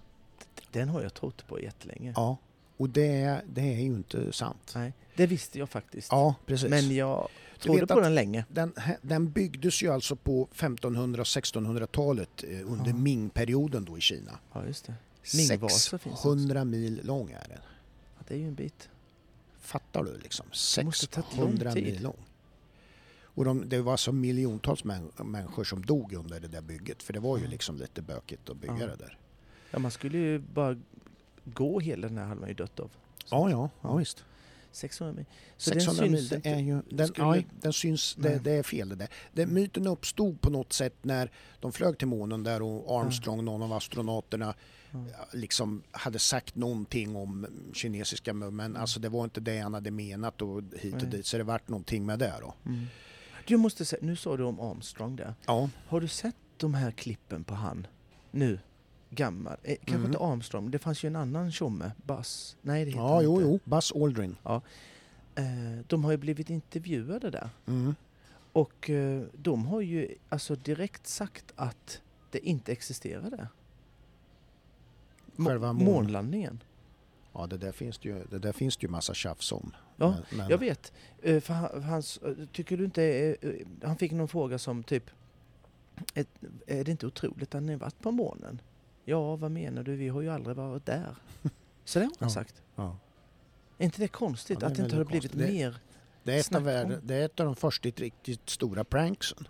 Den 0.72 0.88
har 0.88 1.02
jag 1.02 1.14
trott 1.14 1.46
på 1.48 1.60
jättelänge. 1.60 2.12
Ja. 2.16 2.36
Och 2.76 2.88
det, 2.90 3.06
är- 3.20 3.42
det 3.54 3.60
är 3.60 3.80
ju 3.80 3.86
inte 3.86 4.32
sant. 4.32 4.72
Nej, 4.74 4.92
det 5.16 5.26
visste 5.26 5.58
jag 5.58 5.70
faktiskt. 5.70 6.08
Ja, 6.10 6.34
precis. 6.46 6.70
men 6.70 6.94
jag 6.94 7.28
trodde 7.58 7.86
på 7.86 8.00
den 8.00 8.14
länge. 8.14 8.44
Den, 8.48 8.72
den 9.02 9.30
byggdes 9.32 9.82
ju 9.82 9.92
alltså 9.92 10.16
på 10.16 10.42
1500 10.52 11.20
och 11.20 11.26
1600-talet 11.26 12.44
eh, 12.48 12.72
under 12.72 12.90
Ja. 12.90 12.96
Ming-perioden 12.96 13.84
då 13.84 13.98
i 13.98 14.00
Kina. 14.00 14.38
Ja, 14.52 14.66
just 14.66 14.86
det. 14.86 14.94
Mingvaser 15.36 15.98
finns 15.98 16.14
också. 16.14 16.28
600 16.32 16.64
mil 16.64 17.00
lång 17.04 17.30
är 17.30 17.48
den. 17.48 17.58
Ja, 18.18 18.24
det 18.28 18.34
är 18.34 18.38
ju 18.38 18.48
en 18.48 18.54
bit. 18.54 18.88
Fattar 19.60 20.04
du 20.04 20.18
liksom? 20.18 20.46
måste 20.84 21.06
tagit 21.06 21.36
lång 21.36 21.46
600 21.50 21.72
tid. 21.72 21.84
mil 21.84 22.02
lång. 22.02 22.16
Och 23.34 23.44
de, 23.44 23.68
det 23.68 23.82
var 23.82 23.96
så 23.96 24.12
miljontals 24.12 24.84
män, 24.84 25.10
människor 25.24 25.64
som 25.64 25.86
dog 25.86 26.12
under 26.12 26.40
det 26.40 26.48
där 26.48 26.60
bygget. 26.60 27.02
För 27.02 27.12
det 27.12 27.20
var 27.20 27.38
ju 27.38 27.44
Ja. 27.44 27.50
liksom 27.50 27.76
lite 27.76 28.02
bökigt 28.02 28.50
att 28.50 28.56
bygga 28.56 28.78
Ja. 28.80 28.86
det 28.86 28.96
där. 28.96 29.18
Ja, 29.70 29.78
man 29.78 29.90
skulle 29.90 30.18
ju 30.18 30.38
bara 30.38 30.76
gå 31.44 31.80
hela 31.80 32.08
den 32.08 32.18
här 32.18 32.24
hade 32.24 32.40
man 32.40 32.48
ju 32.48 32.54
dött 32.54 32.80
av. 32.80 32.90
Så 33.24 33.34
Ja, 33.36 33.50
ja, 33.50 33.70
ja 33.82 33.96
visst. 33.96 34.24
600 34.72 35.12
mil. 35.16 35.24
Så 35.56 35.70
600 35.70 36.02
den 36.02 36.12
mil, 36.12 36.20
syns 36.20 36.32
inte. 36.32 36.48
är 36.48 36.58
ju, 36.58 36.82
den, 36.90 37.08
Skulle- 37.08 37.26
nej, 37.30 37.46
den 37.60 37.72
syns, 37.72 38.14
det, 38.14 38.38
det 38.44 38.52
är 38.52 38.62
fel 38.62 38.88
det 38.88 38.94
där. 38.96 39.08
Det, 39.32 39.46
myten 39.46 39.86
uppstod 39.86 40.40
på 40.40 40.50
något 40.50 40.72
sätt 40.72 40.94
när 41.02 41.30
de 41.60 41.72
flög 41.72 41.98
till 41.98 42.08
månen 42.08 42.42
där 42.42 42.62
och 42.62 43.00
Armstrong, 43.00 43.44
någon 43.44 43.62
av 43.62 43.72
astronauterna, 43.72 44.54
Ja. 44.92 44.98
liksom 45.32 45.82
hade 45.90 46.18
sagt 46.18 46.54
någonting 46.56 47.16
om 47.16 47.46
kinesiska 47.72 48.32
men 48.34 48.76
alltså 48.76 49.00
det 49.00 49.08
var 49.08 49.24
inte 49.24 49.40
det 49.40 49.58
han 49.58 49.74
hade 49.74 49.90
menat 49.90 50.42
och 50.42 50.62
hit 50.80 50.94
och 50.94 51.08
dit, 51.08 51.26
så 51.26 51.36
det 51.38 51.44
vart 51.44 51.68
någonting 51.68 52.06
med 52.06 52.18
det 52.18 52.34
då. 52.40 52.54
Du 53.46 53.56
måste 53.56 53.84
säga, 53.84 54.00
nu 54.02 54.16
sa 54.16 54.36
du 54.36 54.42
om 54.44 54.60
Armstrong 54.60 55.16
där. 55.16 55.34
Ja, 55.46 55.70
Har 55.88 56.00
du 56.00 56.08
sett 56.08 56.36
de 56.56 56.74
här 56.74 56.90
klippen 56.90 57.44
på 57.44 57.54
han? 57.54 57.86
Nu? 58.30 58.58
Gammal? 59.10 59.56
Eh, 59.62 59.76
kanske 59.76 59.94
Mm. 59.94 60.06
inte 60.06 60.18
Armstrong, 60.18 60.70
det 60.70 60.78
fanns 60.78 61.04
ju 61.04 61.06
en 61.06 61.16
annan 61.16 61.52
tjomme. 61.52 61.92
Buzz? 62.06 62.56
Nej, 62.62 62.84
det 62.84 62.90
heter 62.90 63.02
ja 63.02 63.22
jo, 63.22 63.34
inte. 63.34 63.44
jo, 63.44 63.60
Buzz 63.64 63.92
Aldrin. 63.92 64.36
Eh, 65.34 65.44
de 65.86 66.04
har 66.04 66.10
ju 66.10 66.16
blivit 66.16 66.50
intervjuade 66.50 67.30
där. 67.30 67.48
Mm. 67.66 67.94
Och 68.52 68.90
eh, 68.90 69.22
de 69.32 69.66
har 69.66 69.80
ju 69.80 70.14
alltså 70.28 70.56
direkt 70.56 71.06
sagt 71.06 71.52
att 71.56 72.00
det 72.30 72.38
inte. 72.48 72.76
Må- 75.36 75.48
Själva 75.50 75.72
mån- 75.72 75.84
månlandningen. 75.84 76.62
Ja, 77.32 77.46
det 77.46 77.56
där 77.58 77.72
finns 77.72 77.98
det 77.98 78.08
ju, 78.08 78.24
det 78.30 78.38
där 78.38 78.52
finns 78.52 78.76
det 78.76 78.84
ju 78.86 78.90
massa 78.90 79.14
tjafs 79.14 79.52
om. 79.52 79.72
Ja, 79.96 80.14
Men- 80.32 80.48
Jag 80.48 80.58
vet. 80.58 80.92
Eh, 81.22 81.40
För 81.40 81.54
han, 81.54 81.82
hans, 81.82 82.16
eh, 82.18 82.32
tycker 82.52 82.76
du 82.76 82.84
inte... 82.84 83.02
eh, 83.40 83.50
Han 83.82 83.96
fick 83.96 84.12
någon 84.12 84.28
fråga 84.28 84.58
som 84.58 84.82
typ... 84.82 85.10
Är 86.66 86.84
det 86.84 86.88
inte 86.90 87.06
otroligt 87.06 87.54
att 87.54 87.62
ni 87.62 87.76
varit 87.76 88.00
på 88.00 88.10
månen? 88.10 88.60
Ja, 89.04 89.36
vad 89.36 89.50
menar 89.50 89.82
du? 89.82 89.96
Vi 89.96 90.08
har 90.08 90.20
ju 90.20 90.28
aldrig 90.30 90.56
varit 90.56 90.86
där. 90.86 91.16
Så 91.84 91.98
det 91.98 92.04
har 92.04 92.10
han 92.18 92.28
Ja. 92.28 92.34
sagt. 92.34 92.62
Ja. 92.76 92.96
Är 93.78 93.84
inte 93.84 94.00
det 94.00 94.08
konstigt 94.08 94.58
Ja, 94.60 94.60
det 94.60 94.66
att 94.66 94.76
det 94.76 94.82
inte 94.84 94.96
har 94.96 95.04
blivit. 95.04 95.32
Det- 95.32 95.52
mer... 95.52 95.76
Det 96.22 96.34
är, 96.34 96.40
ett 96.40 96.54
av, 96.54 96.62
världen- 96.62 97.00
det 97.02 97.14
är 97.14 97.24
ett 97.24 97.40
av 97.40 97.46
de 97.46 97.56
första 97.56 97.88
riktigt 97.88 98.50
stora 98.50 98.84
pranksen. 98.84 99.46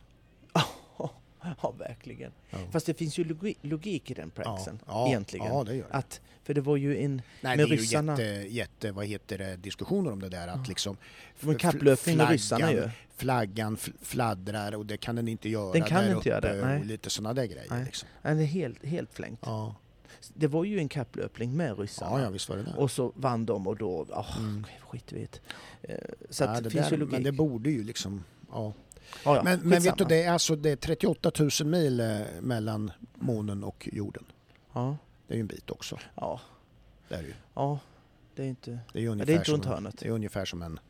Ja, 1.62 1.70
verkligen. 1.78 2.32
Ja. 2.50 2.58
Fast 2.70 2.86
det 2.86 2.94
finns 2.94 3.18
ju 3.18 3.24
logi, 3.24 3.54
logik 3.62 4.10
i 4.10 4.14
den 4.14 4.30
pranksen, 4.30 4.78
ja, 4.86 5.08
egentligen. 5.08 5.46
Ja, 5.46 5.64
det 5.64 5.74
gör 5.76 5.86
det. 5.88 5.94
Att, 5.94 6.20
för 6.42 6.54
det 6.54 6.60
var 6.60 6.76
ju 6.76 6.98
en... 7.04 7.22
Nej, 7.40 7.56
med 7.56 7.58
det 7.68 7.74
är 7.74 7.76
ryssarna- 7.78 8.18
ju 8.20 8.24
jätte, 8.24 8.54
jätte, 8.54 8.92
vad 8.92 9.06
heter 9.06 9.38
det, 9.38 9.56
diskussioner 9.56 10.12
om 10.12 10.20
det 10.20 10.28
där 10.28 10.48
att 10.48 10.68
liksom 10.68 10.96
Det 11.40 11.46
var 11.46 11.52
en 11.52 11.58
fl- 11.58 11.62
kapplöpning 11.62 12.16
med 12.16 12.28
ryssarna 12.30 12.72
ju. 12.72 12.90
Flaggan 13.16 13.76
fl- 13.76 13.92
fladdrar 14.02 14.74
och 14.74 14.86
det 14.86 14.96
kan 14.96 15.16
den 15.16 15.28
inte 15.28 15.48
göra 15.48 15.72
Den 15.72 15.82
kan 15.82 16.16
inte 16.16 16.28
göra 16.28 16.40
det, 16.40 16.66
nej. 16.66 16.80
och 16.80 16.86
lite 16.86 17.10
sådana 17.10 17.34
där 17.34 17.44
grejer. 17.46 17.66
Nej. 17.70 17.84
Liksom. 17.84 18.08
Det 18.22 18.28
är 18.28 18.34
helt, 18.44 18.84
helt 18.84 19.14
flängt. 19.14 19.40
Ja. 19.42 19.74
Det 20.34 20.46
var 20.46 20.64
ju 20.64 20.78
en 20.78 20.88
kapplöpning 20.88 21.56
med 21.56 21.78
ryssarna. 21.78 22.22
ja, 22.22 22.56
ja. 22.66 22.76
Och 22.76 22.90
så 22.90 23.12
vann 23.16 23.46
de 23.46 23.66
och 23.66 23.76
då... 23.76 24.02
Oh, 24.02 24.38
Mm. 24.38 24.64
skit 24.88 25.12
i 25.12 25.28
det. 25.82 25.92
Eh, 25.92 25.98
Så 26.30 26.44
att 26.44 26.54
det 26.56 26.60
det 26.62 26.70
finns 26.70 26.84
där, 26.84 26.90
ju 26.92 26.96
logik. 26.96 27.12
men 27.12 27.22
det 27.22 27.32
borde 27.32 27.70
ju 27.70 27.84
liksom... 27.84 28.24
Ja. 28.52 28.72
Ja, 29.24 29.36
ja, 29.36 29.42
men 29.42 29.60
men 29.60 29.82
vet 29.82 29.98
du, 29.98 30.04
det 30.04 30.22
är 30.22 30.30
alltså 30.32 30.56
det 30.56 30.70
är 30.70 30.76
38 30.76 31.30
000 31.38 31.50
mil 31.68 32.00
eh, 32.00 32.18
mellan 32.40 32.92
månen 33.14 33.64
och 33.64 33.88
jorden. 33.92 34.24
Ja, 34.72 34.96
Det 35.26 35.34
är 35.34 35.36
ju 35.36 35.40
en 35.40 35.46
bit 35.46 35.70
också. 35.70 35.98
ja, 36.14 36.40
Det 37.08 37.14
är, 37.14 37.22
det 37.22 37.28
ju. 37.28 37.34
ja. 37.54 37.78
Det 38.36 38.42
är 38.42 38.46
inte... 38.46 38.78
Det 38.92 39.04
är, 39.04 39.08
ungefär 39.08 39.26
det 39.26 39.32
är 39.32 39.38
inte 39.38 39.52
runt 39.52 39.64
hörnet. 39.64 39.98
Det 39.98 40.06
är 40.06 40.10
ungefär 40.10 40.44
som 40.44 40.62
en 40.62 40.80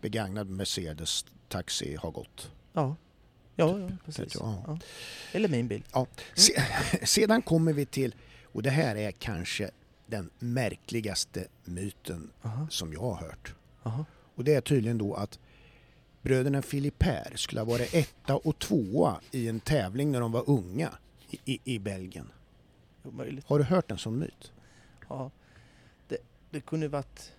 begagnad 0.00 0.48
Mercedes 0.48 1.24
taxi 1.48 1.96
har 1.96 2.10
gått. 2.10 2.50
Ja. 2.72 2.96
Ja, 3.56 3.78
ja 3.78 3.88
precis. 4.04 4.24
Vet 4.24 4.34
jag, 4.34 4.54
ja. 4.66 4.78
Eller 5.32 5.48
min 5.48 5.68
bil. 5.68 5.84
Ja. 5.92 6.06
Se, 6.34 6.62
sedan 7.06 7.42
kommer 7.42 7.72
vi 7.72 7.86
till, 7.86 8.14
och 8.44 8.62
det 8.62 8.70
här 8.70 8.96
är 8.96 9.10
kanske 9.10 9.70
den 10.06 10.30
märkligaste 10.38 11.46
myten 11.64 12.30
Aha, 12.42 12.66
som 12.70 12.92
jag 12.92 13.00
har 13.00 13.14
hört. 13.16 13.54
aha. 13.82 14.04
Och 14.34 14.44
det 14.44 14.54
är 14.54 14.60
tydligen 14.60 14.98
då 14.98 15.14
att 15.14 15.38
bröderna 16.22 16.62
Philipper 16.62 17.32
skulle 17.36 17.60
ha 17.60 17.64
varit 17.66 17.94
etta 17.94 18.36
och 18.36 18.58
tvåa 18.58 19.20
i 19.30 19.48
en 19.48 19.60
tävling 19.60 20.12
när 20.12 20.20
de 20.20 20.32
var 20.32 20.50
unga 20.50 20.90
i, 21.30 21.38
i, 21.54 21.60
i 21.64 21.78
Belgien. 21.78 22.28
Omöjligt. 23.04 23.46
Har 23.48 23.58
du 23.58 23.64
hört 23.64 23.90
en 23.90 23.98
sån 23.98 24.18
myt? 24.18 24.52
Ja. 25.08 25.30
Det, 26.08 26.16
det 26.50 26.60
kunde 26.60 26.88
varit... 26.88 27.32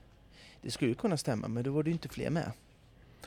Det 0.62 0.72
skulle 0.72 0.94
kunna 0.94 1.18
stämma, 1.18 1.48
men 1.48 1.64
då 1.64 1.72
var 1.72 1.84
det 1.84 1.90
ju 1.90 1.94
inte 1.94 2.10
fler 2.10 2.30
med. 2.30 2.52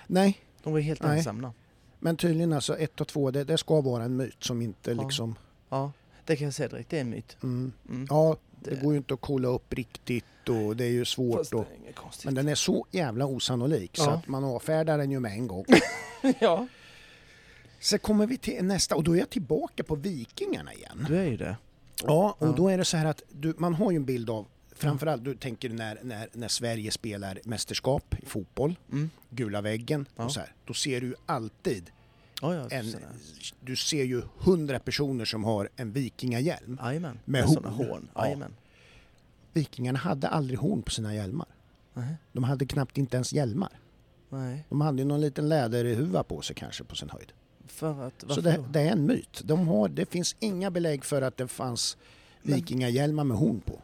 Nej, 0.07 0.41
De 0.63 0.73
var 0.73 0.81
helt 0.81 1.03
Nej. 1.03 1.19
ensamma. 1.19 1.53
men 1.99 2.17
tydligen 2.17 2.53
alltså 2.53 2.79
ett 2.79 3.01
och 3.01 3.09
två, 3.09 3.31
det, 3.31 3.45
det 3.45 3.59
ska 3.59 3.81
vara 3.81 4.05
en 4.05 4.17
myt 4.17 4.37
som 4.45 4.63
inte 4.63 4.91
Ja. 4.91 5.03
liksom... 5.03 5.35
Ja, 5.69 5.93
det 6.25 6.37
kan 6.37 6.45
jag 6.45 6.55
säga 6.55 6.69
direkt. 6.69 6.91
Det 6.91 6.97
är 6.97 7.01
en 7.01 7.11
myt. 7.11 7.37
Mm, 7.43 7.73
Mm. 7.89 8.07
ja, 8.11 8.37
det 8.61 8.83
går 8.83 8.93
ju 8.93 8.99
inte 8.99 9.15
att 9.15 9.21
kolla 9.21 9.49
upp 9.49 9.73
riktigt 9.75 10.25
och 10.49 10.77
det 10.77 10.85
är 10.85 10.91
ju 10.91 11.05
svårt. 11.05 11.37
Fast 11.39 11.55
Och, 11.55 11.67
men 12.25 12.35
den 12.35 12.49
är 12.49 12.55
så 12.55 12.87
jävla 12.91 13.27
osannolik 13.27 13.91
så 13.97 14.03
Ja. 14.03 14.11
att 14.15 14.29
man 14.29 14.45
avfärdar 14.45 14.99
den 14.99 15.11
ju 15.11 15.21
med 15.21 15.33
en 15.33 15.47
gång. 15.47 15.65
ja, 16.41 16.67
Sen 17.81 17.99
kommer 17.99 18.27
vi 18.27 18.39
till 18.39 18.65
nästa 18.65 18.97
och 18.97 19.05
då 19.05 19.13
är 19.15 19.19
jag 19.19 19.31
tillbaka 19.31 19.83
på 19.85 19.95
Vikingarna 19.95 20.73
igen. 20.75 21.07
du 21.09 21.17
är 21.17 21.25
ju 21.25 21.37
det. 21.37 21.57
Ja, 22.05 22.37
och 22.39 22.47
Ja. 22.49 22.53
då 22.57 22.69
är 22.69 22.79
det 22.79 22.85
så 22.85 22.97
här 22.97 23.07
att 23.07 23.23
du, 23.33 23.55
man 23.59 23.75
har 23.75 23.91
ju 23.91 23.97
en 23.97 24.05
bild 24.05 24.31
av 24.31 24.47
Framförallt 24.79 25.25
du 25.25 25.35
tänker 25.37 25.69
när, 25.69 25.99
när, 26.03 26.29
när 26.33 26.49
Sverige 26.49 26.91
spelar 26.91 27.39
mästerskap 27.45 28.15
i 28.23 28.27
fotboll, 28.27 28.79
Mm. 28.93 29.11
gula 29.31 29.61
väggen 29.61 30.07
Ja. 30.17 30.25
och 30.25 30.33
så 30.33 30.41
här. 30.41 30.53
Då 30.65 30.75
ser 30.75 31.01
du 31.01 31.15
alltid 31.27 31.91
Ja, 32.43 32.55
ja. 32.55 32.69
en, 32.71 32.95
du 33.61 33.77
ser 33.77 34.05
ju 34.05 34.23
hundra 34.39 34.79
personer 34.79 35.25
som 35.25 35.45
har 35.45 35.69
en 35.77 35.93
vikingahjälm. 35.93 36.79
Jajamän. 36.83 37.19
med 37.25 37.49
Med 37.49 37.73
horn. 37.73 38.09
horn. 38.15 38.41
Ja. 38.41 38.47
Vikingarna 39.53 39.99
hade 39.99 40.29
aldrig 40.29 40.59
horn 40.59 40.83
på 40.83 40.91
sina 40.91 41.15
hjälmar. 41.15 41.49
Nej. 41.95 42.15
De 42.33 42.45
hade 42.45 42.67
knappt 42.67 42.99
inte 42.99 43.17
ens 43.17 43.33
hjälmar. 43.33 43.73
Nej. 44.29 44.65
De 44.69 44.81
hade 44.81 44.99
ju 45.03 45.09
någon 45.09 45.21
liten 45.21 45.49
läderhuva 45.49 46.23
på 46.23 46.43
sig 46.43 46.57
kanske 46.57 46.85
på 46.85 46.95
sin 46.95 47.11
höjd. 47.11 47.33
För 47.67 48.07
att... 48.07 48.25
Så 48.29 48.41
det, 48.41 48.65
det 48.71 48.81
är 48.81 48.93
en 48.93 49.07
myt. 49.07 49.43
De 49.45 49.69
har, 49.69 49.89
det 49.89 50.07
finns 50.07 50.37
inga 50.39 50.71
belägg 50.71 51.05
för 51.05 51.23
att 51.23 51.37
det 51.37 51.49
fanns 51.49 51.97
vikingahjälmar 52.43 53.25
med 53.25 53.37
horn 53.37 53.61
på. 53.61 53.81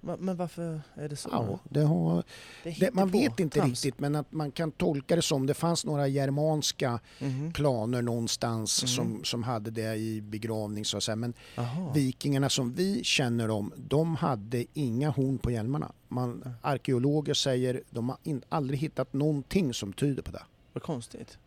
Men 0.00 0.36
varför 0.36 0.80
är 0.94 1.08
det 1.08 1.16
så? 1.16 1.28
Ja, 1.32 1.58
det 1.70 1.80
har, 1.80 2.22
Det 2.64 2.80
det, 2.80 2.94
man 2.94 3.08
vet 3.10 3.40
inte 3.40 3.58
trams. 3.58 3.84
riktigt 3.84 4.00
men 4.00 4.14
att 4.16 4.32
man 4.32 4.50
kan 4.50 4.70
tolka 4.72 5.16
det 5.16 5.22
som 5.22 5.46
det 5.46 5.54
fanns 5.54 5.84
några 5.84 6.08
germanska 6.08 7.00
Mhm. 7.20 7.52
klaner 7.52 8.02
någonstans 8.02 8.82
Mm. 8.82 8.88
som, 8.88 9.24
som 9.24 9.42
hade 9.42 9.70
det 9.70 9.94
i 9.96 10.20
begravning 10.20 10.84
så 10.84 10.96
att 10.96 11.02
säga. 11.02 11.16
Men 11.16 11.34
Jaha. 11.56 11.92
vikingarna 11.94 12.48
som 12.50 12.72
vi 12.74 13.04
känner 13.04 13.48
dem, 13.48 13.72
de 13.76 14.16
hade 14.16 14.64
inga 14.74 15.10
horn 15.10 15.38
på 15.38 15.50
hjälmarna. 15.50 15.92
Man, 16.08 16.54
arkeologer 16.62 17.34
säger 17.34 17.82
de 17.90 18.08
har 18.08 18.18
in, 18.22 18.42
aldrig 18.48 18.80
hittat 18.80 19.12
någonting 19.12 19.74
som 19.74 19.92
tyder 19.92 20.22
på 20.22 20.30
det. 20.32 20.42
Vad 20.72 20.82
konstigt. 20.82 21.38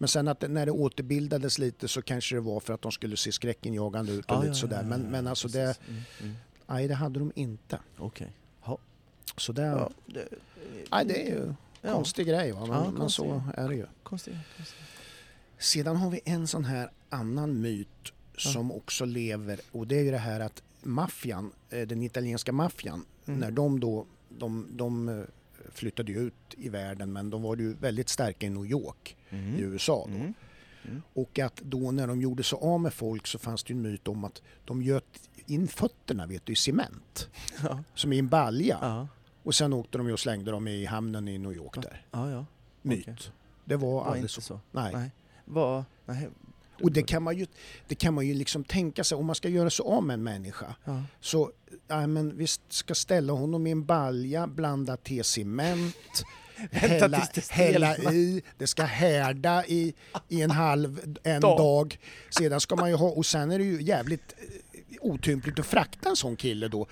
Men 0.00 0.08
sen 0.08 0.28
att 0.28 0.40
det, 0.40 0.48
när 0.48 0.66
det 0.66 0.72
återbildades 0.72 1.58
lite 1.58 1.88
så 1.88 2.02
kanske 2.02 2.34
det 2.34 2.40
var 2.40 2.60
för 2.60 2.72
att 2.74 2.82
de 2.82 2.92
skulle 2.92 3.16
se 3.16 3.32
skräckinjagande 3.32 4.12
ut 4.12 4.24
och 4.30 4.36
Ja, 4.36 4.40
lite 4.40 4.48
ja, 4.48 4.54
sådär. 4.54 4.76
ja, 4.82 4.88
men, 4.88 5.02
ja, 5.04 5.10
men 5.10 5.26
alltså 5.26 5.48
precis. 5.48 5.54
det, 5.86 5.90
Mm, 5.92 6.02
mm. 6.22 6.34
Nej 6.68 6.88
det 6.88 6.94
hade 6.94 7.18
de 7.18 7.32
inte. 7.34 7.78
Okej. 7.98 8.30
Ja. 8.64 8.78
Så 9.36 9.52
det, 9.52 9.62
Ja, 9.62 9.90
det, 10.06 10.28
nej, 10.90 11.04
det 11.06 11.22
är 11.22 11.26
ju 11.30 11.54
Ja. 11.82 11.92
konstig 11.92 12.26
grej 12.26 12.52
va? 12.52 12.60
Men, 12.60 12.68
Ja, 12.70 12.90
men 12.90 13.10
så 13.10 13.42
är 13.54 13.68
det 13.68 13.74
ju. 13.74 13.86
Konstigt. 14.02 14.34
konstigt. 14.56 14.76
Sedan 15.58 15.96
har 15.96 16.10
vi 16.10 16.20
en 16.24 16.46
sån 16.46 16.64
här 16.64 16.90
annan 17.08 17.60
myt 17.60 18.12
som 18.36 18.72
också 18.72 19.04
lever 19.04 19.60
och 19.72 19.86
det 19.86 19.98
är 19.98 20.02
ju 20.02 20.10
det 20.10 20.18
här 20.18 20.40
att 20.40 20.62
maffian, 20.82 21.52
eh, 21.70 21.86
den 21.86 22.02
italienska 22.02 22.52
maffian, 22.52 23.04
Mm. 23.26 23.40
när 23.40 23.50
de 23.50 23.80
då, 23.80 24.06
de, 24.28 24.66
de 24.70 25.08
eh, 25.08 25.24
flyttade 25.72 26.12
ju 26.12 26.18
ut 26.18 26.34
i 26.56 26.68
världen 26.68 27.12
men 27.12 27.30
de 27.30 27.42
var 27.42 27.56
ju 27.56 27.72
väldigt 27.74 28.08
starka 28.08 28.46
i 28.46 28.50
New 28.50 28.66
York 28.66 29.16
Mm. 29.30 29.56
i 29.56 29.60
USA 29.60 30.06
då. 30.10 30.14
Mm. 30.90 31.02
Och 31.14 31.38
att 31.38 31.56
då 31.56 31.90
när 31.90 32.06
de 32.06 32.20
gjorde 32.20 32.42
sig 32.42 32.58
av 32.62 32.80
med 32.80 32.94
folk 32.94 33.26
så 33.26 33.38
fanns 33.38 33.64
det 33.64 33.72
ju 33.72 33.76
en 33.76 33.82
myt 33.82 34.08
om 34.08 34.24
att 34.24 34.42
de 34.64 34.82
göt 34.82 35.27
in 35.50 35.68
fötterna 35.68 36.26
vet 36.26 36.46
du, 36.46 36.52
i 36.52 36.56
cement. 36.56 37.28
Ja. 37.62 37.82
Som 37.94 38.12
i 38.12 38.18
en 38.18 38.28
balja. 38.28 38.78
Ja. 38.80 39.08
Och 39.42 39.54
sen 39.54 39.72
åkte 39.72 39.98
de 39.98 40.12
och 40.12 40.20
slängde 40.20 40.50
dem 40.50 40.68
i 40.68 40.84
hamnen 40.84 41.28
i 41.28 41.38
New 41.38 41.52
York 41.52 41.74
där. 41.82 42.04
Ja, 42.10 42.30
ja. 42.30 42.46
Myt. 42.82 43.08
Okej. 43.08 43.16
Det 43.64 43.76
var 43.76 43.92
Var 43.92 44.06
aldrig 44.12 44.30
så. 44.30 44.40
så. 44.40 44.60
Nej. 44.72 44.92
Nej. 44.94 45.10
Vad... 45.44 45.84
Nej. 46.06 46.28
Och 46.82 46.92
det 46.92 47.02
kan 47.02 47.22
man 47.22 47.36
ju, 47.38 47.46
det 47.88 47.94
kan 47.94 48.14
man 48.14 48.26
ju 48.26 48.34
liksom 48.34 48.64
tänka 48.64 49.04
sig, 49.04 49.16
om 49.18 49.26
man 49.26 49.34
ska 49.34 49.48
göra 49.48 49.70
sig 49.70 49.84
av 49.84 50.02
med 50.04 50.14
en 50.14 50.22
människa 50.22 50.74
Ja. 50.84 51.02
så, 51.20 51.50
ja 51.88 52.06
men 52.06 52.36
vi 52.36 52.46
ska 52.68 52.94
ställa 52.94 53.32
honom 53.32 53.66
i 53.66 53.70
en 53.70 53.84
balja, 53.84 54.46
blanda 54.46 54.96
till 54.96 55.24
cement, 55.24 55.96
hälla, 56.70 57.28
hälla 57.50 57.94
i, 58.12 58.42
det 58.58 58.66
ska 58.66 58.82
härda 58.82 59.64
i, 59.66 59.94
i 60.28 60.42
en 60.42 60.50
halv, 60.50 61.16
en 61.22 61.40
Dag. 61.40 61.58
dag. 61.58 61.98
Sedan 62.30 62.60
ska 62.60 62.76
man 62.76 62.88
ju 62.90 62.96
ha, 62.96 63.08
och 63.08 63.26
sen 63.26 63.50
är 63.50 63.58
det 63.58 63.64
ju 63.64 63.82
jävligt 63.82 64.34
otympligt 65.10 65.58
att 65.58 65.66
frakta 65.66 66.08
en 66.08 66.16
sån 66.16 66.36
kille 66.36 66.68
då. 66.68 66.86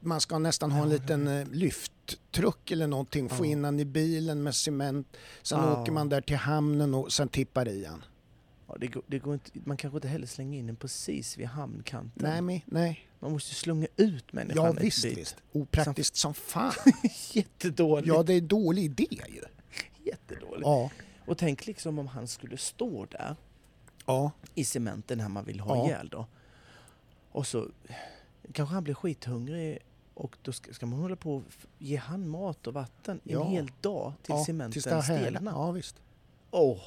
Man 0.00 0.20
ska 0.20 0.38
nästan 0.38 0.72
ha 0.72 0.82
en 0.82 0.88
liten 0.88 1.28
eh, 1.28 1.46
lyfttruck 1.52 2.70
eller 2.70 2.86
någonting, 2.86 3.28
få 3.28 3.44
in 3.44 3.64
han 3.64 3.80
i 3.80 3.84
bilen 3.84 4.42
med 4.42 4.54
cement. 4.54 5.16
Sen 5.42 5.60
åker 5.64 5.92
man 5.92 6.08
där 6.08 6.20
till 6.20 6.36
hamnen 6.36 6.94
och 6.94 7.12
sen 7.12 7.28
tippar 7.28 7.68
i 7.68 7.84
han. 7.84 8.04
Ja, 8.68 8.76
det 8.80 8.86
går, 8.86 9.02
det 9.06 9.18
går 9.18 9.34
inte, 9.34 9.50
man 9.64 9.76
kanske 9.76 9.96
inte 9.96 10.08
heller 10.08 10.26
slänger 10.26 10.58
in 10.58 10.66
den 10.66 10.76
precis 10.76 11.38
vid 11.38 11.46
hamnkanten. 11.46 12.12
Nej, 12.30 12.42
men, 12.42 12.60
nej. 12.66 13.06
Man 13.20 13.32
måste 13.32 13.54
slunga 13.54 13.86
ut 13.96 14.32
människan 14.32 14.64
Ja 14.64 14.70
ett 14.76 14.80
visst, 14.84 15.02
bit. 15.04 15.18
visst. 15.18 15.36
Opraktiskt 15.52 16.16
som 16.16 16.34
fan. 16.34 16.72
Jättedåligt. 17.32 18.08
Ja, 18.08 18.22
det 18.22 18.32
är 18.34 18.38
en 18.38 18.48
dålig 18.48 18.84
idé 18.84 19.06
ju. 19.28 19.42
Jättedåligt. 20.04 20.62
Ja. 20.62 20.90
Och 21.26 21.38
tänk 21.38 21.66
liksom 21.66 21.98
om 21.98 22.06
han 22.06 22.28
skulle 22.28 22.56
stå 22.56 23.06
där 23.06 23.36
Ja. 24.06 24.30
i 24.54 24.64
cementen 24.64 25.18
när 25.18 25.28
man 25.28 25.44
vill 25.44 25.60
ha 25.60 25.76
Ja. 25.76 25.86
ihjäl 25.86 26.08
då. 26.08 26.26
Och 27.32 27.46
så 27.46 27.68
kanske 28.52 28.74
han 28.74 28.84
blir 28.84 28.94
skithungrig 28.94 29.78
och 30.14 30.36
då 30.42 30.52
ska, 30.52 30.72
ska 30.74 30.86
man 30.86 30.98
hålla 30.98 31.16
på 31.16 31.36
och 31.36 31.42
ge 31.78 31.96
han 31.96 32.28
mat 32.28 32.66
och 32.66 32.74
vatten 32.74 33.20
Ja. 33.24 33.44
en 33.44 33.50
hel 33.50 33.70
dag 33.80 34.12
till 34.22 34.34
ja. 34.34 34.44
cementen 34.44 35.02
stelnar. 35.02 35.52
Ja, 35.52 35.70
visst. 35.70 35.96
Åh, 36.50 36.78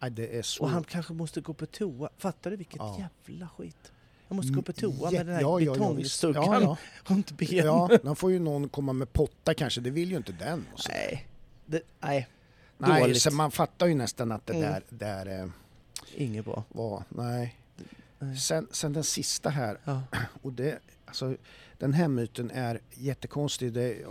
Nej, 0.00 0.10
det 0.10 0.38
är 0.38 0.42
så... 0.42 0.62
och 0.62 0.70
han 0.70 0.84
kanske 0.84 1.12
måste 1.12 1.40
gå 1.40 1.52
på 1.54 1.66
toa. 1.66 2.08
Fattar 2.18 2.50
du 2.50 2.56
vilket 2.56 2.76
Ja. 2.76 3.08
jävla 3.28 3.48
skit? 3.48 3.92
Han 4.28 4.36
måste 4.36 4.52
gå 4.52 4.62
på 4.62 4.72
toa 4.72 5.10
med 5.10 5.26
den 5.26 5.34
här 5.34 5.42
Ja, 5.42 5.60
ja, 5.60 5.66
ja, 5.66 5.72
betongstuggan 5.72 6.62
Ja, 6.62 6.76
runt 7.04 7.30
benen. 7.32 7.66
ja. 7.66 7.88
ja, 7.90 7.98
då 8.02 8.14
får 8.14 8.30
ju 8.32 8.38
någon 8.38 8.68
komma 8.68 8.92
med 8.92 9.12
potta 9.12 9.54
kanske. 9.54 9.80
Det 9.80 9.90
vill 9.90 10.10
ju 10.10 10.16
inte 10.16 10.32
den. 10.32 10.66
Nej, 10.88 11.28
det, 11.66 11.82
nej, 12.00 12.28
Nej, 12.78 13.00
dåligt. 13.02 13.22
så 13.22 13.30
man 13.30 13.50
fattar 13.50 13.86
ju 13.86 13.94
nästan 13.94 14.32
att 14.32 14.46
det 14.46 14.52
Mm. 14.52 14.70
där, 14.72 14.82
där 15.26 15.42
eh, 15.42 15.48
inget 16.16 16.44
bra. 16.44 16.64
var... 16.68 17.02
Nej. 17.08 17.58
Sen, 18.40 18.66
sen 18.70 18.92
den 18.92 19.04
sista 19.04 19.50
här. 19.50 19.78
Ja. 19.84 20.02
Och 20.42 20.52
det, 20.52 20.78
alltså, 21.06 21.36
den 21.78 21.92
här 21.92 22.08
myten 22.08 22.50
är 22.50 22.80
jättekonstig. 22.94 23.72
Det, 23.72 24.04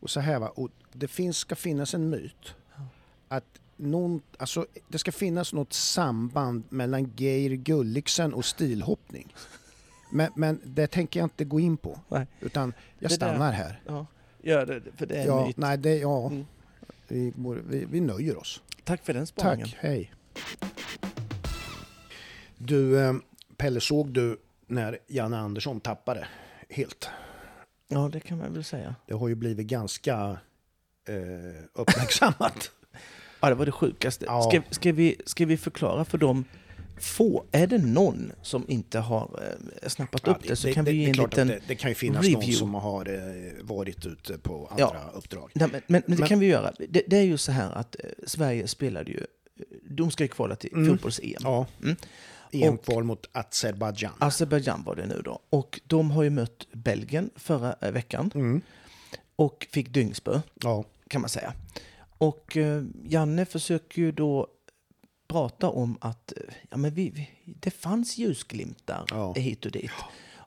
och 0.00 0.10
så 0.10 0.20
här 0.20 0.38
va, 0.38 0.48
och 0.48 0.70
det 0.92 1.08
finns, 1.08 1.36
ska 1.38 1.56
finnas 1.56 1.94
en 1.94 2.10
myt. 2.10 2.54
Ja. 2.76 2.82
Att 3.28 3.44
någon, 3.76 4.20
alltså, 4.38 4.66
det 4.88 4.98
ska 4.98 5.12
finnas 5.12 5.52
något 5.52 5.72
samband 5.72 6.62
mellan 6.68 7.12
Geir 7.16 7.50
Gulliksen 7.56 8.34
och 8.34 8.44
stilhoppning. 8.44 9.34
Men, 10.10 10.32
men 10.36 10.60
det 10.64 10.86
tänker 10.86 11.20
jag 11.20 11.24
inte 11.26 11.44
gå 11.44 11.60
in 11.60 11.76
på. 11.76 12.00
Nej. 12.08 12.26
Utan 12.40 12.72
jag 12.98 13.10
Det 13.10 13.14
där- 13.14 13.16
stannar 13.16 13.52
här. 13.52 13.80
Ja, 13.86 14.06
gör 14.42 14.66
det, 14.66 14.82
för 14.96 15.06
det 15.06 15.14
är 15.16 15.20
en 15.20 15.26
Ja, 15.26 15.46
myt. 15.46 15.56
nej, 15.56 15.78
det, 15.78 15.96
ja, 15.98 16.26
Mm. 16.26 16.46
vi, 17.08 17.32
vi, 17.68 17.84
vi 17.84 18.00
nöjer 18.00 18.36
oss. 18.38 18.62
Tack 18.84 19.04
för 19.04 19.14
den 19.14 19.26
spaningen. 19.26 19.68
Tack, 19.68 19.76
hej. 19.80 20.12
Du, 22.58 23.00
eh, 23.00 23.14
Pelle, 23.56 23.80
såg 23.80 24.12
du 24.12 24.36
när 24.66 24.98
Janne 25.06 25.38
Andersson 25.38 25.80
tappade 25.80 26.26
helt? 26.70 27.08
Ja, 27.88 28.10
det 28.12 28.20
kan 28.20 28.38
man 28.38 28.52
väl 28.52 28.64
säga. 28.64 28.94
Det 29.06 29.14
har 29.14 29.28
ju 29.28 29.34
blivit 29.34 29.66
ganska 29.66 30.38
eh, 31.08 31.62
uppmärksammat. 31.72 32.70
Ja, 33.40 33.48
det 33.48 33.54
var 33.54 33.66
det 33.66 33.72
sjukaste. 33.72 34.24
Ja. 34.24 34.42
Ska, 34.50 34.62
ska, 34.70 34.92
vi, 34.92 35.16
ska 35.26 35.46
vi 35.46 35.56
förklara 35.56 36.04
för 36.04 36.18
dem 36.18 36.44
få, 37.00 37.44
är 37.52 37.66
det 37.66 37.78
någon 37.78 38.32
som 38.42 38.64
inte 38.68 38.98
har 38.98 39.40
eh, 39.82 39.88
snappat 39.88 40.20
Ja, 40.24 40.32
upp 40.32 40.42
det, 40.42 40.56
så 40.56 40.72
kan 40.72 40.84
vi 40.84 40.92
ge 40.92 41.04
en 41.10 41.12
liten... 41.16 41.48
det, 41.48 41.60
det 41.68 41.74
kan 41.74 41.90
ju 41.90 41.94
finnas 41.94 42.22
review. 42.22 42.46
någon 42.46 42.58
som 42.58 42.74
har 42.74 43.08
eh, 43.14 43.52
varit 43.64 44.06
ute 44.06 44.38
på 44.38 44.66
andra 44.70 44.84
Ja. 44.94 45.10
uppdrag. 45.14 45.50
Nej, 45.54 45.68
men, 45.72 45.82
men, 45.86 46.02
men 46.06 46.20
det 46.20 46.26
kan 46.26 46.38
vi 46.38 46.46
göra. 46.46 46.72
Det, 46.88 47.02
det 47.06 47.16
är 47.16 47.22
ju 47.22 47.38
så 47.38 47.52
här 47.52 47.72
att 47.72 47.96
eh, 48.04 48.10
Sverige 48.26 48.68
spelade 48.68 49.10
ju... 49.10 49.20
De 49.90 50.10
ska 50.10 50.24
ju 50.24 50.28
kvala 50.28 50.56
till 50.56 50.72
Mm. 50.72 50.88
fotbolls-EM. 50.88 51.40
Ja. 51.42 51.66
Mm. 51.82 51.96
EM-kval 52.62 53.04
mot 53.04 53.26
Azerbajdzjan. 53.32 54.12
Azerbajdzjan 54.18 54.82
var 54.84 54.96
det 54.96 55.06
nu 55.06 55.20
då. 55.24 55.38
Och 55.50 55.80
de 55.86 56.10
har 56.10 56.22
ju 56.22 56.30
mött 56.30 56.66
Belgien 56.72 57.30
förra 57.36 57.76
eh, 57.80 57.92
veckan 57.92 58.30
Mm. 58.34 58.60
och 59.36 59.66
fick 59.70 59.88
dyngspö, 59.88 60.40
Ja. 60.62 60.84
kan 61.08 61.20
man 61.20 61.30
säga. 61.30 61.52
Och 62.18 62.56
eh, 62.56 62.84
Janne 63.04 63.44
försöker 63.46 64.02
ju 64.02 64.12
då 64.12 64.46
prata 65.28 65.68
om 65.70 65.98
att 66.00 66.32
eh, 66.36 66.54
ja, 66.70 66.76
men 66.76 66.94
vi, 66.94 67.10
vi, 67.10 67.30
det 67.44 67.70
fanns 67.70 68.18
ljusglimtar 68.18 69.04
Ja. 69.10 69.32
hit 69.36 69.64
och 69.66 69.72
dit. 69.72 69.90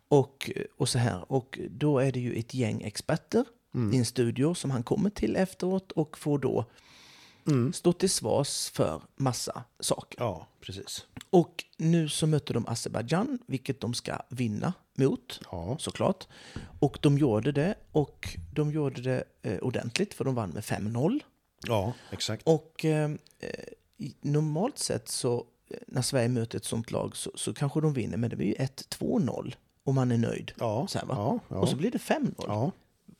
Och, 0.07 0.51
och 0.78 0.89
så 0.89 0.99
här. 0.99 1.32
Och 1.32 1.60
då 1.70 1.99
är 1.99 2.12
det 2.12 2.20
ju 2.20 2.34
ett 2.34 2.53
gäng 2.53 2.82
experter 2.82 3.45
Mm. 3.76 3.93
i 3.93 3.97
en 3.97 4.05
studio 4.05 4.53
som 4.53 4.72
han 4.72 4.84
kommer 4.84 5.10
till 5.10 5.36
efteråt 5.36 5.91
och 5.91 6.18
får 6.18 6.39
då 6.39 6.66
Mm. 7.52 7.74
stå 7.74 7.93
till 7.93 8.10
svars 8.10 8.70
för 8.70 9.02
massa 9.16 9.64
saker. 9.80 10.22
Ja, 10.22 10.47
precis. 10.62 11.06
Och 11.30 11.64
nu 11.78 12.10
så 12.10 12.28
mötte 12.28 12.54
de 12.54 12.68
Azerbajdzjan, 12.68 13.39
vilket 13.47 13.82
de 13.82 13.93
ska 13.93 14.20
vinna 14.30 14.74
mot, 14.97 15.39
Ja. 15.52 15.76
såklart. 15.80 16.28
Och 16.80 16.97
de 17.02 17.18
gjorde 17.18 17.52
det, 17.52 17.76
och 17.91 18.38
de 18.54 18.72
gjorde 18.72 19.02
det 19.02 19.24
eh, 19.41 19.58
ordentligt, 19.60 20.14
för 20.14 20.26
de 20.26 20.36
vann 20.36 20.50
med 20.50 20.64
5-0. 20.64 21.20
Ja, 21.68 21.93
exakt. 22.12 22.47
Och 22.47 22.86
eh, 22.86 23.10
i- 23.97 24.16
normalt 24.22 24.78
sett 24.80 25.10
så, 25.10 25.45
eh, 25.70 25.78
när 25.88 26.02
Sverige 26.02 26.30
möter 26.30 26.58
ett 26.58 26.66
sånt 26.66 26.91
lag, 26.91 27.16
så, 27.18 27.32
så 27.36 27.54
kanske 27.54 27.82
de 27.82 27.93
vinner, 27.93 28.18
men 28.18 28.30
det 28.30 28.36
blir 28.36 28.47
ju 28.47 28.54
1-2-0 28.56 29.56
om 29.84 29.95
man 29.95 30.12
är 30.12 30.18
nöjd. 30.18 30.52
Ja, 30.60 30.88
Så 30.88 30.97
här, 31.00 31.06
ja, 31.10 31.39
ja. 31.47 31.56
Och 31.58 31.70
så 31.70 31.76
blir 31.76 31.91
det 31.91 31.97
5-0. 31.97 32.34
Ja, 32.47 32.72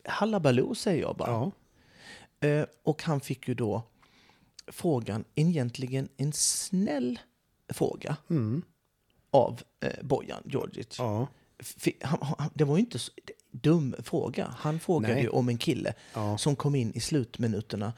Hallabaloo 0.04 0.74
säger 0.74 1.02
jag 1.02 1.16
bara. 1.16 1.30
ja. 1.30 1.50
Eh, 2.48 2.64
och 2.82 3.02
han 3.02 3.20
fick 3.20 3.48
ju 3.48 3.54
då 3.54 3.82
frågan, 4.72 5.24
egentligen 5.34 6.08
en 6.16 6.32
snäll 6.32 7.18
fråga 7.72 8.16
av 9.30 9.62
eh, 9.80 10.02
Bojan 10.02 10.42
Djordjic. 10.44 10.98
Mm. 11.00 11.26
ja. 12.00 12.50
Det 12.54 12.64
var 12.64 12.76
ju 12.76 12.80
inte 12.80 12.98
så 12.98 13.12
dum 13.50 13.94
fråga. 14.02 14.54
Han 14.58 14.80
frågade 14.80 15.14
Nej. 15.14 15.22
ju 15.22 15.28
om 15.28 15.48
en 15.48 15.58
kille 15.58 15.94
Ja. 16.14 16.38
som 16.38 16.56
kom 16.56 16.74
in 16.74 16.92
i 16.94 17.00
slutminuterna, 17.00 17.92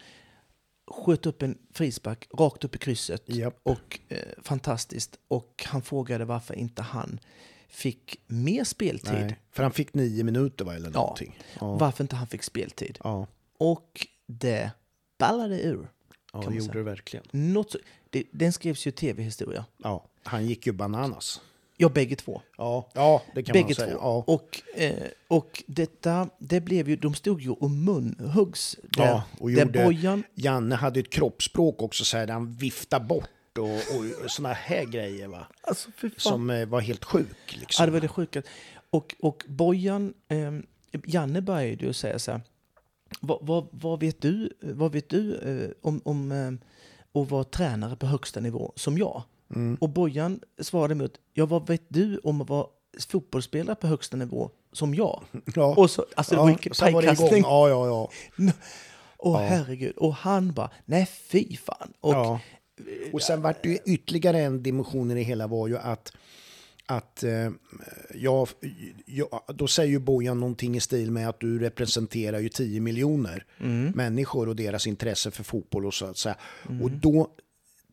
sköt 0.91 1.27
upp 1.27 1.43
en 1.43 1.59
frispark 1.73 2.29
rakt 2.39 2.65
upp 2.65 2.75
i 2.75 2.79
krysset 2.79 3.23
Japp. 3.27 3.61
och 3.63 4.01
eh, 4.09 4.19
fantastiskt. 4.43 5.19
Och 5.29 5.65
han 5.67 5.83
frågade 5.83 6.25
varför 6.25 6.55
inte 6.55 6.83
han 6.83 7.21
fick 7.69 8.17
mer 8.27 8.65
speltid. 8.65 9.13
Nej, 9.13 9.39
för 9.51 9.63
han 9.63 9.73
fick 9.73 9.95
nio 9.95 10.25
minuter 10.25 10.65
va, 10.65 10.75
eller 10.75 10.91
Ja. 10.91 11.01
någonting. 11.01 11.39
Ja, 11.61 11.75
Varför 11.77 12.05
inte 12.05 12.17
han 12.17 12.27
fick 12.27 12.43
speltid. 12.43 12.99
ja. 13.05 13.27
Och 13.59 14.07
det 14.27 14.71
ballade 15.19 15.63
ur. 15.63 15.89
Ja 16.33 16.43
det 16.49 16.55
gjorde 16.57 16.79
det 16.79 16.83
verkligen. 16.83 17.25
Något 17.31 17.71
så, 17.71 17.79
det, 18.11 18.25
den 18.31 18.53
skrevs 18.53 18.87
ju 18.87 18.91
tv-historia. 18.91 19.65
Ja, 19.83 20.05
han 20.23 20.47
gick 20.47 20.67
ju 20.67 20.73
bananas. 20.73 21.41
Ja, 21.77 21.89
bägge 21.89 22.17
två. 22.17 22.43
Ja, 22.59 22.89
ja 22.95 23.23
det 23.35 23.43
kan 23.43 23.53
Bägge 23.53 23.65
man 23.65 23.75
två. 23.75 23.81
säga. 23.83 23.93
Ja. 24.01 24.25
Och, 24.27 24.63
eh, 24.75 24.93
och 25.29 25.63
detta, 25.67 26.29
det 26.39 26.61
blev 26.61 26.89
ju, 26.89 26.97
de 26.97 27.15
stod 27.15 27.41
ju 27.43 27.51
och 27.51 27.71
munhuggs 27.71 28.77
där, 28.83 29.07
Ja, 29.07 29.25
och 29.41 29.51
där 29.51 29.65
gjorde- 29.67 29.85
Bojan, 29.85 30.23
Janne 30.35 30.75
hade 30.75 31.01
ett 31.01 31.11
kroppsspråk 31.11 31.83
också 31.83 32.05
så 32.05 32.17
här, 32.17 32.27
där 32.27 32.35
han 32.35 32.53
viftade 32.55 33.05
bort 33.05 33.59
och, 33.59 33.65
och 34.25 34.31
såna 34.31 34.53
här 34.53 34.85
grejer 34.85 35.29
va. 35.29 35.47
alltså 35.63 35.91
för 35.97 36.09
fan. 36.09 36.19
Som 36.19 36.51
eh, 36.51 36.67
var 36.69 36.81
helt 36.81 37.05
sjuk 37.05 37.27
Ja, 37.47 37.57
liksom. 37.61 37.87
det 37.87 37.93
var 37.93 38.01
det 38.01 38.09
sjuka. 38.09 38.43
Och, 38.91 39.15
och 39.21 39.45
Bojan, 39.49 40.15
eh, 40.29 40.53
Janne 41.07 41.43
började 41.43 41.87
ju 41.87 41.93
säga 41.93 42.19
så 42.19 42.31
här, 42.33 42.41
vad, 43.21 43.39
vad, 43.43 43.69
vad 43.71 44.01
vet 44.01 44.23
du, 44.23 44.53
vad 44.61 44.93
vet 44.93 45.09
du 45.09 45.37
eh, 45.37 45.71
om, 45.83 46.01
om 46.05 46.33
eh, 46.33 47.23
att 47.23 47.31
vara 47.31 47.45
tränare 47.45 47.97
på 47.97 48.07
högsta 48.07 48.41
nivå 48.41 48.73
som 48.77 48.99
jag? 48.99 49.23
Mm. 49.55 49.77
Och 49.81 49.89
Bojan 49.89 50.41
svarade 50.61 50.93
emot, 50.93 51.13
ja 51.33 51.47
vad 51.47 51.67
vet 51.69 51.85
du 51.89 52.19
om 52.19 52.41
att 52.41 52.49
vara 52.49 52.67
fotbollsspelare 53.09 53.77
på 53.77 53.87
högsta 53.87 54.17
nivå 54.17 54.51
som 54.73 54.95
jag? 54.95 55.23
Ja. 55.55 55.75
Och 55.77 55.91
så, 55.91 56.07
alltså 56.17 56.37
var 56.37 56.49
ja, 56.49 56.57
var 56.81 56.91
det 56.91 56.91
igång. 56.91 56.93
pajkastning. 56.93 57.43
Ja, 57.43 57.69
ja, 57.69 57.87
ja. 57.87 58.11
Åh 59.19 59.41
herregud. 59.41 59.97
Och 59.97 60.15
han 60.15 60.53
bara, 60.53 60.71
nej 60.85 61.07
fy 61.07 61.57
fan. 61.57 61.93
Och, 62.01 62.15
ja. 62.15 62.41
Och 63.13 63.23
sen 63.23 63.43
vart 63.43 63.63
det 63.63 63.69
ju 63.69 63.79
ytterligare 63.87 64.41
en 64.41 64.63
dimension 64.63 65.11
i 65.11 65.15
det 65.15 65.23
hela 65.23 65.47
var 65.47 65.69
ju 65.69 65.79
att 65.79 66.13
att 66.97 67.23
eh, 67.25 67.51
ja, 68.15 68.47
ja, 69.07 69.45
då 69.55 69.67
säger 69.69 69.91
ju 69.91 69.99
Bojan 69.99 70.41
någonting 70.41 70.77
i 70.77 70.81
stil 70.81 71.11
med 71.11 71.29
att 71.29 71.41
du 71.41 71.59
representerar 71.59 72.39
ju 72.39 72.49
10 72.49 72.81
miljoner 72.81 73.45
Mm. 73.61 73.93
människor 73.95 74.49
och 74.49 74.57
deras 74.57 74.87
intresse 74.87 75.31
för 75.31 75.45
fotboll 75.45 75.87
och 75.87 75.95
så 75.95 76.07
att 76.07 76.17
säga. 76.19 76.37
Och 76.83 76.91
då 76.91 77.29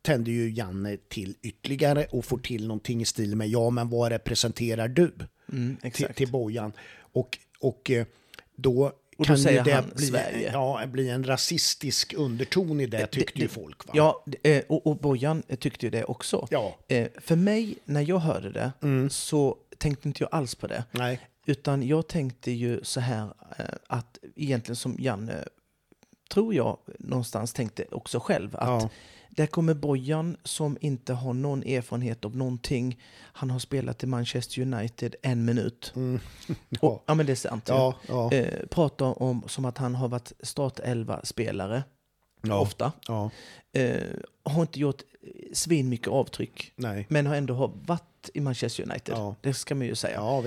tänder 0.02 0.32
ju 0.32 0.50
Janne 0.50 0.96
till 1.08 1.34
ytterligare 1.42 2.04
och 2.10 2.24
får 2.24 2.38
till 2.38 2.66
någonting 2.66 3.02
i 3.02 3.04
stil 3.04 3.36
med 3.36 3.48
ja, 3.48 3.70
men 3.70 3.88
vad 3.88 4.12
representerar 4.12 4.88
du? 4.88 5.12
Mm, 5.52 5.76
till, 5.76 6.06
till 6.14 6.30
Bojan. 6.30 6.72
Och, 7.12 7.38
och 7.60 7.90
eh, 7.90 8.06
då 8.56 8.92
då 9.24 9.24
kan 9.34 9.38
säger 9.38 9.58
ju 9.58 9.64
det 9.64 9.72
han 9.72 9.90
bli, 9.96 10.06
Sverige. 10.06 10.50
Ja, 10.52 10.86
bli 10.86 11.08
en 11.10 11.24
rasistisk 11.26 12.14
underton 12.16 12.80
i 12.80 12.86
det, 12.86 13.06
tyckte 13.06 13.38
ju 13.38 13.48
folk. 13.48 13.86
Va? 13.86 13.92
Ja, 13.96 14.24
det- 14.26 14.56
eh, 14.58 14.62
och, 14.68 14.86
och 14.86 14.96
Bojan 14.96 15.42
tyckte 15.58 15.86
ju 15.86 15.90
det 15.90 16.04
också. 16.04 16.46
Ja. 16.50 16.76
Eh, 16.88 17.08
För 17.20 17.36
mig, 17.36 17.74
när 17.84 18.00
jag 18.08 18.18
hörde 18.18 18.50
det, 18.52 18.72
Mm. 18.82 19.10
så 19.10 19.56
tänkte 19.78 20.08
inte 20.08 20.22
jag 20.22 20.28
alls 20.32 20.54
på 20.54 20.66
det. 20.66 20.84
Nej. 20.90 21.20
Utan 21.46 21.82
jag 21.88 22.06
tänkte 22.06 22.50
ju 22.50 22.80
så 22.82 23.00
här 23.00 23.22
eh, 23.58 23.64
att 23.86 24.18
egentligen 24.36 24.76
som 24.76 24.96
Janne, 24.98 25.44
tror 26.32 26.54
jag, 26.54 26.78
någonstans 26.98 27.52
tänkte 27.52 27.84
också 27.90 28.20
själv. 28.20 28.56
Att 28.56 28.68
Ja. 28.82 28.90
Där 29.30 29.46
kommer 29.46 29.74
Bojan 29.74 30.36
som 30.44 30.78
inte 30.80 31.12
har 31.12 31.32
någon 31.34 31.62
erfarenhet 31.62 32.24
av 32.24 32.36
någonting. 32.36 33.00
Han 33.20 33.50
har 33.50 33.58
spelat 33.58 34.02
i 34.02 34.06
Manchester 34.06 34.62
United 34.62 35.14
en 35.22 35.44
minut. 35.44 35.92
Och, 36.80 37.04
ja 37.06 37.14
men 37.14 37.26
det 37.26 37.32
är 37.32 37.36
sant. 37.36 37.68
Mm. 37.68 37.80
Ja, 37.80 37.94
ja. 38.08 38.32
Eh, 38.32 38.66
pratar 38.66 39.22
om 39.22 39.42
som 39.46 39.64
att 39.64 39.78
han 39.78 39.94
har 39.94 40.08
varit 40.08 40.32
startelva-spelare. 40.42 41.82
Ja. 42.42 42.60
Ofta. 42.60 42.92
Ja, 43.08 43.30
Eh, 43.72 44.02
har 44.42 44.62
inte 44.62 44.80
gjort 44.80 45.02
svin 45.52 45.88
mycket 45.88 46.08
avtryck. 46.08 46.72
nej. 46.76 47.06
Men 47.10 47.26
har 47.26 47.34
ändå 47.36 47.54
har 47.54 47.72
varit 47.86 48.30
i 48.34 48.40
Manchester 48.40 48.82
United. 48.82 49.14
Ja. 49.16 49.34
Det 49.40 49.54
ska 49.54 49.74
man 49.74 49.86
ju 49.86 49.94
säga. 49.94 50.16
Ja. 50.16 50.44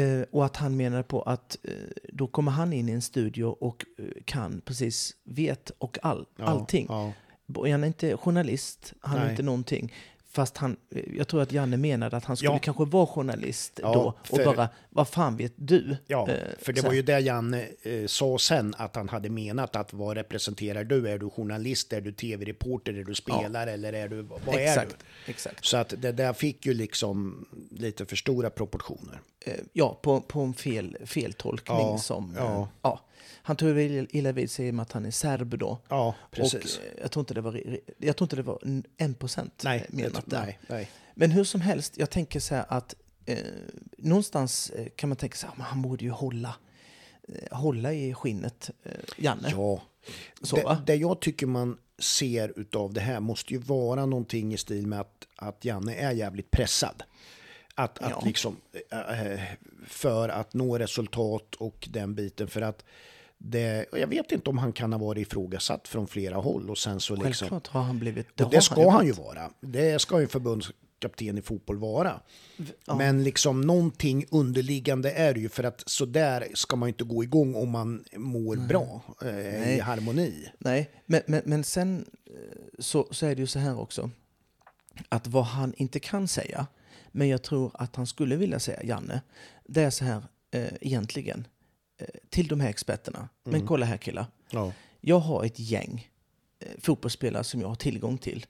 Eh, 0.00 0.22
och 0.30 0.44
att 0.44 0.56
han 0.56 0.76
menar 0.76 1.02
på 1.02 1.22
att 1.22 1.56
eh, 1.62 1.72
då 2.12 2.26
kommer 2.26 2.52
han 2.52 2.72
in 2.72 2.88
i 2.88 2.92
en 2.92 3.02
studio 3.02 3.44
och 3.44 3.84
eh, 3.98 4.04
kan 4.24 4.60
precis, 4.64 5.16
vet 5.24 5.70
och 5.78 5.98
all, 6.02 6.26
Ja, 6.36 6.44
allting. 6.44 6.86
Ja, 6.88 7.12
Han 7.56 7.82
är 7.82 7.86
inte 7.86 8.16
journalist, 8.16 8.92
han 9.00 9.16
är 9.16 9.20
Nej. 9.22 9.30
inte 9.30 9.42
någonting. 9.42 9.92
Fast 10.32 10.56
han, 10.56 10.76
jag 11.16 11.28
tror 11.28 11.42
att 11.42 11.52
Janne 11.52 11.76
menade 11.76 12.16
att 12.16 12.24
han 12.24 12.36
skulle 12.36 12.52
Ja. 12.52 12.58
kanske 12.58 12.84
vara 12.84 13.06
journalist 13.06 13.80
Ja, 13.82 13.92
då 13.92 14.00
och 14.30 14.36
för- 14.36 14.44
bara, 14.44 14.68
vad 14.90 15.08
fan 15.08 15.36
vet 15.36 15.52
du? 15.56 15.96
ja 16.06 16.28
Eh, 16.28 16.34
för 16.62 16.72
det 16.72 16.82
var 16.82 16.92
ju 16.92 17.02
det 17.02 17.20
Janne 17.20 17.66
eh, 17.82 18.06
sa 18.06 18.38
sen, 18.38 18.74
att 18.78 18.96
han 18.96 19.08
hade 19.08 19.30
menat 19.30 19.76
att 19.76 19.92
vad 19.92 20.16
representerar 20.16 20.84
du? 20.84 21.08
Är 21.08 21.18
du 21.18 21.30
journalist, 21.30 21.92
är 21.92 22.00
du 22.00 22.12
tv-reporter, 22.12 22.94
är 22.94 23.04
du 23.04 23.14
spelare 23.14 23.72
eller 23.72 23.92
är 23.92 24.08
du, 24.08 24.22
vad 24.22 24.54
är 24.54 24.58
exakt, 24.58 24.96
du? 25.26 25.30
exakt. 25.30 25.64
Så 25.64 25.76
att 25.76 25.94
det 25.98 26.12
där 26.12 26.32
fick 26.32 26.66
ju 26.66 26.74
liksom 26.74 27.46
lite 27.70 28.06
för 28.06 28.16
stora 28.16 28.50
proportioner. 28.50 29.20
Eh, 29.46 29.54
ja, 29.72 29.98
på, 30.02 30.20
på 30.20 30.40
en 30.40 30.54
fel, 30.54 30.96
feltolkning 31.04 31.76
Ja, 31.78 31.98
som... 31.98 32.34
ja. 32.38 32.60
eh, 32.62 32.66
ja. 32.82 33.00
Han 33.42 33.56
tog 33.56 33.68
väl 33.68 34.06
illa 34.10 34.32
vid 34.32 34.50
sig 34.50 34.72
med 34.72 34.82
att 34.82 34.92
han 34.92 35.06
är 35.06 35.10
serb 35.10 35.58
då. 35.58 35.78
Ja, 35.88 36.14
Och 36.24 36.30
precis. 36.30 36.78
eh, 36.78 36.84
jag 37.00 37.10
tror 37.10 37.20
inte 37.22 37.34
det 37.34 37.40
var, 37.40 37.60
jag 37.98 38.16
tror 38.16 38.24
inte 38.24 38.36
det 38.36 38.42
var 38.42 38.58
n- 38.62 38.84
en 38.96 39.14
procent 39.14 39.60
nej, 39.64 39.86
menat 39.90 40.12
det, 40.26 40.36
där. 40.36 40.42
nej, 40.44 40.58
nej. 40.68 40.90
Men 41.14 41.30
hur 41.30 41.44
som 41.44 41.60
helst, 41.60 41.98
jag 41.98 42.10
tänker 42.10 42.40
så 42.40 42.54
här 42.54 42.64
att 42.68 42.94
eh, 43.26 43.36
någonstans 43.98 44.70
eh, 44.70 44.86
kan 44.96 45.08
man 45.08 45.16
tänka 45.16 45.36
så 45.36 45.46
här, 45.46 45.64
han 45.64 45.82
borde 45.82 46.04
ju 46.04 46.10
hålla, 46.10 46.54
eh, 47.28 47.58
hålla 47.58 47.92
i 47.92 48.14
skinnet, 48.14 48.70
eh, 48.84 48.92
Janne. 49.16 49.48
Ja. 49.50 49.82
Så, 50.42 50.56
det, 50.56 50.78
det 50.86 50.94
jag 50.94 51.20
tycker 51.20 51.46
man 51.46 51.78
ser 51.98 52.52
utav 52.60 52.92
det 52.92 53.00
här 53.00 53.20
måste 53.20 53.52
ju 53.54 53.58
vara 53.60 54.06
någonting 54.06 54.54
i 54.54 54.56
stil 54.56 54.86
med 54.86 55.00
att, 55.00 55.26
att 55.36 55.64
Janne 55.64 55.94
är 55.94 56.12
jävligt 56.12 56.50
pressad. 56.50 57.02
Att, 57.74 57.98
att 57.98 58.10
Ja. 58.10 58.22
liksom, 58.24 58.56
eh, 58.90 59.40
för 59.86 60.28
att 60.28 60.54
nå 60.54 60.78
resultat 60.78 61.54
och 61.54 61.88
den 61.90 62.14
biten. 62.14 62.48
För 62.48 62.62
att 62.62 62.84
det, 63.42 63.86
jag 63.92 64.06
vet 64.06 64.32
inte 64.32 64.50
om 64.50 64.58
han 64.58 64.72
kan 64.72 64.92
ha 64.92 64.98
varit 64.98 65.26
ifrågasatt 65.26 65.88
från 65.88 66.06
flera 66.06 66.36
håll 66.36 66.70
och 66.70 66.78
sen 66.78 67.00
så 67.00 67.14
liksom. 67.14 67.48
Självklart 67.48 67.66
har 67.66 67.82
han 67.82 67.98
blivit... 67.98 68.40
Har 68.40 68.50
det 68.50 68.60
ska 68.60 68.90
han 68.90 69.06
ju 69.06 69.12
varit. 69.12 69.36
vara. 69.36 69.50
Det 69.60 70.00
ska 70.00 70.18
ju 70.18 70.22
en 70.22 70.28
förbundskapten 70.28 71.38
i 71.38 71.42
fotboll 71.42 71.78
vara. 71.78 72.20
Men 72.98 73.24
liksom 73.24 73.60
någonting 73.60 74.24
underliggande 74.30 75.12
är 75.12 75.34
det 75.34 75.40
ju 75.40 75.48
för 75.48 75.64
att 75.64 75.82
så 75.86 76.04
där 76.04 76.48
ska 76.54 76.76
man 76.76 76.86
ju 76.86 76.90
inte 76.90 77.04
gå 77.04 77.24
igång 77.24 77.54
om 77.54 77.70
man 77.70 78.04
mår 78.16 78.56
bra 78.56 79.02
eh, 79.22 79.76
i 79.76 79.80
harmoni. 79.80 80.48
Nej, 80.58 80.90
men, 81.06 81.22
men, 81.26 81.42
men 81.44 81.64
sen 81.64 82.04
eh, 82.26 82.32
så, 82.78 83.08
så 83.10 83.26
är 83.26 83.34
det 83.34 83.40
ju 83.40 83.46
så 83.46 83.58
här 83.58 83.80
också. 83.80 84.10
Att 85.08 85.26
vad 85.26 85.44
han 85.44 85.74
inte 85.76 86.00
kan 86.00 86.28
säga, 86.28 86.66
men 87.12 87.28
jag 87.28 87.42
tror 87.42 87.70
att 87.74 87.96
han 87.96 88.06
skulle 88.06 88.36
vilja 88.36 88.60
säga, 88.60 88.82
Janne, 88.84 89.20
det 89.64 89.82
är 89.82 89.90
så 89.90 90.04
här 90.04 90.22
eh, 90.50 90.68
egentligen. 90.80 91.46
Till 92.30 92.48
de 92.48 92.60
här 92.60 92.68
experterna. 92.68 93.28
Men 93.44 93.66
kolla 93.66 93.86
här 93.86 93.96
killar. 93.96 94.26
Ja. 94.50 94.72
Jag 95.00 95.18
har 95.18 95.44
ett 95.44 95.58
gäng 95.58 96.08
eh, 96.60 96.68
fotbollsspelare 96.80 97.44
som 97.44 97.60
jag 97.60 97.68
har 97.68 97.74
tillgång 97.74 98.18
till. 98.18 98.46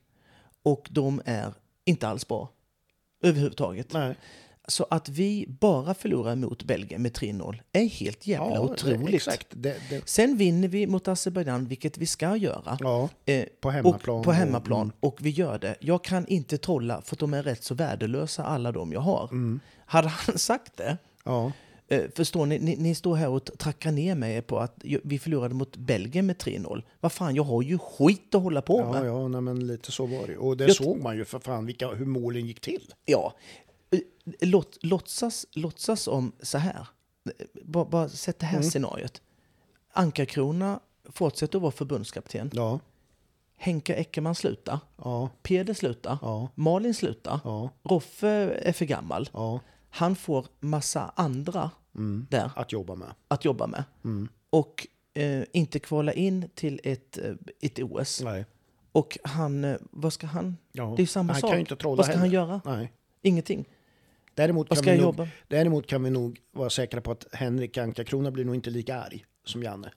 Och 0.63 0.89
de 0.91 1.23
är 1.25 1.55
inte 1.85 2.09
alls 2.09 2.29
bra. 2.29 2.49
Överhuvudtaget. 3.23 3.93
Nej. 3.93 4.15
Så 4.69 4.87
att 4.91 5.09
vi 5.09 5.47
bara 5.61 5.95
förlorar 5.95 6.37
mot 6.37 6.63
Belgien 6.65 7.03
med 7.03 7.13
3-0 7.13 7.61
är 7.73 7.85
helt 7.89 8.27
jävla 8.27 8.61
otroligt. 8.61 9.15
Exakt. 9.15 9.47
Det, 9.51 9.77
det, 9.91 10.09
Sen 10.09 10.37
vinner 10.37 10.69
vi 10.69 10.87
mot 10.87 11.09
Azerbajdzjan, 11.09 11.67
vilket 11.67 11.99
vi 11.99 12.07
ska 12.07 12.37
göra. 12.37 12.77
ja, 12.81 13.09
Eh, 13.27 13.45
på 13.61 13.71
hemmaplan. 13.71 14.19
Och, 14.19 14.25
på 14.25 14.33
hemmaplan. 14.33 14.81
mm. 14.81 14.93
Och 15.01 15.17
vi 15.21 15.31
gör 15.31 15.59
det. 15.59 15.77
Jag 15.81 16.05
kan 16.05 16.27
inte 16.27 16.59
trolla, 16.59 17.03
för 17.03 17.17
de 17.17 17.35
är 17.35 17.43
rätt 17.43 17.65
så 17.65 17.75
värdelösa, 17.75 18.45
alla 18.45 18.73
de 18.73 18.93
jag 18.93 19.01
har. 19.01 19.29
Mm. 19.33 19.61
Hade 19.87 20.09
han 20.09 20.39
sagt 20.39 20.77
det, 20.77 20.99
Ja, 21.25 21.53
förstår 22.15 22.47
ni, 22.47 22.59
ni, 22.59 22.77
ni 22.77 22.95
står 22.95 23.17
här 23.17 23.29
och 23.29 23.45
trackar 23.45 23.93
ner 23.93 24.15
mig 24.15 24.43
på 24.43 24.59
att 24.59 24.75
vi 24.83 25.19
förlorade 25.19 25.55
mot 25.55 25.77
Belgien 25.77 26.27
med 26.27 26.37
3-0. 26.37 26.83
Vad 27.01 27.13
fan, 27.13 27.35
jag 27.35 27.43
har 27.43 27.63
ju 27.63 27.79
skit 27.79 28.35
att 28.35 28.43
hålla 28.43 28.63
på 28.63 28.81
ja, 28.81 28.93
med. 28.93 29.07
ja 29.07 29.29
nej, 29.29 29.41
men 29.41 29.67
lite 29.67 29.93
så 29.93 30.07
var 30.07 30.27
det. 30.27 30.37
Och 30.37 30.57
det 30.57 30.65
Jag- 30.67 30.77
såg 30.77 30.97
man 31.03 31.17
ju 31.17 31.25
för 31.25 31.39
fan 31.39 31.67
vilka, 31.67 31.89
hur 31.89 32.07
målen 32.07 32.47
gick 32.47 32.61
till. 32.61 32.95
Ja. 33.05 33.35
Eh, 33.91 33.99
Låt, 34.41 34.79
låtsas, 34.85 35.47
låtsas 35.53 36.09
om 36.09 36.33
så 36.43 36.59
här. 36.59 36.87
Eh, 37.39 37.47
Bara, 37.65 37.85
bara 37.85 38.09
sätt 38.09 38.39
det 38.39 38.47
här 38.47 38.59
Mm. 38.59 38.71
scenariot. 38.71 39.23
Ankarkrona 39.93 40.81
fortsätter 41.13 41.59
att 41.59 41.63
vara 41.63 41.73
förbundskapten. 41.73 42.51
Ja, 42.55 42.81
Henke 43.57 43.95
Eckermann 43.95 44.35
slutar. 44.35 44.79
ja, 44.97 45.31
Peder 45.43 45.75
slutar. 45.75 46.19
ja, 46.23 46.49
Malin 46.55 46.95
slutar. 46.95 47.41
ja, 47.45 47.71
Roffe 47.83 48.29
är 48.63 48.73
för 48.73 48.85
gammal. 48.85 49.29
ja. 49.33 49.61
Han 49.91 50.17
får 50.17 50.47
massa 50.61 51.13
andra 51.17 51.71
Mm. 51.95 52.27
där 52.31 52.51
Att 52.57 52.73
jobba 52.73 52.95
med. 52.95 53.09
att 53.29 53.45
jobba 53.45 53.67
med. 53.67 53.85
Mm. 54.05 54.29
Och 54.51 54.87
eh, 55.15 55.45
inte 55.53 55.79
kvala 55.79 56.13
in 56.13 56.49
till 56.55 56.81
ett, 56.85 57.19
eh, 57.19 57.35
ett 57.61 57.79
OS. 57.79 58.21
Nej. 58.25 58.45
Och 58.93 59.19
han, 59.25 59.65
eh, 59.65 59.77
vad 59.81 60.13
ska 60.13 60.27
han? 60.27 60.57
Ja. 60.73 60.85
Det 60.97 61.01
är 61.01 61.05
ju 61.05 61.07
samma 61.07 61.33
han 61.33 61.41
sak. 61.41 61.51
kan 61.51 61.57
ju 61.57 61.61
inte 61.61 61.77
trolla 61.77 61.97
vad 61.97 62.07
ska 62.07 62.15
han 62.15 62.23
heller. 62.23 62.35
göra? 62.35 62.61
Nej. 62.65 62.93
Ingenting. 63.23 63.65
Däremot 64.35 64.69
kan, 64.69 64.77
ska 64.77 64.91
vi 64.91 64.97
nog, 64.97 65.07
jobba? 65.07 65.29
däremot 65.49 65.87
kan 65.87 66.03
vi 66.03 66.11
nog 66.11 66.41
vara 66.53 66.71
säkra 66.71 67.01
på 67.01 67.11
att 67.11 67.27
Henrik 67.33 67.79
Anka-Krona 67.79 68.31
blir 68.31 68.45
nog 68.45 68.55
inte 68.55 68.71
lika 68.71 69.01
arg 69.01 69.25
som 69.45 69.63
Janne. 69.63 69.93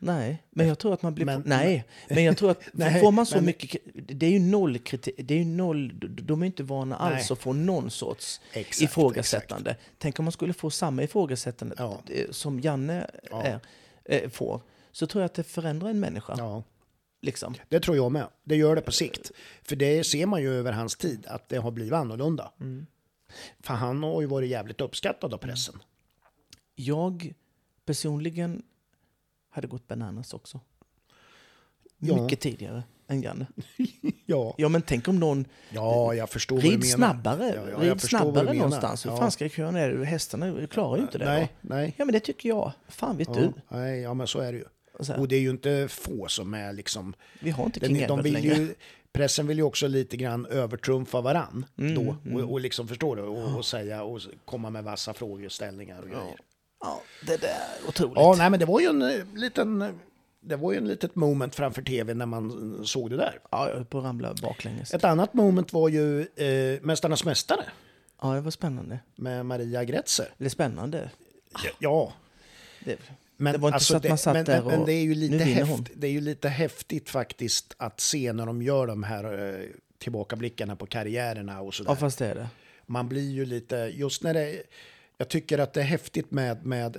Nej, 0.00 0.42
men 0.50 0.68
jag 0.68 0.78
tror 0.78 0.94
att 0.94 1.02
man 1.02 1.14
blir... 1.14 1.24
Men- 1.26 1.42
nej, 1.46 1.84
men 2.08 2.24
jag 2.24 2.36
tror 2.36 2.50
att 2.50 2.60
Nej, 2.72 3.00
får 3.00 3.12
man 3.12 3.26
så 3.26 3.34
men- 3.36 3.44
mycket... 3.44 3.80
Det 3.94 4.26
är 4.26 4.30
ju 4.30 4.38
noll 4.38 4.78
kritik. 4.78 5.14
Det 5.18 5.34
är 5.34 5.38
ju 5.38 5.44
noll... 5.44 5.92
De 6.22 6.42
är 6.42 6.46
inte 6.46 6.62
vana 6.62 6.96
alls 6.96 7.14
Nej. 7.14 7.32
att 7.32 7.38
få 7.38 7.52
någon 7.52 7.90
sorts 7.90 8.40
Exakt, 8.52 8.80
ifrågasättande. 8.82 9.76
Tänk 9.98 10.18
om 10.18 10.24
man 10.24 10.32
skulle 10.32 10.52
få 10.52 10.70
samma 10.70 11.02
ifrågasättande 11.02 11.74
Ja. 11.78 11.98
eh, 12.10 12.30
som 12.30 12.60
Janne 12.60 13.10
Ja. 13.30 13.42
är, 13.42 13.60
eh, 14.04 14.30
får. 14.30 14.60
Så 14.92 15.06
tror 15.06 15.22
jag 15.22 15.26
att 15.26 15.34
det 15.34 15.44
förändrar 15.44 15.88
en 15.90 16.00
människa. 16.00 16.34
Ja, 16.38 16.62
Liksom. 17.22 17.54
det 17.68 17.80
tror 17.80 17.96
jag 17.96 18.12
med. 18.12 18.26
Det 18.44 18.56
gör 18.56 18.74
det 18.76 18.80
på 18.82 18.92
sikt. 18.92 19.30
För 19.62 19.76
det 19.76 20.04
ser 20.04 20.26
man 20.26 20.42
ju 20.42 20.54
över 20.54 20.72
hans 20.72 20.96
tid, 20.96 21.26
att 21.26 21.48
det 21.48 21.56
har 21.56 21.70
blivit 21.70 21.92
annorlunda. 21.92 22.52
Mm. 22.60 22.86
För 23.60 23.74
han 23.74 24.02
har 24.02 24.20
ju 24.20 24.26
varit 24.26 24.50
jävligt 24.50 24.80
uppskattad 24.80 25.34
av 25.34 25.38
pressen. 25.38 25.74
Jag 26.74 27.32
personligen 27.84 28.62
hade 29.58 29.66
gått 29.68 29.88
bananas 29.88 30.34
också. 30.34 30.60
Ja. 31.98 32.22
Mycket 32.22 32.40
tidigare 32.40 32.82
än 33.08 33.22
Janne. 33.22 33.46
Ja, 34.26 34.54
Ja, 34.58 34.68
men 34.68 34.82
tänk 34.82 35.08
om 35.08 35.20
någon 35.20 35.44
ja 35.70 36.14
jag 36.14 36.30
förstår 36.30 36.60
rid 36.60 36.84
snabbare, 36.84 37.52
Ja, 37.56 37.84
ja, 37.84 37.92
rid 37.94 38.00
snabbare 38.00 38.52
någonstans. 38.52 39.06
Hur 39.06 39.10
fan 39.10 39.30
ska 39.30 39.48
kön 39.48 39.76
är 39.76 39.90
det? 39.90 40.04
Hästarna 40.04 40.66
klarar 40.66 40.96
ju 40.96 41.02
inte 41.02 41.18
det. 41.18 41.24
Nej, 41.24 41.42
va? 41.42 41.48
nej. 41.60 41.94
Ja, 41.96 42.04
men 42.04 42.12
det 42.12 42.20
tycker 42.20 42.48
jag. 42.48 42.72
Fan 42.88 43.16
vet 43.16 43.34
du. 43.34 43.52
nej, 43.68 44.00
ja, 44.00 44.14
men 44.14 44.26
så 44.26 44.38
är 44.40 44.52
det 44.52 44.58
ju. 44.58 44.64
Och 44.92 45.18
Och 45.18 45.28
det 45.28 45.36
är 45.36 45.40
ju 45.40 45.50
inte 45.50 45.86
få 45.90 46.28
som 46.28 46.54
är 46.54 46.72
liksom... 46.72 47.14
vi 47.40 47.50
har 47.50 47.64
inte 47.64 47.80
Den, 47.80 47.88
King 47.88 47.96
de 47.98 48.02
Edward 48.04 48.22
vill 48.24 48.32
längre. 48.32 48.54
ju, 48.54 48.74
pressen 49.12 49.46
vill 49.46 49.56
ju 49.58 49.62
också 49.62 49.86
lite 49.88 50.16
grann 50.16 50.46
övertrumfa 50.46 51.20
varann 51.20 51.66
Mm, 51.78 51.94
då. 51.94 52.16
Och, 52.34 52.52
och 52.52 52.60
liksom, 52.60 52.88
förstår 52.88 53.16
du? 53.16 53.22
Och, 53.22 53.56
och 53.56 53.64
säga 53.64 54.02
och 54.02 54.20
komma 54.44 54.70
med 54.70 54.84
vassa 54.84 55.14
frågeställningar 55.14 56.02
och 56.02 56.08
grejer. 56.08 56.36
Ja, 56.80 57.02
det 57.26 57.36
där 57.36 57.48
är 57.48 57.88
otroligt. 57.88 58.12
Ja, 58.16 58.34
nej, 58.38 58.50
men 58.50 58.60
det 58.60 58.66
var 58.66 58.80
ju 58.80 58.86
en 58.86 59.02
eh, 59.02 59.24
liten... 59.34 59.82
eh, 59.82 59.90
Det 60.40 60.56
var 60.56 60.72
ju 60.72 60.78
en 60.78 60.88
litet 60.88 61.14
moment 61.14 61.54
framför 61.54 61.82
tv 61.82 62.14
när 62.14 62.26
man 62.26 62.74
eh, 62.78 62.84
såg 62.84 63.10
det 63.10 63.16
där. 63.16 63.38
Ja, 63.50 63.68
jag 63.68 63.74
höll 63.74 63.84
på 63.84 63.98
att 63.98 64.04
ramla 64.04 64.34
baklänges. 64.42 64.94
Ett 64.94 65.04
annat 65.04 65.34
moment 65.34 65.72
var 65.72 65.88
ju 65.88 66.20
eh, 66.20 66.80
Mästarnas 66.82 67.24
Mästare 67.24 67.64
Ja, 68.22 68.28
det 68.34 68.40
var 68.40 68.50
spännande. 68.50 68.98
med 69.16 69.46
Maria 69.46 69.84
Gretzer. 69.84 70.28
Det 70.38 70.44
är 70.44 70.48
spännande. 70.48 71.10
Ja, 71.78 72.12
Det, 72.84 72.96
men, 73.36 73.52
Det 73.52 73.58
var 73.58 73.68
inte 73.68 73.84
så 73.84 73.96
att 73.96 74.08
man 74.08 74.18
satt 74.18 74.34
men, 74.34 74.44
där 74.44 74.62
men, 74.62 74.80
och, 74.80 74.86
det 74.86 74.92
är 74.92 75.02
ju 75.02 75.08
"Nu 75.08 75.14
lite 75.14 75.44
vinner 75.44 75.62
hon." 75.62 75.78
häft, 75.78 75.90
Det 75.94 76.06
är 76.06 76.10
ju 76.10 76.20
lite 76.20 76.48
häftigt 76.48 77.10
faktiskt 77.10 77.74
att 77.76 78.00
se 78.00 78.32
när 78.32 78.46
de 78.46 78.62
gör 78.62 78.86
de 78.86 79.02
här 79.02 79.54
eh, 79.58 79.64
tillbakablickarna 79.98 80.76
på 80.76 80.86
karriärerna 80.86 81.60
och 81.60 81.74
sådär. 81.74 81.90
ja, 81.90 81.96
fast 81.96 82.18
det 82.18 82.26
är 82.26 82.34
det. 82.34 82.48
Man 82.86 83.08
blir 83.08 83.30
ju 83.30 83.44
lite, 83.44 83.76
just 83.76 84.22
när 84.22 84.34
det, 84.34 84.62
jag 85.18 85.28
tycker 85.28 85.58
att 85.58 85.72
det 85.74 85.80
är 85.80 85.84
häftigt 85.84 86.30
med, 86.30 86.66
med 86.66 86.96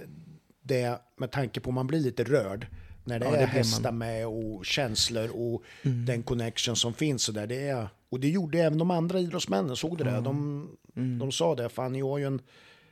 det, 0.62 1.00
med 1.18 1.32
tanke 1.32 1.60
på 1.60 1.72
man 1.72 1.88
blir 1.88 2.00
lite 2.00 2.24
rörd. 2.24 2.68
När 3.04 3.20
det 3.20 3.26
Ja, 3.26 3.36
är 3.36 3.40
det 3.40 3.46
hästar 3.46 3.92
med 3.92 4.28
och 4.28 4.66
känslor 4.66 5.30
och 5.34 5.64
Mm. 5.84 6.06
den 6.06 6.24
connection 6.24 6.76
som 6.76 6.94
finns. 6.94 7.28
Och, 7.30 7.34
där, 7.36 7.48
det 7.48 7.68
är, 7.68 7.88
och 8.10 8.20
det 8.20 8.30
gjorde 8.30 8.60
även 8.60 8.78
de 8.78 8.92
andra 8.92 9.20
idrottsmännen, 9.20 9.76
såg 9.76 9.98
du 9.98 10.04
det? 10.04 10.12
De, 10.22 10.70
Mm. 10.96 11.20
de 11.20 11.32
sa 11.32 11.56
det, 11.56 11.70
fan 11.70 11.94
ni 11.94 12.02
har 12.02 12.18
ju 12.18 12.26
en 12.26 12.42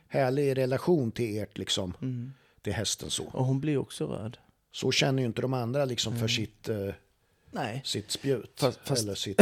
härlig 0.08 0.56
relation 0.58 1.10
till 1.12 1.38
ert 1.42 1.58
liksom. 1.58 1.94
Mm. 2.02 2.32
Till 2.62 2.72
hästen 2.72 3.10
så. 3.10 3.24
Och 3.24 3.44
hon 3.44 3.60
blir 3.60 3.78
också 3.78 4.06
röd. 4.06 4.36
Så 4.72 4.92
känner 4.92 5.22
ju 5.22 5.26
inte 5.26 5.42
de 5.42 5.54
andra 5.54 5.84
liksom 5.84 6.18
för 6.18 6.28
sitt, 6.28 6.68
eh, 6.68 6.88
Nej. 7.50 7.82
sitt 7.84 8.10
spjut. 8.10 8.52
Fast- 8.60 8.78
fast- 8.84 9.02
Eller 9.02 9.14
sitt, 9.14 9.40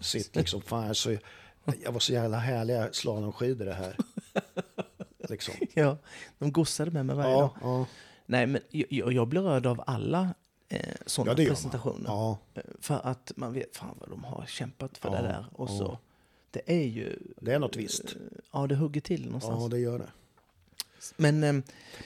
sitt 0.00 0.36
liksom, 0.36 0.62
fan 0.62 0.88
alltså, 0.88 1.16
jag 1.84 1.92
var 1.92 2.00
så 2.00 2.12
jävla 2.12 2.38
härliga 2.38 2.88
slalomskidor 2.92 3.64
det 3.64 3.74
här. 3.74 3.96
Liksom. 5.30 5.54
Ja, 5.74 5.96
de 6.38 6.52
gossade 6.52 6.90
med 6.90 7.06
mig 7.06 7.16
varje 7.16 7.34
dag. 7.34 7.50
Ja, 7.62 7.78
ja, 7.78 7.86
Nej, 8.26 8.46
men 8.46 8.60
jag, 8.70 9.12
jag 9.12 9.28
blir 9.28 9.40
rörd 9.40 9.66
av 9.66 9.84
alla 9.86 10.34
eh, 10.68 10.80
sådana 11.06 11.42
ja, 11.42 11.48
presentationer. 11.48 12.08
Ja, 12.10 12.38
Eh, 12.54 12.62
För 12.80 13.00
att 13.06 13.32
man 13.36 13.52
vet 13.52 13.76
fan 13.76 13.96
vad 14.00 14.10
de 14.10 14.24
har 14.24 14.44
kämpat 14.48 14.98
för 14.98 15.08
Ja, 15.08 15.16
det 15.16 15.22
där. 15.28 15.46
Och 15.52 15.68
ja. 15.70 15.78
så. 15.78 15.98
Det 16.50 16.62
är 16.66 16.86
ju... 16.86 17.18
det 17.40 17.52
är 17.52 17.58
något 17.58 17.76
visst. 17.76 18.16
Ja, 18.52 18.66
det 18.66 18.74
hugger 18.74 19.00
till 19.00 19.24
någonstans. 19.24 19.62
Ja, 19.62 19.68
det 19.68 19.78
gör 19.78 19.98
det. 19.98 20.08
Men 21.16 21.44
eh, 21.44 21.54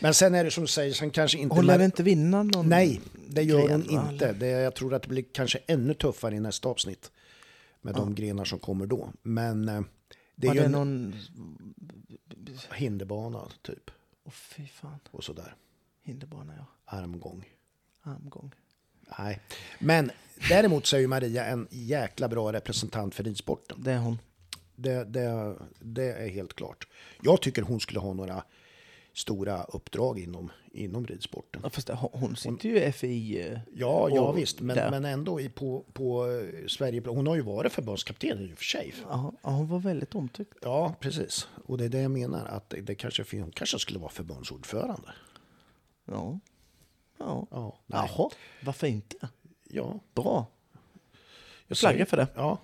Men 0.01 0.15
sen 0.15 0.35
är 0.35 0.45
det 0.45 0.51
som 0.51 0.63
du 0.65 0.69
säger, 0.69 0.93
sen 0.93 1.11
kanske 1.11 1.39
inte... 1.39 1.57
hon 1.57 1.67
lär 1.67 1.83
inte 1.83 2.03
vinna 2.03 2.43
någon 2.43 2.69
Nej, 2.69 3.01
det 3.29 3.43
gör 3.43 3.69
gren, 3.69 3.87
hon 3.91 4.13
inte. 4.13 4.33
Det, 4.33 4.47
jag 4.49 4.75
tror 4.75 4.95
att 4.95 5.03
det 5.03 5.09
blir 5.09 5.25
kanske 5.33 5.59
ännu 5.67 5.95
tuffare 5.95 6.35
i 6.35 6.41
nästa 6.41 6.69
avsnitt. 6.69 7.11
Med 7.81 7.95
de 7.95 8.15
grenar 8.15 8.45
som 8.45 8.59
kommer 8.59 8.87
då. 8.87 9.09
Men 9.23 9.69
eh, 9.69 9.81
det 10.43 10.49
är 10.49 10.55
ju 10.55 10.61
det 10.61 10.67
en 10.67 10.73
någon... 10.73 11.15
hinderbana 12.75 13.49
typ. 13.63 13.91
Åh 14.25 14.33
fy 14.33 14.67
fan. 14.67 14.99
Och 15.11 15.25
sådär. 15.25 15.55
Hinderbana 16.03 16.55
ja. 16.57 16.67
Armgång. 16.85 17.49
Armgång. 18.03 18.55
Nej. 19.19 19.41
Men 19.79 20.11
däremot 20.49 20.87
så 20.87 20.97
är 20.97 21.01
ju 21.01 21.07
Maria 21.07 21.45
en 21.45 21.69
jäkla 21.71 22.29
bra 22.29 22.53
representant 22.53 23.15
för 23.15 23.25
ridsporten. 23.25 23.83
Det 23.83 23.93
är 23.93 23.99
hon. 23.99 24.19
Det, 24.77 25.05
det, 25.05 25.57
det 25.79 26.13
är 26.13 26.29
helt 26.29 26.55
klart. 26.55 26.89
Jag 27.23 27.43
tycker 27.43 27.63
hon 27.63 27.81
skulle 27.81 28.01
ha 28.01 28.13
några 28.13 28.45
stora 29.15 29.65
uppdrag 29.65 30.19
inom, 30.19 30.51
inom 30.73 31.07
ridsporten. 31.07 31.61
Ja, 31.65 31.71
fast 31.71 31.89
hon- 31.89 32.11
hon 32.13 32.37
sitter 32.37 32.69
ju 32.69 32.79
i 32.85 32.93
FI. 32.93 33.41
eh, 33.41 33.59
Ja, 33.75 34.09
ja 34.11 34.21
och 34.21 34.39
visst, 34.39 34.61
men, 34.61 34.77
där. 34.77 34.91
men 34.91 35.05
ändå 35.05 35.41
i, 35.41 35.49
på, 35.49 35.85
på 35.93 36.27
eh, 36.27 36.67
Sverige. 36.67 37.03
Hon 37.07 37.27
har 37.27 37.35
ju 37.35 37.41
varit 37.43 37.73
förbundskapten 37.73 38.51
i 38.51 38.53
och 38.55 38.59
för 38.59 38.65
sig. 38.65 38.95
Ja, 39.09 39.33
hon 39.43 39.69
var 39.69 39.79
väldigt 39.79 40.15
omtyckt. 40.15 40.55
Ja, 40.63 40.95
precis. 41.01 41.49
Och 41.67 41.79
det 41.79 41.85
är 41.85 41.89
det 41.89 42.01
jag 42.01 42.11
menar, 42.11 42.47
att 42.47 42.71
det, 42.71 42.81
det 42.81 42.95
kanske, 42.95 43.25
hon 43.33 43.51
kanske 43.51 43.79
skulle 43.79 43.99
vara 43.99 44.11
förbundsordförande. 44.11 45.13
Ja. 46.05 46.39
Ja. 47.19 47.47
Ja, 47.51 47.79
nej. 47.87 48.11
Jaha, 48.17 48.31
varför 48.65 48.87
inte? 48.87 49.29
Ja, 49.71 50.01
Bra. 50.15 50.47
jag 51.67 51.79
Flagga 51.79 51.95
säger- 51.95 52.05
för 52.05 52.17
det. 52.17 52.27
Ja. 52.35 52.59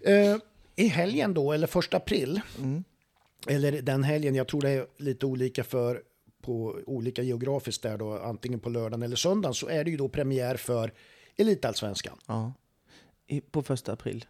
Eh, 0.00 0.36
I 0.76 0.86
helgen 0.88 1.34
då, 1.34 1.52
eller 1.52 1.66
första 1.66 1.96
april, 1.96 2.40
Mm. 2.58 2.84
Eller 3.46 3.82
den 3.82 4.04
helgen, 4.04 4.34
jag 4.34 4.48
tror 4.48 4.60
det 4.60 4.70
är 4.70 4.86
lite 4.96 5.26
olika 5.26 5.64
för 5.64 6.02
på 6.42 6.80
olika 6.86 7.22
geografiskt 7.22 7.82
där 7.82 7.98
då, 7.98 8.18
antingen 8.18 8.60
på 8.60 8.68
lördagen 8.70 9.02
eller 9.02 9.16
söndagen, 9.16 9.54
så 9.54 9.68
är 9.68 9.84
det 9.84 9.90
ju 9.90 9.96
då 9.96 10.08
premiär 10.08 10.56
för 10.56 10.92
Elitallsvenskan. 11.36 12.18
Ja. 12.26 12.52
I, 13.26 13.40
på 13.40 13.62
första 13.62 13.92
april. 13.92 14.24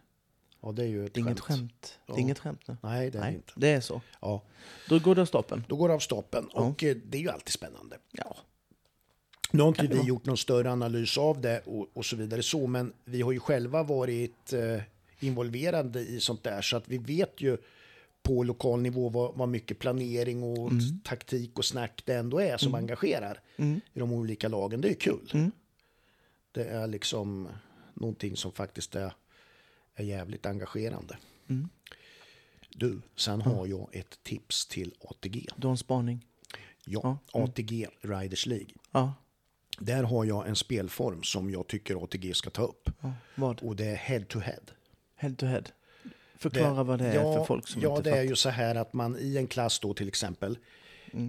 Ja, 0.61 0.71
det 0.71 0.83
är 0.83 0.87
ju 0.87 1.05
ett 1.05 1.13
Det 1.13 1.19
inget 1.19 1.39
skämt. 1.39 1.59
skämt. 1.59 1.99
Det 2.07 2.13
är 2.13 2.17
inget 2.19 2.39
skämt 2.39 2.61
nu. 2.67 2.77
Nej, 2.83 2.99
det 3.11 3.17
är 3.17 3.21
det 3.21 3.27
Nej, 3.27 3.35
inte. 3.35 3.53
det 3.55 3.67
är 3.69 3.81
så. 3.81 4.01
Ja, 4.21 4.43
Då 4.89 4.99
går 4.99 5.15
det 5.15 5.21
av 5.21 5.25
stapeln. 5.25 5.63
då 5.67 5.75
går 5.75 5.87
det 5.87 5.93
av 5.95 5.99
stapeln 5.99 6.49
Ja. 6.53 6.59
och 6.59 6.83
eh, 6.83 6.95
det 7.05 7.17
är 7.17 7.21
ju 7.21 7.29
alltid 7.29 7.49
spännande. 7.53 7.97
Ja. 8.11 8.37
Nu 9.51 9.61
har 9.61 9.67
inte 9.69 9.81
det 9.87 9.95
vi 9.95 10.03
gjort 10.07 10.25
någon 10.25 10.37
större 10.37 10.71
analys 10.71 11.17
av 11.17 11.41
det 11.41 11.59
och, 11.65 11.87
och 11.93 12.05
så 12.05 12.15
vidare 12.15 12.43
så, 12.43 12.67
men 12.67 12.93
vi 13.05 13.21
har 13.21 13.31
ju 13.31 13.39
själva 13.39 13.83
varit 13.83 14.53
eh, 14.53 14.81
involverade 15.19 15.99
i 15.99 16.19
sånt 16.19 16.43
där 16.43 16.61
så 16.61 16.77
att 16.77 16.87
vi 16.87 16.97
vet 16.97 17.41
ju 17.41 17.57
på 18.23 18.43
lokal 18.43 18.81
nivå 18.81 19.09
vad, 19.09 19.35
vad 19.35 19.49
mycket 19.49 19.79
planering 19.79 20.43
och 20.43 20.71
taktik 21.03 21.57
och 21.57 21.65
snack 21.65 22.01
det 22.05 22.13
ändå 22.15 22.39
är 22.41 22.57
som 22.57 22.75
engagerar 22.75 23.39
Mm. 23.57 23.81
i 23.93 23.99
de 23.99 24.13
olika 24.13 24.47
lagen. 24.47 24.81
Det 24.81 24.89
är 24.89 24.93
kul. 24.93 25.31
Mm. 25.33 25.51
Det 26.51 26.63
är 26.63 26.87
liksom 26.87 27.47
någonting 27.93 28.37
som 28.37 28.51
faktiskt 28.51 28.95
är, 28.95 29.13
är 29.95 30.03
jävligt 30.03 30.45
engagerande. 30.45 31.17
Mm. 31.49 31.69
Du, 32.69 33.01
sen 33.15 33.41
har 33.41 33.67
jag 33.67 33.95
ett 33.95 34.23
tips 34.23 34.65
till 34.67 34.93
ATG. 35.01 35.47
Du 35.55 35.67
har 35.67 35.71
en 35.71 35.77
spaning? 35.77 36.25
Ja, 36.85 37.17
ATG 37.33 37.87
Riders 38.01 38.45
League. 38.45 38.69
Ja. 38.91 39.13
Där 39.79 40.03
har 40.03 40.25
jag 40.25 40.47
en 40.47 40.55
spelform 40.55 41.23
som 41.23 41.49
jag 41.49 41.67
tycker 41.67 42.03
ATG 42.03 42.33
ska 42.35 42.49
ta 42.49 42.63
upp. 42.63 42.89
ja. 43.01 43.13
Vad? 43.35 43.59
Och 43.59 43.75
det 43.75 43.85
är 43.85 43.95
head 43.95 44.21
to 44.29 44.39
head. 44.39 44.61
Head 45.15 45.35
to 45.37 45.45
head? 45.45 45.63
Förklara 46.41 46.83
vad 46.83 46.99
det 46.99 47.05
är 47.07 47.15
ja, 47.15 47.33
för 47.33 47.45
folk 47.45 47.67
som 47.67 47.81
Ja, 47.81 47.89
inte 47.97 48.01
det 48.03 48.09
är 48.09 48.13
fattar. 48.13 48.23
ju 48.29 48.35
så 48.35 48.49
här 48.49 48.75
att 48.75 48.93
man 48.93 49.17
i 49.19 49.37
en 49.37 49.47
klass 49.47 49.79
då 49.79 49.93
till 49.93 50.07
exempel 50.07 50.57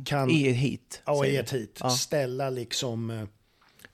kan... 0.05 0.31
I 0.31 0.49
ett 0.49 0.57
hit? 0.57 1.03
Ja, 1.07 1.27
i 1.27 1.37
ett 1.37 1.53
hit. 1.53 1.79
Ja. 1.83 1.91
Ställa 1.91 2.51
liksom... 2.51 3.11
eh, 3.11 3.25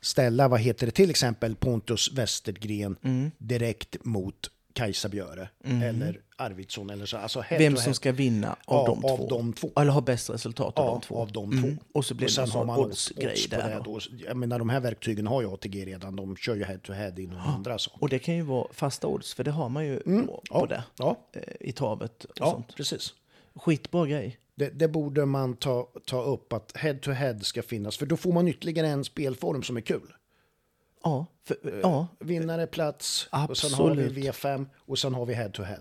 Ställa, 0.00 0.48
vad 0.48 0.60
heter 0.60 0.86
det, 0.86 0.92
till 0.92 1.10
exempel 1.10 1.54
Pontus 1.56 2.12
Westergren 2.12 2.96
Mm. 3.02 3.30
direkt 3.38 3.96
mot 4.04 4.50
Kajsa 4.72 5.08
Björe. 5.08 5.48
Eller 5.64 6.20
Arvidsson 6.38 6.90
eller 6.90 7.06
så. 7.06 7.16
Alltså 7.16 7.44
Vem 7.50 7.76
som 7.76 7.94
ska 7.94 8.12
vinna 8.12 8.52
av, 8.52 8.56
Ja, 8.66 8.86
de, 9.02 9.04
av 9.12 9.16
två. 9.16 9.26
de 9.28 9.52
två. 9.52 9.70
Eller 9.76 9.90
ha 9.92 10.00
bäst 10.00 10.30
resultat 10.30 10.78
av 10.78 10.86
Ja, 10.86 10.92
de 10.92 11.00
två. 11.00 11.16
av 11.18 11.32
de 11.32 11.52
Mm. 11.52 11.76
två. 11.76 11.82
Och 11.92 12.04
så 12.04 12.14
blir 12.14 12.26
det 12.26 12.32
sen 12.32 12.48
en 12.50 12.70
odds-grej 12.70 13.32
odds 13.32 13.48
på 13.48 13.56
där. 13.56 13.68
det. 13.76 13.82
då. 13.84 14.00
Jag 14.28 14.36
menar, 14.36 14.58
de 14.58 14.68
här 14.68 14.80
verktygen 14.80 15.26
har 15.26 15.42
ju 15.42 15.52
ATG 15.54 15.84
redan. 15.86 16.16
De 16.16 16.36
kör 16.36 16.54
ju 16.54 16.64
head 16.64 16.78
to 16.78 16.92
head 16.92 17.12
inom 17.20 17.40
andra 17.40 17.78
saker. 17.78 18.02
Och 18.02 18.08
det 18.08 18.18
kan 18.18 18.34
ju 18.36 18.42
vara 18.42 18.66
fasta 18.72 19.06
odds, 19.06 19.34
för 19.34 19.44
det 19.44 19.50
har 19.50 19.68
man 19.68 19.86
ju 19.86 20.00
på, 20.00 20.10
Mm. 20.10 20.28
ja, 20.50 20.60
på 20.60 20.66
det. 20.66 20.84
Ja, 20.98 21.16
eh, 21.32 21.42
I 21.60 21.72
travet 21.72 22.24
och 22.24 22.30
ja 22.40 22.50
sånt. 22.50 22.76
precis. 22.76 23.14
Skitbra 23.54 24.06
grej. 24.06 24.38
Det, 24.54 24.68
det 24.70 24.88
borde 24.88 25.24
man 25.26 25.56
ta, 25.56 25.88
ta 26.06 26.22
upp 26.22 26.52
att 26.52 26.72
head 26.76 26.94
to 27.02 27.10
head 27.10 27.40
ska 27.40 27.62
finnas. 27.62 27.96
För 27.98 28.06
då 28.06 28.16
får 28.16 28.32
man 28.32 28.48
ytterligare 28.48 28.86
en 28.88 29.04
spelform 29.04 29.62
som 29.62 29.76
är 29.76 29.80
kul. 29.80 30.12
Ja, 31.04 31.26
för, 31.44 31.80
ja. 31.82 32.06
Vinnare, 32.20 32.66
plats, 32.66 33.28
och 33.48 33.56
sen 33.56 33.72
har 33.74 33.90
Absolut. 33.90 34.12
vi 34.12 34.28
V5 34.30 34.66
och 34.86 34.98
sen 34.98 35.14
har 35.14 35.26
vi 35.26 35.34
head 35.34 35.48
to 35.50 35.62
head. 35.62 35.80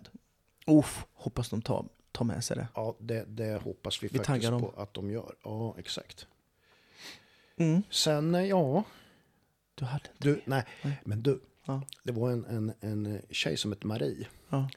Uff, 0.67 1.05
hoppas 1.13 1.49
de 1.49 1.61
tar, 1.61 1.85
tar 2.11 2.25
med 2.25 2.43
sig 2.43 2.57
det. 2.57 2.67
Ja, 2.75 2.95
det, 2.99 3.25
det 3.27 3.61
hoppas 3.63 4.03
vi, 4.03 4.07
Vi 4.07 4.19
faktiskt 4.19 4.49
på 4.51 4.73
att 4.77 4.93
de 4.93 5.11
gör. 5.11 5.35
Ja, 5.43 5.75
exakt. 5.77 6.27
Mm. 7.57 7.81
Sen, 7.89 8.35
eh, 8.35 8.45
ja, 8.45 8.83
Du 9.75 9.85
hade 9.85 10.03
inte 10.15 10.27
du, 10.27 10.41
nej, 10.45 10.63
men 11.03 11.21
du. 11.23 11.39
Ja. 11.65 11.81
Det 12.03 12.11
var 12.11 12.31
en, 12.31 12.45
en, 12.45 12.73
en 12.79 13.21
tjej 13.29 13.57
som 13.57 13.71
hette 13.71 13.87
Marie. 13.87 14.27
Ja. 14.49 14.69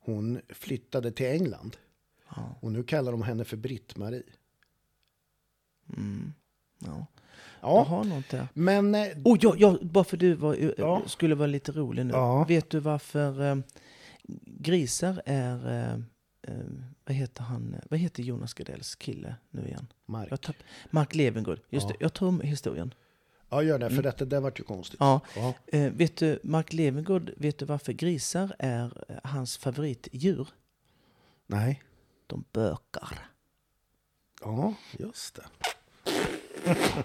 Hon 0.00 0.40
flyttade 0.48 1.12
till 1.12 1.26
England. 1.26 1.76
Ja. 2.36 2.54
Och 2.60 2.72
nu 2.72 2.82
kallar 2.82 3.12
de 3.12 3.22
henne 3.22 3.44
för 3.44 3.56
Britt-Marie. 3.56 4.22
Ja. 6.78 7.06
Jag 7.60 7.70
Ja, 7.70 7.82
har 7.82 8.04
något 8.04 8.28
där. 8.30 8.48
men 8.54 8.94
eh, 8.94 9.06
Oh, 9.24 9.38
ja, 9.40 9.54
ja, 9.58 9.78
bara 9.82 10.04
för 10.04 10.16
du 10.16 10.34
var, 10.34 10.54
eh, 10.54 10.70
Ja. 10.78 11.02
skulle 11.06 11.34
vara 11.34 11.46
lite 11.46 11.72
rolig 11.72 12.06
nu. 12.06 12.12
Ja. 12.12 12.44
Vet 12.44 12.70
du 12.70 12.78
varför 12.80 13.62
grisar 14.44 15.22
är... 15.26 15.66
Eh, 15.72 15.92
eh, 16.42 16.64
vad 17.04 17.16
heter 17.16 17.42
han? 17.42 17.76
Vad 17.90 18.00
heter 18.00 18.22
Jonas 18.22 18.54
Gardells 18.54 18.94
kille 18.94 19.34
nu 19.50 19.66
igen? 19.66 19.86
Mark. 20.06 20.40
Tapp, 20.40 20.56
Mark 20.90 21.14
Levengood. 21.14 21.60
Just 21.70 21.86
Ja. 21.86 21.88
det, 21.98 22.04
jag 22.04 22.12
tar 22.14 22.26
om 22.26 22.40
historien. 22.40 22.94
Ja, 23.50 23.62
gör 23.62 23.78
det, 23.78 23.90
för 23.90 24.02
detta 24.02 24.24
det 24.24 24.40
vart 24.40 24.60
ju 24.60 24.64
konstigt. 24.64 24.96
Ja. 25.00 25.20
Ja. 25.36 25.54
Eh, 25.66 25.92
vet 25.92 26.16
du, 26.16 26.38
Mark 26.42 26.72
Levengood, 26.72 27.30
vet 27.36 27.58
du 27.58 27.64
varför 27.64 27.92
grisar 27.92 28.54
är 28.58 29.04
eh, 29.08 29.16
hans 29.24 29.56
favoritdjur? 29.56 30.48
Nej. 31.46 31.82
De 32.26 32.44
bökar. 32.52 33.18
Ja, 34.40 34.74
just 34.98 35.34
det. 35.34 35.44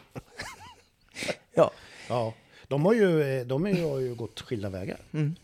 Ja. 1.54 1.72
Ja, 2.10 2.34
de 2.68 2.86
har 2.86 2.94
ju, 2.94 3.22
eh, 3.22 3.46
de 3.48 3.64
har 3.64 4.00
ju 4.00 4.16
gått 4.16 4.42
skilda 4.42 4.70
vägar. 4.70 5.00
Mm. 5.12 5.36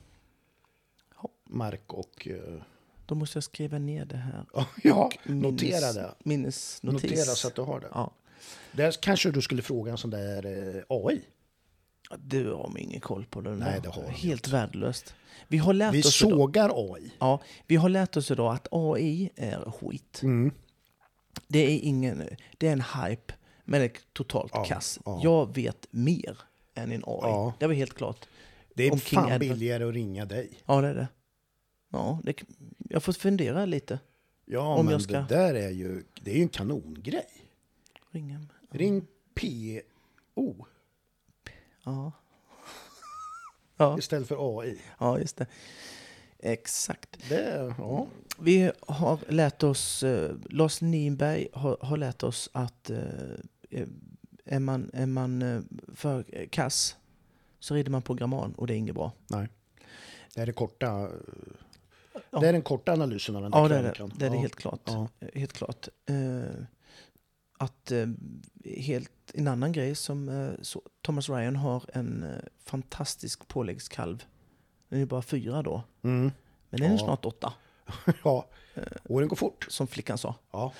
Mark 1.50 1.94
och... 1.94 2.28
eh, 2.28 2.62
Då 3.06 3.16
måste 3.16 3.38
jag 3.38 3.44
skriva 3.44 3.78
ner 3.78 4.06
det 4.06 4.18
här. 4.18 4.46
Ja, 4.84 5.10
Minnes- 5.24 5.42
notera 5.42 5.94
det. 5.94 6.14
Minnesnotis. 6.24 7.04
Notera 7.04 7.26
så 7.36 7.48
att 7.48 7.56
du 7.56 7.62
har 7.62 7.80
det. 7.80 7.88
Ja. 7.94 8.12
Där 8.72 8.92
kanske 9.02 9.32
du 9.32 9.42
skulle 9.42 9.62
fråga 9.62 9.92
en 9.92 9.98
sån 9.98 10.10
där 10.10 10.46
eh, 10.46 10.84
AI. 10.90 11.22
Du 12.18 12.52
har 12.54 12.78
ingen 12.78 13.00
koll 13.02 13.26
på 13.26 13.42
det. 13.42 13.56
Nej, 13.56 13.80
det 13.84 13.90
har 13.90 14.04
jag 14.04 14.10
Helt 14.10 14.48
värdelöst. 14.48 15.14
Vi 15.48 15.58
har 15.58 15.74
lärt 15.74 15.94
Vi 15.94 16.02
oss 16.02 16.22
idag, 16.24 16.32
sågar 16.32 16.94
AI. 16.94 17.12
ja, 17.20 17.42
vi 17.68 17.76
har 17.76 17.90
lärt 17.90 18.18
oss 18.18 18.32
idag 18.32 18.54
att 18.54 18.68
AI 18.72 19.30
är 19.36 19.72
skit. 19.72 20.20
Mm. 20.24 20.52
Det 21.48 21.60
är 21.60 21.80
ingen, 21.80 22.24
det 22.58 22.68
är 22.68 22.74
en 22.74 22.82
hype, 22.82 23.34
men 23.66 23.80
det 23.80 23.86
är 23.86 23.92
totalt 24.14 24.52
kass. 24.68 25.00
ja. 25.06 25.20
Jag 25.24 25.56
vet 25.56 25.88
mer 25.92 26.38
än 26.76 26.92
en 26.92 27.04
AI. 27.08 27.20
Ja. 27.24 27.54
Det 27.60 27.68
var 27.68 27.74
helt 27.74 27.94
klart. 27.94 28.26
Det 28.74 28.84
är 28.84 28.92
Om 28.92 29.00
King 29.00 29.20
fan 29.20 29.26
Edward. 29.32 29.40
billigare 29.40 29.84
att 29.84 29.94
ringa 29.94 30.26
dig. 30.26 30.50
Ja, 30.66 30.82
det 30.82 30.88
är 30.88 30.94
det. 30.96 31.08
Ja, 31.90 32.20
det, 32.24 32.44
jag 32.90 33.04
får 33.04 33.14
fundera 33.14 33.66
lite. 33.66 34.00
Ja, 34.46 34.76
Om 34.76 34.86
men 34.86 34.92
jag 34.92 35.02
ska- 35.02 35.14
det 35.20 35.26
där 35.36 35.54
är 35.54 35.70
ju, 35.70 36.04
det 36.22 36.32
är 36.32 36.36
ju 36.36 36.42
en 36.42 36.50
kanongrej. 36.50 37.28
Ringa. 38.12 38.46
Ring 38.72 39.08
PO 39.34 40.66
Ja. 41.84 42.12
Ja, 43.78 43.98
istället 43.98 44.28
för 44.28 44.60
AI. 44.60 44.82
ja, 45.00 45.20
just 45.20 45.38
det. 45.38 45.46
Exakt. 46.40 47.30
Det, 47.30 47.74
ja. 47.78 48.08
Vi 48.40 48.72
har 48.88 49.20
lärt 49.32 49.64
oss, 49.64 50.04
eh, 50.04 50.36
Lars 50.50 50.82
Nienberg 50.82 51.48
har, 51.54 51.78
har 51.82 51.98
lärt 51.98 52.24
oss 52.24 52.50
att 52.52 52.90
eh, 52.90 53.00
eh, 53.70 53.88
är 54.46 54.60
man, 54.60 54.90
är 54.94 55.06
man 55.06 55.42
eh, 55.42 55.62
för 55.96 56.46
kass 56.50 56.96
så 57.60 57.76
rider 57.76 57.92
man 57.92 58.02
på 58.02 58.14
gramman 58.14 58.54
och 58.54 58.68
det 58.68 58.74
är 58.74 58.78
inget 58.78 58.96
bra. 58.96 59.12
Nej. 59.28 59.48
Det 60.36 60.42
är 60.42 60.46
det 60.46 60.54
korta, 60.54 61.10
Ja. 62.32 62.40
det 62.40 62.48
är 62.48 62.54
den 62.54 62.62
korta 62.62 62.94
analysen 62.94 63.36
av 63.36 63.42
den 63.42 63.52
där 63.52 63.60
Ja, 63.60 63.68
det 63.68 63.76
är 63.76 63.84
det. 63.84 64.26
är 64.26 64.30
det 64.30 64.36
Ja. 64.36 64.42
helt 64.42 64.56
klart. 64.56 64.82
Ja. 64.86 65.08
Eh, 65.20 65.28
Helt 65.40 65.54
klart. 65.54 65.88
Eh, 66.06 66.64
att 67.58 67.92
eh, 67.92 68.08
helt 68.78 69.12
en 69.34 69.48
annan 69.48 69.72
grej 69.72 69.96
som 69.96 70.30
eh, 70.30 70.52
så, 70.62 70.82
Thomas 71.02 71.30
Ryan 71.30 71.56
har 71.56 71.84
en 71.94 72.24
eh, 72.24 72.40
fantastisk 72.66 73.48
påläggskalv. 73.48 74.26
Den 74.90 75.02
är 75.02 75.06
bara 75.06 75.22
fyra 75.22 75.62
då. 75.64 75.84
Mm. 76.04 76.32
Men 76.70 76.82
den 76.82 76.92
är 76.92 76.98
snart 76.98 77.26
åtta, 77.26 77.54
ja. 78.24 78.46
Åren 79.06 79.28
går 79.28 79.36
fort. 79.36 79.66
som 79.70 79.88
flickan 79.88 80.18
sa. 80.18 80.36
Ja. 80.52 80.74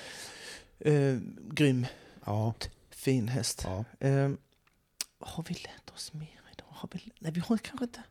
Eh, 0.80 1.18
grym, 1.52 1.86
Ja. 2.26 2.54
fin 2.90 3.28
häst. 3.28 3.64
ja. 3.68 3.86
Eh, 4.08 4.30
har 5.20 5.44
vi 5.48 5.54
lärt 5.54 5.90
oss 5.94 6.14
mer 6.14 6.42
idag? 6.54 6.68
Har 6.70 6.90
vi, 6.94 7.12
nej, 7.20 7.32
vi 7.32 7.40
har 7.40 7.58
kanske 7.58 7.86
inte... 7.86 8.04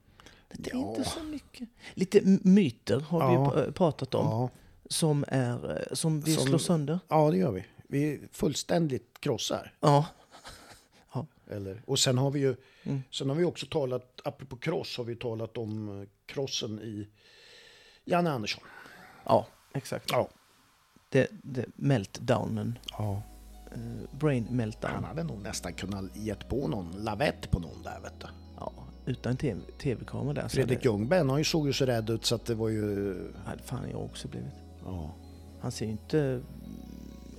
Det 0.48 0.70
är 0.70 0.74
Ja. 0.76 0.88
inte 0.96 1.10
så 1.10 1.22
mycket. 1.22 1.68
Lite 1.94 2.20
myter 2.42 3.00
har 3.00 3.32
Ja. 3.32 3.62
vi 3.66 3.72
pratat 3.72 4.14
om. 4.14 4.26
Ja. 4.26 4.50
Som, 4.90 5.24
är, 5.28 5.70
eh, 5.76 5.94
som 5.94 6.20
vi 6.20 6.34
Som- 6.34 6.46
slår 6.46 6.58
sönder. 6.58 6.98
ja, 7.08 7.30
det 7.30 7.36
gör 7.36 7.50
vi. 7.52 7.64
Vi 7.88 8.20
fullständigt 8.32 9.20
krossar. 9.20 9.72
Ja. 9.80 10.06
Eller, 11.50 11.82
och 11.86 11.98
sen 11.98 12.18
har 12.18 12.30
vi 12.30 12.40
ju 12.40 12.56
Mm. 12.82 13.02
sen 13.10 13.28
har 13.28 13.36
vi 13.36 13.44
också 13.44 13.66
talat, 13.70 14.20
apropå 14.24 14.56
kross, 14.56 14.96
har 14.96 15.04
vi 15.04 15.16
talat 15.16 15.56
om 15.58 16.00
eh, 16.02 16.08
krossen 16.26 16.80
i 16.80 17.08
Janne 18.04 18.30
Andersson. 18.30 18.64
Ja, 19.24 19.46
exakt. 19.74 20.10
Ja. 20.12 20.28
Det, 21.08 21.28
det, 21.42 21.66
meltdownen. 21.76 22.78
ja. 22.90 23.22
Eh, 23.72 24.18
brain 24.18 24.46
meltdown. 24.50 24.92
Han 24.94 25.04
hade 25.04 25.22
nog 25.22 25.42
nästan 25.42 25.72
kunnat 25.74 26.16
gett 26.16 26.48
på 26.48 26.68
någon 26.68 27.04
lavett 27.04 27.50
på 27.50 27.58
någon 27.58 27.82
där 27.82 28.00
vet 28.00 28.20
du. 28.20 28.26
Ja, 29.08 29.12
utan 29.12 29.36
TV 29.36 29.60
tv-kamera 29.82 30.32
där. 30.34 30.48
Fredrik 30.48 30.84
Ljungberg, 30.84 31.28
han 31.28 31.44
såg 31.44 31.66
ju 31.66 31.72
så 31.72 31.86
rädd 31.86 32.10
ut 32.10 32.24
så 32.24 32.34
att 32.34 32.44
det 32.46 32.54
var 32.54 32.68
ju... 32.68 33.14
hade 33.44 33.62
fan 33.62 33.90
jag 33.90 34.04
också 34.04 34.28
blivit. 34.28 34.48
Ja, 34.84 35.14
Han 35.60 35.72
ser 35.72 35.84
ju 35.86 35.90
inte 35.92 36.40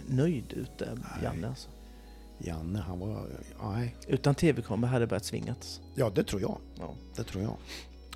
nöjd 0.08 0.54
ut 0.54 0.78
där, 0.78 0.98
Janne. 1.24 1.48
Alltså. 1.48 1.70
Janne, 2.38 2.80
han 2.80 3.00
var... 3.00 3.26
Nej. 3.64 3.96
Utan 4.08 4.36
tv-kamera 4.36 4.90
hade 4.92 5.06
det 5.06 5.08
börjat 5.10 5.26
svingats. 5.26 5.82
Ja, 5.96 6.10
det 6.16 6.24
tror 6.24 6.42
jag. 6.42 6.58
Ja. 6.80 6.94
Det 7.16 7.24
tror 7.24 7.44
jag. 7.44 7.56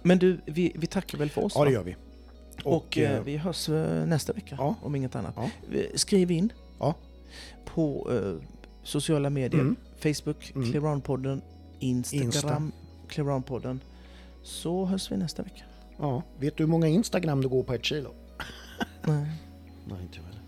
Men 0.03 0.19
du, 0.19 0.39
vi, 0.45 0.71
vi 0.75 0.87
tackar 0.87 1.17
väl 1.17 1.29
för 1.29 1.43
oss? 1.45 1.53
Ja, 1.55 1.65
det 1.65 1.71
gör 1.71 1.83
vi. 1.83 1.95
Och, 2.63 2.97
eh, 2.97 3.11
eh, 3.17 3.23
vi 3.23 3.37
hörs 3.37 3.69
eh, 3.69 4.05
nästa 4.05 4.33
vecka, 4.33 4.55
Ja. 4.59 4.75
om 4.81 4.95
inget 4.95 5.15
annat. 5.15 5.33
Ja. 5.37 5.49
Skriv 5.95 6.31
in 6.31 6.53
Ja. 6.79 6.95
på 7.65 8.11
eh, 8.11 8.47
sociala 8.83 9.29
medier. 9.29 9.61
Mm. 9.61 9.75
Facebook, 9.99 10.51
Mm. 10.55 10.71
Clearound-podden. 10.71 11.41
Instagram, 11.79 12.25
Insta. 12.25 12.61
Clearound-podden. 13.14 13.80
Så 14.43 14.86
hörs 14.86 15.11
vi 15.11 15.18
nästa 15.18 15.43
vecka. 15.43 15.64
Ja. 15.97 16.24
Vet 16.39 16.57
du 16.57 16.64
hur 16.64 16.70
många 16.70 16.88
Instagram 16.88 17.41
det 17.41 17.47
går 17.47 17.64
på 17.64 17.74
ett 17.74 17.86
kilo? 17.86 18.14
Nej. 19.01 19.32
Nej, 19.88 20.01
inte 20.01 20.18
jag. 20.18 20.42